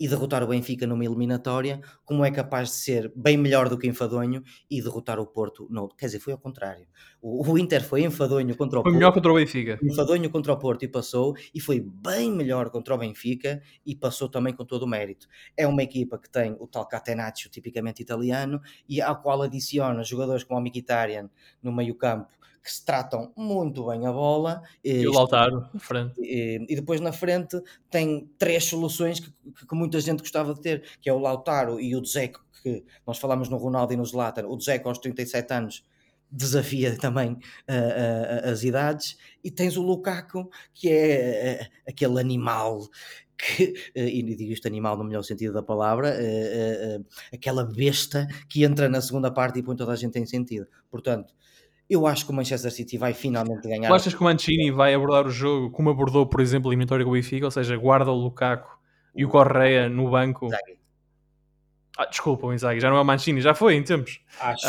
e 0.01 0.09
derrotar 0.09 0.43
o 0.43 0.47
Benfica 0.47 0.87
numa 0.87 1.05
eliminatória, 1.05 1.78
como 2.07 2.24
é 2.24 2.30
capaz 2.30 2.70
de 2.70 2.74
ser 2.76 3.12
bem 3.14 3.37
melhor 3.37 3.68
do 3.68 3.76
que 3.76 3.87
enfadonho 3.87 4.43
e 4.70 4.80
derrotar 4.80 5.20
o 5.20 5.26
Porto. 5.26 5.66
Não, 5.70 5.89
quer 5.89 6.07
dizer, 6.07 6.20
foi 6.20 6.32
ao 6.32 6.39
contrário. 6.39 6.87
O, 7.20 7.47
o 7.47 7.59
Inter 7.59 7.84
foi 7.84 8.03
enfadonho 8.03 8.57
contra 8.57 8.78
o 8.78 8.82
foi 8.82 8.93
Porto. 8.93 8.95
Foi 8.95 8.99
melhor 8.99 9.12
contra 9.12 9.30
o 9.30 9.34
Benfica. 9.34 9.78
Enfadonho 9.82 10.30
contra 10.30 10.53
o 10.55 10.59
Porto 10.59 10.84
e 10.84 10.89
passou, 10.89 11.34
e 11.55 11.61
foi 11.61 11.80
bem 11.80 12.32
melhor 12.32 12.70
contra 12.70 12.95
o 12.95 12.99
Benfica 12.99 13.62
e 13.84 13.95
passou 13.95 14.30
também 14.30 14.55
com 14.55 14.64
todo 14.64 14.84
o 14.84 14.89
mérito. 14.89 15.28
É 15.55 15.66
uma 15.66 15.82
equipa 15.82 16.18
que 16.18 16.30
tem 16.30 16.57
o 16.59 16.66
tal 16.66 16.89
Catenaccio, 16.89 17.51
tipicamente 17.51 18.01
italiano, 18.01 18.59
e 18.89 19.03
ao 19.03 19.20
qual 19.20 19.43
adiciona 19.43 20.03
jogadores 20.03 20.45
como 20.45 20.61
o 20.61 20.62
Mkhitaryan 20.62 21.28
no 21.62 21.72
meio 21.72 21.95
campo, 21.95 22.32
que 22.66 22.72
se 22.72 22.84
tratam 22.84 23.32
muito 23.36 23.86
bem 23.86 24.04
a 24.08 24.12
bola. 24.12 24.60
E, 24.82 25.02
e 25.02 25.06
o 25.06 25.12
Lautaro, 25.12 25.68
na 25.72 25.78
frente. 25.78 26.20
E, 26.20 26.66
e, 26.68 26.74
depois 26.74 27.00
na 27.00 27.12
frente 27.12 27.62
tem 27.88 28.28
três 28.36 28.64
soluções 28.64 29.20
que, 29.20 29.30
que, 29.30 29.66
que, 29.68 29.74
muita 29.76 30.00
gente 30.00 30.18
gostava 30.18 30.52
de 30.52 30.60
ter, 30.60 30.82
que 31.00 31.08
é 31.08 31.12
o 31.12 31.18
Lautaro 31.20 31.80
e 31.80 31.94
o 31.94 32.00
Dzeko, 32.00 32.44
que 32.60 32.84
nós 33.06 33.18
falamos 33.18 33.48
no 33.48 33.56
Ronaldo 33.56 33.92
e 33.92 33.96
no 33.96 34.04
Zlatan. 34.04 34.48
O 34.48 34.56
Dzeko 34.56 34.88
aos 34.88 34.98
37 34.98 35.54
anos 35.54 35.84
desafia 36.28 36.98
também 36.98 37.34
uh, 37.34 37.36
uh, 37.36 38.50
as 38.50 38.64
idades. 38.64 39.16
E 39.44 39.48
tens 39.48 39.76
o 39.76 39.82
Lukaku, 39.82 40.50
que 40.74 40.88
é 40.90 41.60
uh, 41.62 41.88
aquele 41.88 42.18
animal 42.18 42.80
que, 43.38 43.74
e 43.94 44.22
digo 44.34 44.52
isto 44.52 44.66
animal 44.66 44.96
no 44.96 45.04
melhor 45.04 45.22
sentido 45.22 45.52
da 45.52 45.62
palavra, 45.62 46.16
aquela 47.30 47.64
besta 47.64 48.26
que 48.48 48.64
entra 48.64 48.88
na 48.88 49.00
segunda 49.02 49.30
parte 49.30 49.58
e 49.58 49.62
põe 49.62 49.76
toda 49.76 49.92
a 49.92 49.96
gente 49.96 50.18
em 50.18 50.24
sentido. 50.24 50.66
Portanto, 50.90 51.34
eu 51.89 52.07
acho 52.07 52.24
que 52.24 52.32
o 52.32 52.34
Manchester 52.34 52.72
City 52.72 52.99
vai 52.99 53.14
finalmente 53.14 53.68
ganhar. 53.68 53.89
Tu 53.89 53.95
achas 53.95 54.14
que 54.14 54.20
o 54.20 54.24
Mancini 54.24 54.70
vai 54.70 54.95
abordar 54.95 55.26
o 55.26 55.30
jogo 55.30 55.70
como 55.70 55.91
abordou, 55.91 56.26
por 56.26 56.41
exemplo, 56.41 56.70
a 56.70 56.72
eliminatória 56.72 57.05
com 57.05 57.11
o 57.11 57.14
Benfica, 57.14 57.45
ou 57.45 57.51
seja, 57.51 57.76
guarda 57.76 58.11
o 58.11 58.14
Lukaku 58.14 58.76
e 59.14 59.24
o 59.24 59.28
Correia 59.28 59.89
no 59.89 60.11
banco? 60.11 60.49
Ah, 61.97 62.05
desculpa, 62.07 62.47
o 62.47 62.53
Inzaghi, 62.53 62.80
já 62.80 62.91
não 62.91 62.97
é 62.97 63.01
o 63.01 63.05
Mancini, 63.05 63.41
já 63.41 63.55
foi 63.55 63.74
em 63.74 63.82
tempos. 63.82 64.20
Acho. 64.41 64.66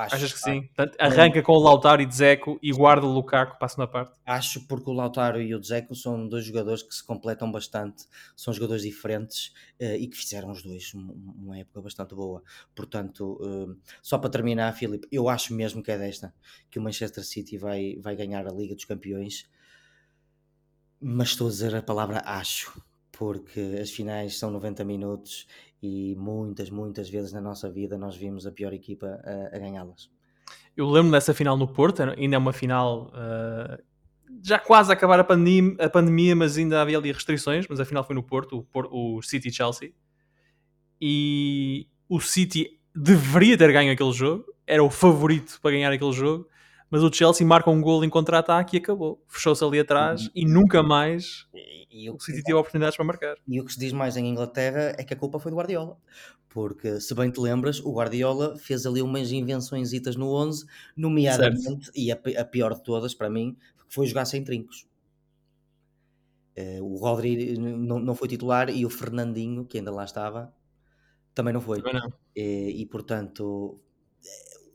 Acho, 0.00 0.14
Achas 0.14 0.32
que 0.32 0.38
sim? 0.38 0.62
Portanto, 0.62 0.96
arranca 0.98 1.42
com 1.42 1.52
o 1.52 1.58
Lautaro 1.58 2.00
e 2.00 2.06
Dzeko 2.06 2.58
e 2.62 2.72
guarda 2.72 3.06
o 3.06 3.12
Lukaku 3.12 3.58
para 3.58 3.66
a 3.66 3.68
segunda 3.68 3.88
parte? 3.88 4.18
Acho 4.24 4.66
porque 4.66 4.88
o 4.88 4.92
Lautaro 4.92 5.40
e 5.40 5.54
o 5.54 5.60
Dzeko 5.60 5.94
são 5.94 6.26
dois 6.26 6.44
jogadores 6.44 6.82
que 6.82 6.94
se 6.94 7.04
completam 7.04 7.50
bastante, 7.52 8.04
são 8.34 8.52
jogadores 8.54 8.82
diferentes 8.82 9.48
uh, 9.80 9.96
e 9.98 10.06
que 10.06 10.16
fizeram 10.16 10.50
os 10.50 10.62
dois 10.62 10.92
uma 10.94 11.58
época 11.58 11.82
bastante 11.82 12.14
boa. 12.14 12.42
Portanto, 12.74 13.38
uh, 13.40 13.76
só 14.02 14.18
para 14.18 14.30
terminar, 14.30 14.72
Filipe, 14.72 15.06
eu 15.12 15.28
acho 15.28 15.52
mesmo 15.54 15.82
que 15.82 15.90
é 15.90 15.98
desta 15.98 16.34
que 16.70 16.78
o 16.78 16.82
Manchester 16.82 17.24
City 17.24 17.58
vai, 17.58 17.96
vai 18.00 18.16
ganhar 18.16 18.46
a 18.46 18.52
Liga 18.52 18.74
dos 18.74 18.84
Campeões, 18.84 19.48
mas 21.00 21.28
estou 21.28 21.46
a 21.46 21.50
dizer 21.50 21.74
a 21.74 21.82
palavra 21.82 22.22
acho, 22.24 22.82
porque 23.10 23.78
as 23.80 23.90
finais 23.90 24.38
são 24.38 24.50
90 24.50 24.84
minutos 24.84 25.46
e 25.82 26.14
muitas, 26.16 26.70
muitas 26.70 27.08
vezes 27.08 27.32
na 27.32 27.40
nossa 27.40 27.70
vida 27.70 27.96
nós 27.96 28.16
vimos 28.16 28.46
a 28.46 28.52
pior 28.52 28.72
equipa 28.72 29.20
a, 29.24 29.56
a 29.56 29.58
ganhá-las. 29.58 30.10
Eu 30.76 30.88
lembro 30.88 31.10
dessa 31.10 31.34
final 31.34 31.56
no 31.56 31.68
Porto, 31.68 32.02
ainda 32.02 32.36
é 32.36 32.38
uma 32.38 32.52
final 32.52 33.08
uh, 33.08 33.82
já 34.42 34.58
quase 34.58 34.90
a 34.90 34.94
acabar 34.94 35.18
a 35.20 35.24
pandemia, 35.24 35.76
a 35.78 35.88
pandemia, 35.88 36.36
mas 36.36 36.56
ainda 36.56 36.80
havia 36.80 36.98
ali 36.98 37.12
restrições, 37.12 37.66
mas 37.68 37.80
a 37.80 37.84
final 37.84 38.04
foi 38.04 38.14
no 38.14 38.22
Porto, 38.22 38.66
o, 38.72 39.16
o 39.16 39.22
City-Chelsea, 39.22 39.92
e 41.00 41.88
o 42.08 42.20
City 42.20 42.78
deveria 42.94 43.56
ter 43.56 43.72
ganho 43.72 43.92
aquele 43.92 44.12
jogo, 44.12 44.44
era 44.66 44.82
o 44.82 44.90
favorito 44.90 45.58
para 45.60 45.72
ganhar 45.72 45.92
aquele 45.92 46.12
jogo, 46.12 46.46
mas 46.90 47.02
o 47.04 47.12
Chelsea 47.12 47.46
marca 47.46 47.70
um 47.70 47.80
gol 47.80 48.04
em 48.04 48.10
contra-ataque 48.10 48.76
e 48.76 48.78
acabou. 48.80 49.22
Fechou-se 49.28 49.62
ali 49.64 49.78
atrás 49.78 50.24
uhum. 50.24 50.30
e 50.34 50.44
nunca 50.44 50.82
mais 50.82 51.46
e, 51.54 52.04
e 52.04 52.10
o 52.10 52.18
City 52.18 52.42
teve 52.42 52.58
oportunidades 52.58 52.96
para 52.96 53.04
marcar. 53.04 53.36
E 53.46 53.60
o 53.60 53.64
que 53.64 53.72
se 53.72 53.78
diz 53.78 53.92
mais 53.92 54.16
em 54.16 54.26
Inglaterra 54.26 54.94
é 54.98 55.04
que 55.04 55.14
a 55.14 55.16
culpa 55.16 55.38
foi 55.38 55.52
do 55.52 55.56
Guardiola. 55.56 55.96
Porque, 56.48 57.00
se 57.00 57.14
bem 57.14 57.30
te 57.30 57.38
lembras, 57.38 57.78
o 57.78 57.92
Guardiola 57.92 58.56
fez 58.58 58.84
ali 58.84 59.00
umas 59.00 59.30
invenções 59.30 59.92
no 60.16 60.34
11, 60.34 60.66
nomeadamente, 60.96 61.86
certo. 61.86 61.92
e 61.94 62.10
a, 62.10 62.18
a, 62.40 62.44
pior 62.44 62.74
de 62.74 62.82
todas 62.82 63.14
para 63.14 63.30
mim, 63.30 63.56
foi 63.86 64.06
jogar 64.06 64.24
sem 64.24 64.42
trincos. 64.42 64.84
Uh, 66.58 66.82
o 66.82 66.96
Rodri 66.96 67.56
não, 67.56 68.00
não 68.00 68.14
foi 68.16 68.26
titular 68.26 68.68
e 68.68 68.84
o 68.84 68.90
Fernandinho, 68.90 69.64
que 69.64 69.78
ainda 69.78 69.92
lá 69.92 70.04
estava, 70.04 70.52
também 71.32 71.54
não 71.54 71.60
foi. 71.60 71.80
Também 71.80 72.00
não. 72.00 72.12
E, 72.34 72.82
e 72.82 72.86
portanto, 72.86 73.80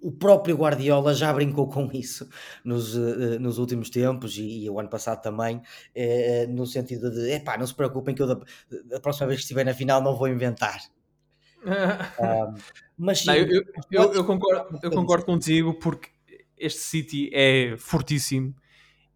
o 0.06 0.12
próprio 0.12 0.56
Guardiola 0.56 1.16
já 1.16 1.34
brincou 1.34 1.68
com 1.68 1.90
isso 1.92 2.30
nos, 2.64 2.96
uh, 2.96 3.40
nos 3.40 3.58
últimos 3.58 3.90
tempos 3.90 4.38
e, 4.38 4.66
e, 4.66 4.70
o 4.70 4.80
ano 4.80 4.88
passado 4.88 5.20
também, 5.20 5.58
uh, 5.58 6.48
no 6.50 6.68
sentido 6.68 7.10
de, 7.10 7.32
epá, 7.32 7.58
não 7.58 7.66
se 7.66 7.74
preocupem 7.74 8.14
que 8.14 8.22
eu 8.22 8.28
da, 8.28 8.40
da, 8.86 9.00
próxima 9.00 9.26
vez 9.26 9.40
que 9.40 9.46
estiver 9.46 9.66
na 9.66 9.74
final 9.74 10.04
não 10.04 10.16
vou 10.16 10.28
inventar. 10.28 10.80
um, 11.66 12.54
mas 12.96 13.22
sim, 13.22 13.26
não, 13.26 13.36
eu, 13.36 13.64
eu, 13.92 14.14
eu, 14.14 14.24
concordo, 14.24 14.80
eu 14.84 14.92
concordo 14.92 15.26
contigo 15.26 15.74
porque 15.74 16.10
este 16.56 16.82
City 16.82 17.32
é 17.34 17.76
fortíssimo 17.76 18.54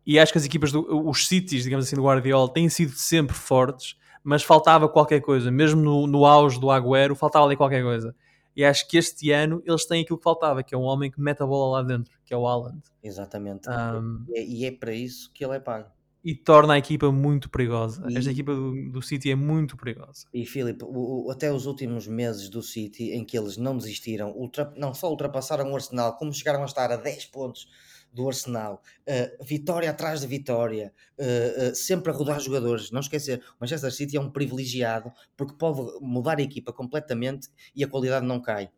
e 0.03 0.17
acho 0.17 0.31
que 0.31 0.39
as 0.39 0.45
equipas, 0.45 0.71
do, 0.71 1.07
os 1.07 1.27
Cities, 1.27 1.65
digamos 1.65 1.85
assim, 1.85 1.95
do 1.95 2.03
Guardiola 2.03 2.51
têm 2.51 2.67
sido 2.67 2.93
sempre 2.93 3.35
fortes, 3.35 3.95
mas 4.23 4.41
faltava 4.41 4.89
qualquer 4.89 5.21
coisa, 5.21 5.51
mesmo 5.51 5.79
no, 5.79 6.07
no 6.07 6.25
auge 6.25 6.59
do 6.59 6.71
Agüero, 6.71 7.15
faltava 7.15 7.45
ali 7.45 7.55
qualquer 7.55 7.83
coisa. 7.83 8.15
E 8.59 8.65
acho 8.65 8.85
que 8.89 8.97
este 8.97 9.31
ano 9.31 9.63
eles 9.65 9.85
têm 9.85 10.01
aquilo 10.01 10.17
que 10.17 10.23
faltava, 10.23 10.61
que 10.61 10.75
é 10.75 10.77
um 10.77 10.81
homem 10.81 11.09
que 11.09 11.21
mete 11.21 11.41
a 11.41 11.45
bola 11.45 11.77
lá 11.77 11.81
dentro, 11.87 12.11
que 12.25 12.33
é 12.33 12.37
o 12.37 12.45
Haaland. 12.45 12.81
Exatamente. 13.01 13.69
Um, 13.69 14.25
e, 14.27 14.37
é, 14.37 14.43
e 14.45 14.65
é 14.65 14.71
para 14.71 14.91
isso 14.93 15.31
que 15.33 15.45
ele 15.45 15.55
é 15.55 15.59
pago. 15.61 15.87
E 16.25 16.35
torna 16.35 16.73
a 16.73 16.77
equipa 16.77 17.09
muito 17.09 17.49
perigosa. 17.49 18.05
E- 18.09 18.17
Esta 18.17 18.29
equipa 18.31 18.53
do, 18.53 18.89
do 18.91 19.01
City 19.01 19.31
é 19.31 19.35
muito 19.35 19.77
perigosa. 19.77 20.25
E 20.33 20.45
Filipe, 20.45 20.83
o- 20.83 21.27
o- 21.27 21.31
até 21.31 21.49
os 21.53 21.65
últimos 21.65 22.05
meses 22.05 22.49
do 22.49 22.61
City 22.61 23.11
em 23.11 23.23
que 23.23 23.37
eles 23.39 23.55
não 23.55 23.77
desistiram, 23.77 24.31
ultra- 24.31 24.73
não 24.75 24.93
só 24.93 25.09
ultrapassaram 25.09 25.71
o 25.71 25.75
Arsenal, 25.75 26.17
como 26.17 26.33
chegaram 26.33 26.61
a 26.61 26.65
estar 26.65 26.91
a 26.91 26.97
10 26.97 27.27
pontos 27.27 27.69
do 28.11 28.27
Arsenal, 28.27 28.81
eh, 29.05 29.37
vitória 29.43 29.89
atrás 29.89 30.21
de 30.21 30.27
vitória, 30.27 30.91
eh, 31.17 31.53
eh, 31.57 31.73
sempre 31.75 32.11
a 32.11 32.15
rodar 32.15 32.39
jogadores. 32.39 32.91
Não 32.91 32.99
esquecer, 33.01 33.39
o 33.39 33.57
Manchester 33.61 33.91
City 33.91 34.17
é 34.17 34.21
um 34.21 34.29
privilegiado 34.29 35.11
porque 35.37 35.53
pode 35.57 35.81
mudar 36.01 36.39
a 36.39 36.41
equipa 36.41 36.73
completamente 36.73 37.49
e 37.75 37.83
a 37.83 37.87
qualidade 37.87 38.25
não 38.25 38.41
cai. 38.41 38.69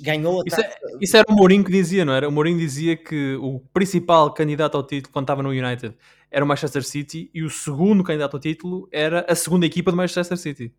Ganhou 0.00 0.40
a 0.40 0.44
Isso, 0.46 0.60
é- 0.60 0.74
isso 1.00 1.16
era 1.16 1.26
o 1.28 1.34
Mourinho 1.34 1.64
que 1.64 1.72
dizia, 1.72 2.04
não 2.04 2.12
era? 2.12 2.28
O 2.28 2.32
Mourinho 2.32 2.58
dizia 2.58 2.96
que 2.96 3.34
o 3.36 3.58
principal 3.72 4.32
candidato 4.32 4.76
ao 4.76 4.86
título 4.86 5.12
quando 5.12 5.24
estava 5.24 5.42
no 5.42 5.48
United 5.48 5.96
era 6.30 6.44
o 6.44 6.48
Manchester 6.48 6.84
City 6.84 7.28
e 7.34 7.42
o 7.42 7.50
segundo 7.50 8.04
candidato 8.04 8.34
ao 8.36 8.40
título 8.40 8.88
era 8.92 9.26
a 9.28 9.34
segunda 9.34 9.66
equipa 9.66 9.90
do 9.90 9.96
Manchester 9.96 10.38
City. 10.38 10.72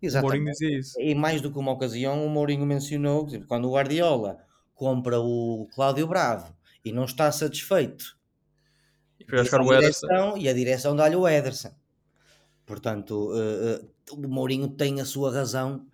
Exatamente. 0.00 0.80
E 0.98 1.12
mais 1.12 1.40
do 1.40 1.50
que 1.50 1.58
uma 1.58 1.72
ocasião, 1.72 2.24
o 2.24 2.30
Mourinho 2.30 2.64
mencionou 2.64 3.26
que 3.26 3.40
quando 3.40 3.68
o 3.68 3.72
Guardiola 3.72 4.38
compra 4.74 5.20
o 5.20 5.68
Cláudio 5.74 6.06
Bravo 6.06 6.56
e 6.88 6.92
não 6.92 7.04
está 7.04 7.30
satisfeito 7.30 8.16
E 9.20 9.24
o 9.24 9.36
Ederson. 9.36 9.62
direção, 9.62 10.38
e 10.38 10.48
a 10.48 10.52
direção 10.52 10.96
dá-lhe 10.96 11.16
o 11.16 11.26
Ederson. 11.26 11.74
Portanto, 12.64 13.32
eh, 13.34 13.80
eh, 13.82 13.86
o 14.12 14.28
Mourinho 14.28 14.68
tem 14.68 15.00
a 15.00 15.04
sua 15.04 15.32
razão 15.32 15.86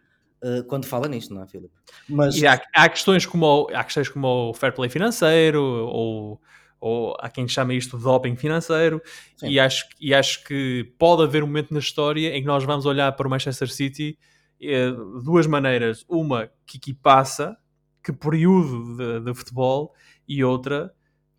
eh, 0.45 0.63
quando 0.69 0.85
fala 0.85 1.09
nisto, 1.09 1.33
não 1.33 1.43
é, 1.43 1.47
Filipe? 1.47 1.75
Mas 2.07 2.37
E 2.37 2.47
há, 2.47 2.61
há 2.75 2.89
questões 2.89 3.25
como 3.25 3.47
o, 3.47 3.69
há 3.75 3.83
questões 3.83 4.11
como 4.11 4.51
o 4.51 4.55
fair 4.55 4.75
play 4.75 4.91
financeiro 4.91 5.63
ou, 5.63 6.41
ou 6.79 7.17
há 7.19 7.31
quem 7.31 7.49
chama 7.49 7.73
isto 7.73 7.97
de 7.97 8.05
doping 8.05 8.37
financeiro 8.37 9.01
Sim. 9.37 9.49
e 9.49 9.59
acho, 9.59 9.87
e 9.99 10.13
acho 10.13 10.45
que 10.45 10.93
pode 10.99 11.23
haver 11.23 11.43
um 11.43 11.47
momento 11.47 11.73
na 11.73 11.81
história 11.81 12.37
em 12.37 12.43
que 12.43 12.47
nós 12.47 12.63
vamos 12.63 12.85
olhar 12.85 13.11
para 13.13 13.27
o 13.27 13.31
Manchester 13.31 13.73
City 13.73 14.19
eh, 14.61 14.91
de 14.91 15.25
duas 15.25 15.47
maneiras. 15.47 16.05
Uma, 16.07 16.51
que 16.67 16.77
equipaça, 16.77 17.57
que 18.03 18.13
período 18.13 18.99
de, 18.99 19.21
de 19.21 19.35
futebol 19.35 19.95
e 20.29 20.43
outra, 20.45 20.95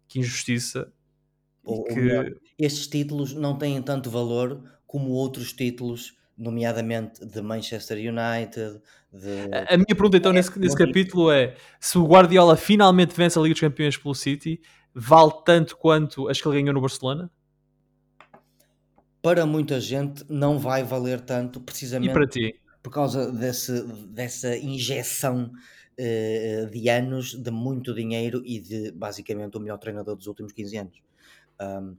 que 0.07 0.19
injustiça. 0.19 0.91
e 1.65 1.71
Ou- 1.71 1.83
que- 1.85 1.95
melhor, 1.95 2.31
estes 2.59 2.87
títulos 2.87 3.33
não 3.33 3.57
têm 3.57 3.81
tanto 3.81 4.09
valor 4.09 4.63
como 4.85 5.09
outros 5.11 5.51
títulos, 5.53 6.15
nomeadamente 6.37 7.25
de 7.25 7.41
Manchester 7.41 7.97
United, 7.97 8.81
de... 9.11 9.49
A 9.53 9.73
a 9.73 9.77
minha 9.77 9.87
pergunta 9.87 10.17
então 10.17 10.31
nesse, 10.33 10.57
nesse 10.59 10.77
não- 10.77 10.85
capítulo 10.85 11.31
é 11.31 11.55
se 11.79 11.97
o 11.97 12.05
Guardiola 12.05 12.55
finalmente 12.57 13.15
vence 13.15 13.37
a 13.39 13.41
Liga 13.41 13.53
dos 13.53 13.61
Campeões 13.61 13.97
pelo 13.97 14.13
City, 14.13 14.61
vale 14.93 15.31
tanto 15.45 15.75
quanto 15.77 16.27
as 16.29 16.39
que 16.41 16.47
ele 16.47 16.61
ganhou 16.61 16.73
no 16.73 16.81
Barcelona? 16.81 17.31
para 19.21 19.45
muita 19.45 19.79
gente 19.79 20.23
não 20.29 20.59
vai 20.59 20.83
valer 20.83 21.19
tanto, 21.21 21.59
E 21.59 21.63
precisamente 21.63 22.13
para 22.13 22.27
ti? 22.27 22.59
por 22.83 22.91
causa 22.91 23.31
desse, 23.31 23.81
dessa 24.07 24.55
injeção 24.55 25.51
eh, 25.97 26.67
de 26.71 26.89
anos, 26.89 27.33
de 27.35 27.51
muito 27.51 27.93
dinheiro 27.93 28.41
e 28.45 28.59
de 28.59 28.91
basicamente 28.91 29.57
o 29.57 29.59
melhor 29.59 29.77
treinador 29.77 30.15
dos 30.15 30.27
últimos 30.27 30.51
15 30.53 30.77
anos. 30.77 31.01
Um, 31.61 31.97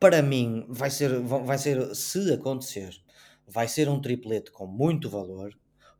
para 0.00 0.22
mim, 0.22 0.66
vai 0.68 0.90
ser, 0.90 1.20
va- 1.20 1.38
vai 1.38 1.58
ser, 1.58 1.94
se 1.94 2.32
acontecer, 2.32 2.94
vai 3.46 3.68
ser 3.68 3.88
um 3.88 4.00
triplete 4.00 4.50
com 4.50 4.66
muito 4.66 5.08
valor, 5.10 5.52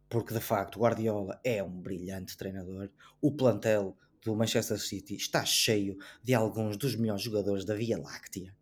porque 0.09 0.35
de 0.35 0.41
facto 0.41 0.81
Guardiola 0.81 1.41
é 1.45 1.63
um 1.63 1.81
brilhante 1.81 2.37
treinador. 2.37 2.91
O 3.21 3.33
plantel 3.33 3.97
do 4.25 4.35
Manchester 4.37 4.79
City 4.81 5.17
está 5.17 5.45
cheio 5.45 5.97
de 6.23 6.35
alguns 6.35 6.77
dos 6.77 6.97
melhores 6.97 7.23
jogadores 7.23 7.65
da 7.65 7.75
Via 7.75 7.99
Láctea. 7.99 8.55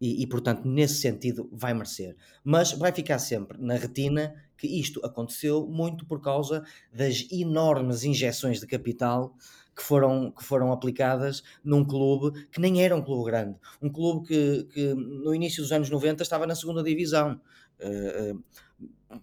E, 0.00 0.22
e, 0.22 0.26
portanto, 0.26 0.66
nesse 0.68 1.00
sentido, 1.00 1.48
vai 1.52 1.74
merecer. 1.74 2.16
Mas 2.44 2.72
vai 2.72 2.92
ficar 2.92 3.18
sempre 3.18 3.58
na 3.60 3.74
retina 3.74 4.34
que 4.58 4.66
isto 4.66 5.00
aconteceu 5.06 5.66
muito 5.66 6.04
por 6.04 6.20
causa 6.20 6.64
das 6.92 7.26
enormes 7.30 8.02
injeções 8.02 8.60
de 8.60 8.66
capital 8.66 9.34
que 9.74 9.82
foram, 9.82 10.32
que 10.32 10.44
foram 10.44 10.72
aplicadas 10.72 11.42
num 11.64 11.84
clube 11.84 12.46
que 12.50 12.60
nem 12.60 12.82
era 12.82 12.94
um 12.94 13.02
clube 13.02 13.30
grande. 13.30 13.56
Um 13.80 13.88
clube 13.88 14.26
que, 14.26 14.64
que 14.64 14.94
no 14.94 15.32
início 15.32 15.62
dos 15.62 15.70
anos 15.70 15.88
90 15.88 16.22
estava 16.22 16.46
na 16.46 16.56
segunda 16.56 16.82
divisão. 16.82 17.40
Eh, 17.78 18.34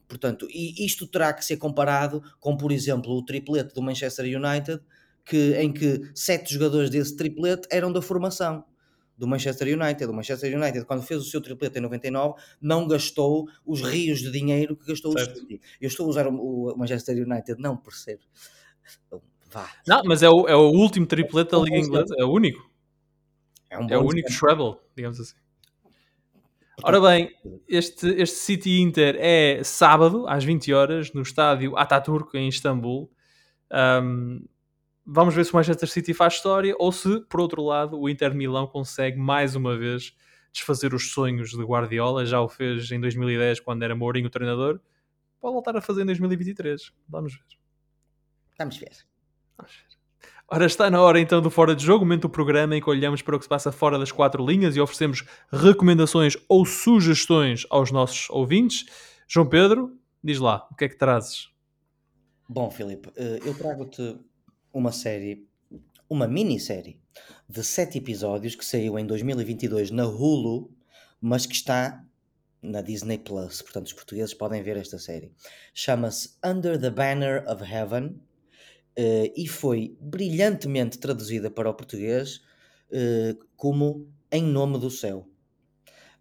portanto, 0.08 0.48
e 0.50 0.86
isto 0.86 1.06
terá 1.06 1.34
que 1.34 1.44
ser 1.44 1.58
comparado 1.58 2.24
com, 2.40 2.56
por 2.56 2.72
exemplo, 2.72 3.12
o 3.12 3.26
triplete 3.26 3.76
do 3.76 3.82
Manchester 3.82 4.26
United, 4.26 4.82
que, 5.26 5.56
em 5.56 5.74
que 5.74 6.10
sete 6.16 6.54
jogadores 6.54 6.90
desse 6.90 7.18
triplete 7.18 7.68
eram 7.70 7.92
da 7.92 8.02
formação 8.02 8.64
do 9.18 9.28
Manchester 9.28 9.68
United. 9.68 10.06
O 10.06 10.14
Manchester 10.14 10.58
United, 10.58 10.86
quando 10.86 11.04
fez 11.04 11.22
o 11.22 11.26
seu 11.26 11.42
triplete 11.42 11.78
em 11.78 11.82
99, 11.82 12.36
não 12.62 12.88
gastou 12.88 13.48
os 13.66 13.82
rios 13.82 14.20
de 14.20 14.32
dinheiro 14.32 14.76
que 14.76 14.86
gastou 14.88 15.12
Certo. 15.14 15.38
o 15.38 15.40
City. 15.40 15.62
Eu 15.80 15.88
estou 15.88 16.06
a 16.06 16.10
usar 16.10 16.28
o, 16.28 16.76
Manchester 16.78 17.16
United 17.16 17.60
não 17.60 17.78
por 17.78 17.94
ser. 17.94 18.20
Vá. 19.50 19.70
Não, 19.88 20.04
mas 20.04 20.22
é 20.22 20.30
o, 20.30 20.48
é 20.48 20.56
o 20.56 20.70
último 20.72 21.06
triplete 21.06 21.52
da 21.52 21.58
É 21.58 21.62
Liga 21.62 21.78
Inglesa, 21.78 22.16
é 22.18 22.26
o 22.26 22.32
único. 22.32 22.70
É, 23.70 23.80
um 23.80 23.88
É 23.90 23.98
o 23.98 24.04
único 24.04 24.30
treble, 24.40 24.76
digamos 24.96 25.20
assim. 25.20 25.36
Ora 26.84 27.00
bem, 27.00 27.34
este, 27.70 28.08
este 28.22 28.36
City 28.36 28.82
Inter 28.82 29.16
é 29.18 29.64
sábado, 29.64 30.28
às 30.28 30.44
20 30.44 30.74
horas, 30.74 31.14
no 31.14 31.22
estádio 31.22 31.78
Ataturk, 31.78 32.38
em 32.38 32.50
Istambul. 32.50 33.10
Um, 33.72 34.46
vamos 35.06 35.36
ver 35.36 35.46
se 35.46 35.54
o 35.54 35.56
Manchester 35.56 35.90
City 35.90 36.14
faz 36.14 36.34
história 36.34 36.76
ou 36.80 36.92
se, 36.92 37.22
por 37.22 37.40
outro 37.40 37.64
lado, 37.64 38.00
o 38.00 38.10
Inter 38.10 38.32
de 38.32 38.38
Milão 38.38 38.66
consegue 38.66 39.18
mais 39.18 39.56
uma 39.56 39.78
vez 39.78 40.16
desfazer 40.52 40.94
os 40.94 41.12
sonhos 41.12 41.52
de 41.52 41.64
Guardiola. 41.64 42.26
Já 42.26 42.42
o 42.42 42.48
fez 42.48 42.90
em 42.92 43.00
2010, 43.00 43.60
quando 43.60 43.84
era 43.84 43.96
Mourinho 43.96 44.28
o 44.28 44.30
treinador. 44.30 44.80
Pode 45.40 45.54
voltar 45.54 45.76
a 45.76 45.82
fazer 45.82 46.02
em 46.02 46.06
2023. 46.06 46.92
Vamos 47.08 47.34
ver. 47.34 47.44
Vamos 48.58 48.78
ver. 48.78 48.92
Vamos 49.58 49.74
ver. 49.74 49.96
Ora, 50.48 50.66
está 50.66 50.90
na 50.92 51.02
hora 51.02 51.20
então 51.20 51.42
do 51.42 51.50
Fora 51.50 51.76
de 51.76 51.84
Jogo, 51.84 52.06
momento 52.06 52.24
do 52.24 52.30
programa 52.30 52.76
em 52.76 52.82
que 52.82 52.90
olhamos 52.90 53.22
para 53.22 53.36
o 53.36 53.40
que 53.40 53.46
se 53.46 53.50
passa 53.50 53.72
fora 53.72 53.98
das 53.98 54.12
quatro 54.12 54.46
linhas 54.46 54.76
e 54.76 54.80
oferecemos 54.80 55.24
recomendações 55.52 56.38
ou 56.48 56.66
sugestões 56.66 57.66
aos 57.70 57.92
nossos 57.92 58.30
ouvintes. 58.30 58.86
João 59.28 59.48
Pedro, 59.48 59.98
diz 60.24 60.40
lá, 60.40 60.68
o 60.72 60.76
que 60.76 60.86
é 60.86 60.90
que 60.90 60.98
trazes? 60.98 61.50
Bom, 62.48 62.70
Filipe, 62.70 63.10
eh, 63.16 63.40
eu 63.44 63.58
trago-te 63.58 64.20
uma 64.76 64.92
série, 64.92 65.48
uma 66.10 66.28
minissérie 66.28 67.00
de 67.48 67.64
sete 67.64 67.98
episódios 67.98 68.56
que 68.56 68.66
saiu 68.66 69.00
em 69.00 69.06
2022 69.06 69.90
na 69.90 70.06
Hulu, 70.06 70.70
mas 71.22 71.46
que 71.46 71.56
está 71.56 72.06
na 72.62 72.82
Disney 72.82 73.18
Plus. 73.18 73.62
Portanto, 73.62 73.88
os 73.88 73.94
portugueses 73.94 74.34
podem 74.34 74.62
ver 74.62 74.76
esta 74.76 75.00
série. 75.00 75.32
Chama-se 75.74 76.32
Under 76.44 76.78
the 76.80 76.90
Banner 76.90 77.50
of 77.50 77.64
Heaven 77.64 78.20
eh, 78.98 79.32
e 79.34 79.48
foi 79.48 79.96
brilhantemente 80.02 81.00
traduzida 81.00 81.50
para 81.50 81.70
o 81.70 81.74
português 81.74 82.42
eh, 82.92 83.38
como 83.56 84.10
Em 84.30 84.44
Nome 84.44 84.78
do 84.78 84.92
Céu. 84.92 85.26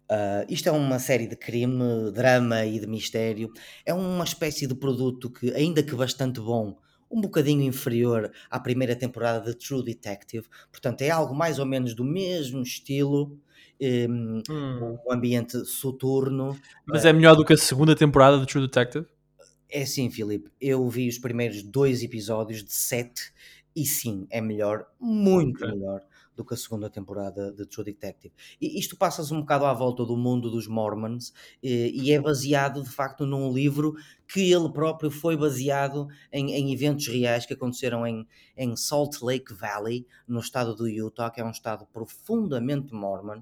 Ah, 0.07 0.45
isto 0.47 0.69
é 0.69 0.71
uma 0.71 0.99
série 0.99 1.27
de 1.27 1.35
crime, 1.35 2.09
drama 2.13 2.65
e 2.65 2.79
de 2.79 2.87
mistério. 2.87 3.51
É 3.85 3.93
uma 3.93 4.23
espécie 4.23 4.65
de 4.65 4.75
produto 4.75 5.29
que, 5.29 5.51
ainda 5.53 5.83
que 5.83 5.95
bastante 5.95 6.39
bom, 6.39 6.77
um 7.09 7.21
bocadinho 7.21 7.61
inferior 7.63 8.31
à 8.49 8.59
primeira 8.59 8.95
temporada 8.95 9.51
de 9.51 9.57
True 9.57 9.83
Detective. 9.83 10.47
Portanto, 10.71 11.01
é 11.01 11.09
algo 11.09 11.35
mais 11.35 11.59
ou 11.59 11.65
menos 11.65 11.93
do 11.95 12.03
mesmo 12.03 12.61
estilo, 12.61 13.39
um, 13.81 14.41
Hum, 14.49 14.99
um 15.07 15.11
ambiente 15.11 15.65
soturno. 15.65 16.61
mas 16.85 17.05
é 17.05 17.13
melhor 17.13 17.35
do 17.35 17.45
que 17.45 17.53
a 17.53 17.57
segunda 17.57 17.95
temporada 17.95 18.39
de 18.39 18.45
True 18.47 18.65
Detective? 18.65 19.05
É 19.69 19.81
assim, 19.81 20.09
Filipe, 20.09 20.51
eu 20.61 20.87
vi 20.89 21.07
os 21.09 21.17
primeiros 21.17 21.61
dois 21.63 22.03
episódios 22.03 22.63
de 22.63 22.71
sete 22.71 23.33
e 23.75 23.85
sim, 23.85 24.25
é 24.29 24.39
melhor, 24.39 24.85
muito 24.99 25.63
Ok. 25.63 25.67
melhor 25.67 26.01
do 26.35 26.43
que 26.45 26.53
a 26.53 26.57
segunda 26.57 26.89
temporada 26.89 27.51
de 27.51 27.65
True 27.65 27.85
Detective. 27.85 28.33
E 28.59 28.79
isto 28.79 28.97
passa-se 28.97 29.33
um 29.33 29.39
bocado 29.41 29.65
à 29.65 29.73
volta 29.73 30.05
do 30.05 30.17
mundo 30.17 30.49
dos 30.49 30.67
Mormons 30.67 31.33
eh, 31.63 31.89
e 31.93 32.11
é 32.11 32.19
baseado 32.19 32.83
de 32.83 32.89
facto 32.89 33.25
num 33.25 33.51
livro 33.53 33.95
que 34.27 34.51
ele 34.51 34.69
próprio 34.71 35.09
foi 35.11 35.37
baseado 35.37 36.07
em, 36.31 36.51
em 36.53 36.73
eventos 36.73 37.07
reais 37.07 37.45
que 37.45 37.53
aconteceram 37.53 38.05
em, 38.05 38.27
em 38.57 38.75
Salt 38.75 39.21
Lake 39.21 39.53
Valley, 39.53 40.05
no 40.27 40.39
estado 40.39 40.75
do 40.75 40.87
Utah, 40.87 41.29
que 41.29 41.39
é 41.41 41.45
um 41.45 41.51
estado 41.51 41.85
profundamente 41.93 42.93
mormon, 42.93 43.41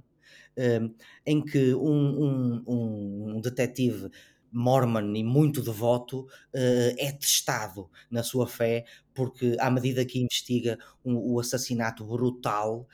eh, 0.55 0.81
em 1.25 1.43
que 1.43 1.73
um- 1.73 2.63
um- 2.67 3.33
um 3.37 3.41
detetive 3.41 4.09
mormon 4.53 5.15
e 5.15 5.23
muito 5.23 5.61
devoto, 5.61 6.27
é 6.53 7.11
testado 7.11 7.89
na 8.09 8.21
sua 8.21 8.47
fé, 8.47 8.85
porque 9.13 9.57
à 9.59 9.71
medida 9.71 10.05
que 10.05 10.19
investiga 10.19 10.77
o 11.03 11.39
assassinato 11.39 12.05
brutal 12.05 12.87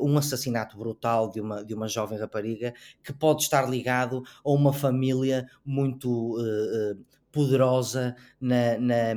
um 0.00 0.18
assassinato 0.18 0.76
brutal 0.76 1.30
de 1.30 1.40
uma, 1.40 1.64
de 1.64 1.72
uma 1.72 1.86
jovem 1.86 2.18
rapariga 2.18 2.74
que 3.02 3.12
pode 3.12 3.42
estar 3.42 3.68
ligado 3.70 4.24
a 4.44 4.50
uma 4.50 4.72
família 4.72 5.48
muito 5.64 6.36
uh, 6.36 6.98
poderosa 7.30 8.16
na, 8.40 8.76
na, 8.78 9.14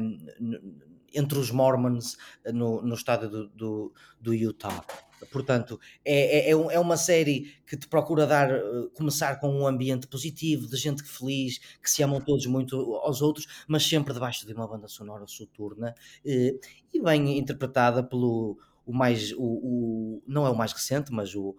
entre 1.14 1.40
os 1.40 1.52
Mormons 1.52 2.18
no, 2.54 2.82
no 2.82 2.96
estado 2.96 3.30
do, 3.30 3.48
do, 3.50 3.94
do 4.20 4.34
Utah. 4.34 4.86
Portanto, 5.26 5.80
é, 6.04 6.50
é, 6.50 6.52
é, 6.52 6.52
é 6.52 6.80
uma 6.80 6.98
série 6.98 7.54
que 7.66 7.78
te 7.78 7.88
procura 7.88 8.26
dar, 8.26 8.50
começar 8.96 9.40
com 9.40 9.50
um 9.50 9.68
ambiente 9.68 10.08
positivo, 10.08 10.68
de 10.68 10.78
gente 10.78 11.04
feliz, 11.04 11.60
que 11.82 11.90
se 11.90 12.04
amam 12.04 12.22
todos 12.22 12.46
muito 12.46 12.76
aos 12.96 13.22
outros, 13.22 13.48
mas 13.68 13.86
sempre 13.86 14.14
debaixo 14.14 14.46
de 14.46 14.54
uma 14.54 14.68
banda 14.68 14.88
sonora 14.88 15.26
soturna 15.28 15.94
e 16.26 17.02
bem 17.02 17.38
interpretada 17.38 18.04
pelo 18.04 18.58
o 18.86 18.94
mais, 18.94 19.32
o, 19.34 19.44
o, 19.44 20.24
não 20.28 20.46
é 20.46 20.50
o 20.50 20.56
mais 20.56 20.74
recente, 20.74 21.12
mas 21.12 21.36
o, 21.36 21.56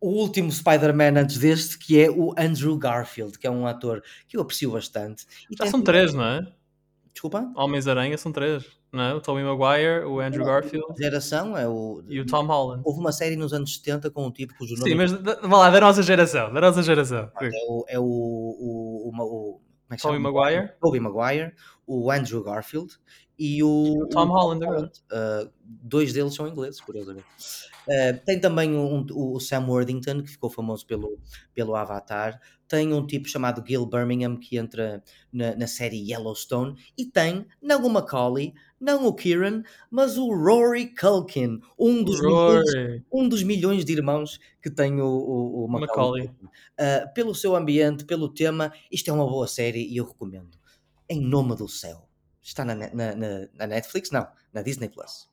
o 0.00 0.08
último 0.08 0.50
Spider-Man 0.50 1.20
antes 1.20 1.38
deste, 1.38 1.78
que 1.78 2.00
é 2.00 2.10
o 2.10 2.34
Andrew 2.38 2.76
Garfield, 2.76 3.38
que 3.38 3.46
é 3.46 3.50
um 3.50 3.66
ator 3.66 4.02
que 4.26 4.36
eu 4.36 4.42
aprecio 4.42 4.72
bastante. 4.72 5.26
E 5.50 5.56
Já 5.56 5.66
são 5.66 5.82
três, 5.82 6.12
não 6.12 6.24
é? 6.24 6.52
Desculpa? 7.16 7.50
Homens-Aranha 7.56 8.18
são 8.18 8.30
três, 8.30 8.62
não 8.92 9.02
é? 9.02 9.14
O 9.14 9.22
Tobey 9.22 9.42
Maguire, 9.42 10.04
o 10.04 10.20
Andrew 10.20 10.44
não, 10.44 10.52
Garfield. 10.52 10.86
geração 10.98 11.56
é 11.56 11.66
o... 11.66 12.02
E 12.06 12.20
o 12.20 12.26
Tom 12.26 12.44
Holland. 12.44 12.82
Houve 12.84 13.00
uma 13.00 13.10
série 13.10 13.36
nos 13.36 13.54
anos 13.54 13.74
70 13.76 14.10
com 14.10 14.26
um 14.26 14.30
tipo 14.30 14.54
cujo 14.58 14.74
nome... 14.76 14.90
Sim, 14.90 14.96
mas 14.96 15.12
vá 15.12 15.56
lá, 15.56 15.70
da 15.70 15.80
nossa 15.80 16.02
geração, 16.02 16.52
da 16.52 16.60
nossa 16.60 16.82
geração. 16.82 17.30
É 17.40 17.48
o... 17.70 17.84
É 17.88 17.98
o, 17.98 18.04
o, 18.04 19.08
o, 19.08 19.22
o 19.22 19.60
como 19.86 19.94
é 19.94 19.96
que 19.96 20.02
Tobey 20.02 20.18
Maguire. 20.18 20.72
Tobey 20.78 21.00
Maguire, 21.00 21.54
o 21.86 22.10
Andrew 22.10 22.42
Garfield 22.42 22.98
e 23.38 23.62
o, 23.62 24.02
o 24.02 24.08
Tom 24.08 24.26
Holland. 24.26 24.66
Holland 24.66 24.92
uh, 25.10 25.50
dois 25.64 26.12
deles 26.12 26.34
são 26.34 26.46
ingleses, 26.46 26.82
curiosamente. 26.82 27.26
Uh, 27.88 28.18
tem 28.26 28.38
também 28.38 28.76
um, 28.76 29.06
o 29.10 29.40
Sam 29.40 29.64
Worthington, 29.68 30.22
que 30.22 30.28
ficou 30.28 30.50
famoso 30.50 30.84
pelo, 30.86 31.18
pelo 31.54 31.76
Avatar. 31.76 32.38
Tem 32.68 32.92
um 32.92 33.06
tipo 33.06 33.28
chamado 33.28 33.62
Gil 33.66 33.86
Birmingham, 33.86 34.36
que 34.36 34.56
entra 34.56 35.02
na, 35.32 35.54
na 35.54 35.66
série 35.66 36.10
Yellowstone. 36.10 36.74
E 36.98 37.04
tem, 37.04 37.46
não 37.62 37.86
o 37.86 37.90
Macaulay, 37.90 38.52
não 38.80 39.06
o 39.06 39.14
Kieran, 39.14 39.62
mas 39.90 40.18
o 40.18 40.28
Rory 40.34 40.94
Culkin, 40.94 41.60
um 41.78 42.02
dos, 42.02 42.20
milhões, 42.20 43.02
um 43.12 43.28
dos 43.28 43.42
milhões 43.42 43.84
de 43.84 43.92
irmãos 43.92 44.38
que 44.60 44.70
tem 44.70 45.00
o, 45.00 45.06
o, 45.06 45.64
o 45.64 45.68
Macaulay. 45.68 46.24
Macaulay. 46.24 46.50
Uh, 46.78 47.14
pelo 47.14 47.34
seu 47.34 47.54
ambiente, 47.54 48.04
pelo 48.04 48.28
tema, 48.28 48.72
isto 48.90 49.10
é 49.10 49.12
uma 49.12 49.26
boa 49.26 49.46
série 49.46 49.86
e 49.86 49.96
eu 49.96 50.04
recomendo. 50.04 50.58
Em 51.08 51.20
nome 51.20 51.54
do 51.56 51.68
céu. 51.68 52.08
Está 52.42 52.64
na, 52.64 52.74
na, 52.74 53.14
na, 53.54 53.66
Netflix? 53.66 54.10
Não, 54.10 54.26
na 54.52 54.62
Disney 54.62 54.88
Plus. 54.88 55.28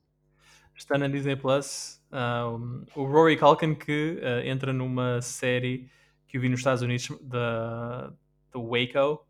Está 0.76 0.98
na 0.98 1.06
Disney 1.06 1.36
Plus. 1.36 2.00
Uh, 2.10 2.84
o 2.96 3.04
Rory 3.04 3.36
Culkin 3.36 3.74
que 3.74 4.18
uh, 4.20 4.46
entra 4.46 4.72
numa 4.72 5.20
série 5.20 5.88
que 6.34 6.38
eu 6.38 6.40
vi 6.40 6.48
nos 6.48 6.58
Estados 6.58 6.82
Unidos 6.82 7.08
da, 7.22 8.12
da 8.52 8.58
Waco. 8.58 9.24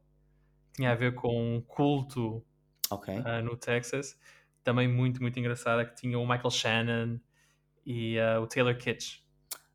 Tinha 0.75 0.93
a 0.93 0.95
ver 0.95 1.15
com 1.15 1.57
um 1.57 1.61
culto 1.61 2.43
okay. 2.91 3.19
uh, 3.19 3.45
no 3.45 3.59
Texas. 3.59 4.19
Também 4.63 4.89
muito, 4.89 5.21
muito 5.21 5.39
engraçada. 5.39 5.85
Que 5.85 5.95
tinha 5.95 6.19
o 6.19 6.27
Michael 6.27 6.51
Shannon 6.51 7.21
e 7.85 8.17
o 8.41 8.47
Taylor 8.47 8.75
Kitsch. 8.79 9.19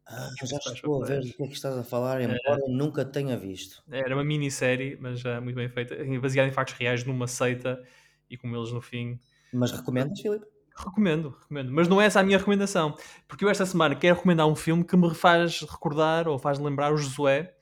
Ah, 0.08 0.28
já 0.44 0.58
estou 0.74 1.04
a 1.04 1.06
ver 1.06 1.20
o 1.20 1.22
que 1.22 1.44
é 1.44 1.48
que 1.48 1.54
estás 1.54 1.78
a 1.78 1.84
falar, 1.84 2.20
embora 2.20 2.62
eu 2.62 2.68
nunca 2.68 3.06
tenha 3.06 3.38
visto. 3.38 3.84
Era 3.92 4.16
uma 4.16 4.24
minissérie, 4.24 4.98
mas 5.00 5.24
uh, 5.24 5.40
muito 5.40 5.56
bem 5.56 5.70
feita, 5.70 5.96
baseada 6.20 6.50
em 6.50 6.52
factos 6.52 6.74
reais 6.80 7.04
numa 7.04 7.28
seita 7.28 7.80
e 8.28 8.36
como 8.36 8.56
eles 8.56 8.72
no 8.72 8.82
fim. 8.82 9.20
Mas 9.54 9.72
recomendas, 9.72 10.20
Filipe? 10.20 10.48
Recomendo, 10.86 11.36
recomendo. 11.42 11.72
Mas 11.72 11.88
não 11.88 12.02
é 12.02 12.06
essa 12.06 12.22
a 12.22 12.24
minha 12.24 12.38
recomendação. 12.38 12.96
Porque 13.28 13.44
eu 13.44 13.50
esta 13.50 13.66
semana 13.66 13.96
quero 13.96 14.16
recomendar 14.16 14.48
um 14.48 14.56
filme 14.56 14.84
que 14.84 14.96
me 14.96 15.14
faz 15.14 15.62
recordar 15.62 16.28
ou 16.28 16.40
faz 16.40 16.58
lembrar 16.58 16.94
o 16.94 16.98
Josué. 16.98 17.54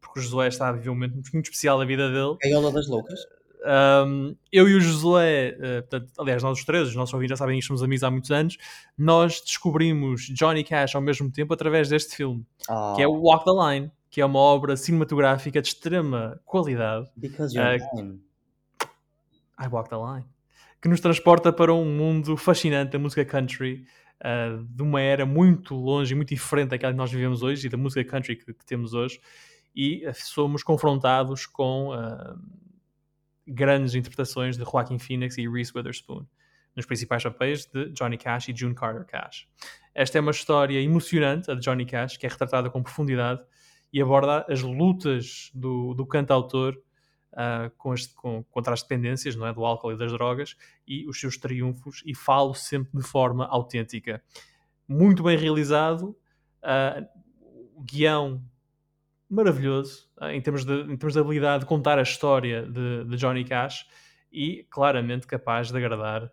Porque 0.00 0.18
o 0.18 0.22
Josué 0.22 0.48
está 0.48 0.68
a 0.68 0.72
viver 0.72 0.90
um 0.90 0.94
momento 0.94 1.14
muito 1.32 1.46
especial 1.46 1.78
da 1.78 1.84
vida 1.84 2.08
dele. 2.08 2.36
Gaiola 2.42 2.72
das 2.72 2.88
Loucas. 2.88 3.20
Um, 3.64 4.36
eu 4.52 4.68
e 4.68 4.74
o 4.74 4.80
Josué, 4.80 5.56
uh, 5.56 5.88
portanto, 5.88 6.12
aliás, 6.18 6.42
nós 6.42 6.58
os 6.58 6.64
três, 6.66 6.88
os 6.88 6.94
nossos 6.94 7.14
ouvintes 7.14 7.30
já 7.30 7.36
sabem 7.36 7.58
que 7.58 7.64
somos 7.64 7.82
amigos 7.82 8.04
há 8.04 8.10
muitos 8.10 8.30
anos, 8.30 8.58
nós 8.96 9.40
descobrimos 9.40 10.26
Johnny 10.28 10.62
Cash 10.62 10.94
ao 10.94 11.00
mesmo 11.00 11.32
tempo 11.32 11.54
através 11.54 11.88
deste 11.88 12.14
filme, 12.14 12.44
oh. 12.68 12.94
que 12.94 13.00
é 13.00 13.08
o 13.08 13.14
Walk 13.22 13.46
the 13.46 13.52
Line, 13.52 13.90
que 14.10 14.20
é 14.20 14.26
uma 14.26 14.38
obra 14.38 14.76
cinematográfica 14.76 15.62
de 15.62 15.68
extrema 15.68 16.38
qualidade. 16.44 17.08
Because 17.16 17.56
you're 17.56 17.78
uh, 17.94 18.18
I 19.58 19.66
Walk 19.68 19.88
the 19.88 19.96
Line, 19.96 20.26
que 20.84 20.88
nos 20.90 21.00
transporta 21.00 21.50
para 21.50 21.72
um 21.72 21.86
mundo 21.86 22.36
fascinante 22.36 22.92
da 22.92 22.98
música 22.98 23.24
country, 23.24 23.86
uh, 24.20 24.62
de 24.62 24.82
uma 24.82 25.00
era 25.00 25.24
muito 25.24 25.74
longe 25.74 26.12
e 26.12 26.14
muito 26.14 26.28
diferente 26.28 26.68
daquela 26.68 26.92
que 26.92 26.98
nós 26.98 27.10
vivemos 27.10 27.42
hoje 27.42 27.66
e 27.66 27.70
da 27.70 27.78
música 27.78 28.04
country 28.04 28.36
que, 28.36 28.52
que 28.52 28.66
temos 28.66 28.92
hoje, 28.92 29.18
e 29.74 30.06
uh, 30.06 30.12
somos 30.14 30.62
confrontados 30.62 31.46
com 31.46 31.88
uh, 31.88 32.38
grandes 33.46 33.94
interpretações 33.94 34.58
de 34.58 34.64
Joaquin 34.64 34.98
Phoenix 34.98 35.38
e 35.38 35.48
Reese 35.48 35.72
Witherspoon 35.74 36.26
nos 36.76 36.84
principais 36.84 37.22
papéis 37.22 37.64
de 37.64 37.88
Johnny 37.92 38.18
Cash 38.18 38.50
e 38.50 38.54
June 38.54 38.74
Carter 38.74 39.06
Cash. 39.06 39.48
Esta 39.94 40.18
é 40.18 40.20
uma 40.20 40.32
história 40.32 40.78
emocionante, 40.78 41.50
a 41.50 41.54
de 41.54 41.62
Johnny 41.62 41.86
Cash, 41.86 42.18
que 42.18 42.26
é 42.26 42.28
retratada 42.28 42.68
com 42.68 42.82
profundidade 42.82 43.40
e 43.90 44.02
aborda 44.02 44.44
as 44.50 44.60
lutas 44.60 45.50
do, 45.54 45.94
do 45.94 46.04
cantautor 46.04 46.76
uh, 47.34 47.70
com, 47.76 47.92
as, 47.92 48.06
com, 48.06 48.42
contra 48.44 48.72
as 48.72 48.82
dependências 48.82 49.36
não 49.36 49.46
é, 49.46 49.52
do 49.52 49.64
álcool 49.64 49.92
e 49.92 49.96
das 49.96 50.12
drogas 50.12 50.56
e 50.86 51.06
os 51.06 51.18
seus 51.18 51.36
triunfos 51.36 52.02
e 52.06 52.14
falo 52.14 52.54
sempre 52.54 52.90
de 52.98 53.02
forma 53.02 53.46
autêntica. 53.46 54.22
Muito 54.88 55.22
bem 55.22 55.36
realizado, 55.36 56.16
uh, 56.62 57.06
guião 57.84 58.42
maravilhoso 59.28 60.08
uh, 60.20 60.26
em, 60.26 60.40
termos 60.40 60.64
de, 60.64 60.72
em 60.82 60.96
termos 60.96 61.14
de 61.14 61.20
habilidade 61.20 61.60
de 61.60 61.66
contar 61.66 61.98
a 61.98 62.02
história 62.02 62.62
de, 62.62 63.04
de 63.04 63.16
Johnny 63.16 63.44
Cash 63.44 63.86
e 64.32 64.66
claramente 64.70 65.26
capaz 65.26 65.70
de 65.70 65.76
agradar 65.76 66.30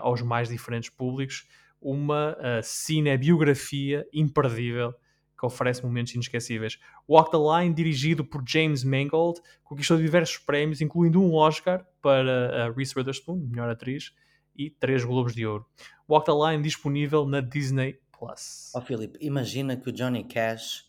aos 0.00 0.22
mais 0.22 0.48
diferentes 0.48 0.88
públicos 0.88 1.46
uma 1.78 2.34
cinebiografia 2.62 4.08
imperdível 4.14 4.94
que 5.38 5.46
oferece 5.46 5.82
momentos 5.82 6.14
inesquecíveis. 6.14 6.78
Walk 7.08 7.30
the 7.30 7.36
Line, 7.36 7.74
dirigido 7.74 8.24
por 8.24 8.42
James 8.46 8.84
Mangold, 8.84 9.40
conquistou 9.62 9.98
diversos 9.98 10.38
prémios, 10.38 10.80
incluindo 10.80 11.20
um 11.22 11.34
Oscar 11.34 11.86
para 12.00 12.66
a 12.66 12.70
Reese 12.70 12.94
Witherspoon, 12.96 13.48
melhor 13.50 13.68
atriz, 13.68 14.14
e 14.56 14.70
três 14.70 15.04
Globos 15.04 15.34
de 15.34 15.46
Ouro. 15.46 15.66
Walk 16.08 16.26
the 16.26 16.32
Line 16.32 16.62
disponível 16.62 17.26
na 17.26 17.40
Disney 17.40 17.98
Plus. 18.16 18.70
Ó 18.74 18.78
oh, 18.78 18.82
Filipe, 18.82 19.18
imagina 19.20 19.76
que 19.76 19.90
o 19.90 19.92
Johnny 19.92 20.24
Cash 20.24 20.84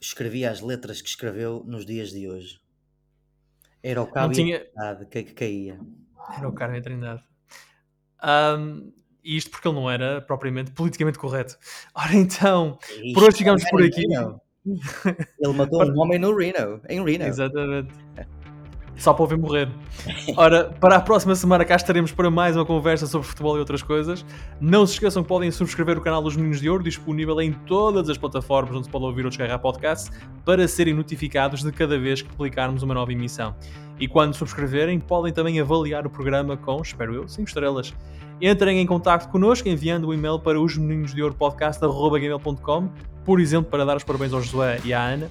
escrevia 0.00 0.50
as 0.50 0.60
letras 0.60 1.00
que 1.00 1.08
escreveu 1.08 1.64
nos 1.64 1.86
dias 1.86 2.10
de 2.10 2.28
hoje. 2.28 2.60
Era 3.82 4.02
o 4.02 4.06
cabo 4.06 4.32
tinha... 4.32 4.64
que, 5.10 5.22
que 5.24 5.32
caía. 5.32 5.80
Era 6.36 6.48
o 6.48 6.52
Carmen 6.52 6.82
Trindade. 6.82 7.24
Um, 8.22 8.92
e 9.24 9.36
isto 9.36 9.50
porque 9.50 9.68
ele 9.68 9.76
não 9.76 9.90
era 9.90 10.20
propriamente 10.20 10.70
politicamente 10.72 11.18
correto. 11.18 11.56
Ora 11.94 12.14
então, 12.14 12.78
Isto 13.02 13.14
por 13.14 13.24
hoje 13.24 13.38
ficamos 13.38 13.64
por 13.70 13.82
aqui. 13.82 14.04
Ele 15.40 15.52
matou 15.54 15.84
um 15.84 16.00
homem 16.00 16.20
no 16.20 16.36
Reno, 16.36 16.80
em 16.88 17.04
Reno. 17.04 17.24
Exatamente. 17.24 17.92
Só 18.96 19.12
para 19.12 19.22
ouvir 19.22 19.36
morrer. 19.36 19.68
Ora, 20.36 20.64
para 20.80 20.96
a 20.96 21.00
próxima 21.00 21.34
semana 21.34 21.64
cá 21.64 21.74
estaremos 21.74 22.12
para 22.12 22.30
mais 22.30 22.54
uma 22.54 22.64
conversa 22.64 23.06
sobre 23.06 23.26
futebol 23.26 23.56
e 23.56 23.58
outras 23.58 23.82
coisas. 23.82 24.24
Não 24.60 24.86
se 24.86 24.94
esqueçam 24.94 25.22
que 25.22 25.28
podem 25.28 25.50
subscrever 25.50 25.98
o 25.98 26.00
canal 26.00 26.22
dos 26.22 26.36
Meninos 26.36 26.60
de 26.60 26.68
Ouro, 26.68 26.84
disponível 26.84 27.40
em 27.40 27.52
todas 27.52 28.08
as 28.08 28.18
plataformas 28.18 28.76
onde 28.76 28.84
se 28.84 28.90
pode 28.90 29.04
ouvir 29.04 29.24
ou 29.24 29.30
descarregar 29.30 29.58
podcast, 29.58 30.10
para 30.44 30.68
serem 30.68 30.94
notificados 30.94 31.62
de 31.62 31.72
cada 31.72 31.98
vez 31.98 32.22
que 32.22 32.28
publicarmos 32.28 32.82
uma 32.82 32.94
nova 32.94 33.10
emissão. 33.12 33.56
E 33.98 34.06
quando 34.06 34.34
subscreverem, 34.34 35.00
podem 35.00 35.32
também 35.32 35.58
avaliar 35.58 36.06
o 36.06 36.10
programa 36.10 36.56
com, 36.56 36.80
espero 36.80 37.14
eu, 37.14 37.26
5 37.26 37.48
estrelas. 37.48 37.94
Entrem 38.44 38.80
em 38.80 38.86
contato 38.86 39.30
connosco 39.30 39.68
enviando 39.68 40.08
um 40.08 40.12
e-mail 40.12 40.36
para 40.36 40.60
os 40.60 40.76
meninos 40.76 41.14
de 41.14 41.22
por 43.24 43.40
exemplo, 43.40 43.70
para 43.70 43.84
dar 43.84 43.96
os 43.96 44.02
parabéns 44.02 44.32
ao 44.32 44.42
Josué 44.42 44.80
e 44.84 44.92
à 44.92 45.00
Ana. 45.00 45.30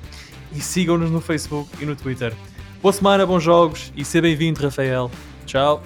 E 0.54 0.62
sigam-nos 0.62 1.12
no 1.12 1.20
Facebook 1.20 1.70
e 1.82 1.86
no 1.86 1.94
Twitter. 1.94 2.34
Boa 2.82 2.94
semana, 2.94 3.26
bons 3.26 3.44
jogos 3.44 3.92
e 3.98 4.06
seja 4.06 4.22
bem-vindo, 4.22 4.62
Rafael. 4.62 5.12
Tchau. 5.46 5.84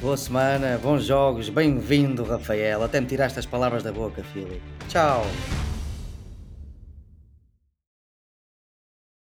Boa 0.00 0.16
semana, 0.16 0.80
bons 0.82 1.04
jogos, 1.04 1.48
bem-vindo, 1.48 2.24
Rafael. 2.24 2.82
Até 2.82 3.00
me 3.00 3.06
tiraste 3.06 3.38
as 3.38 3.46
palavras 3.46 3.84
da 3.84 3.92
boca, 3.92 4.24
filho. 4.24 4.60
Tchau. 4.88 5.24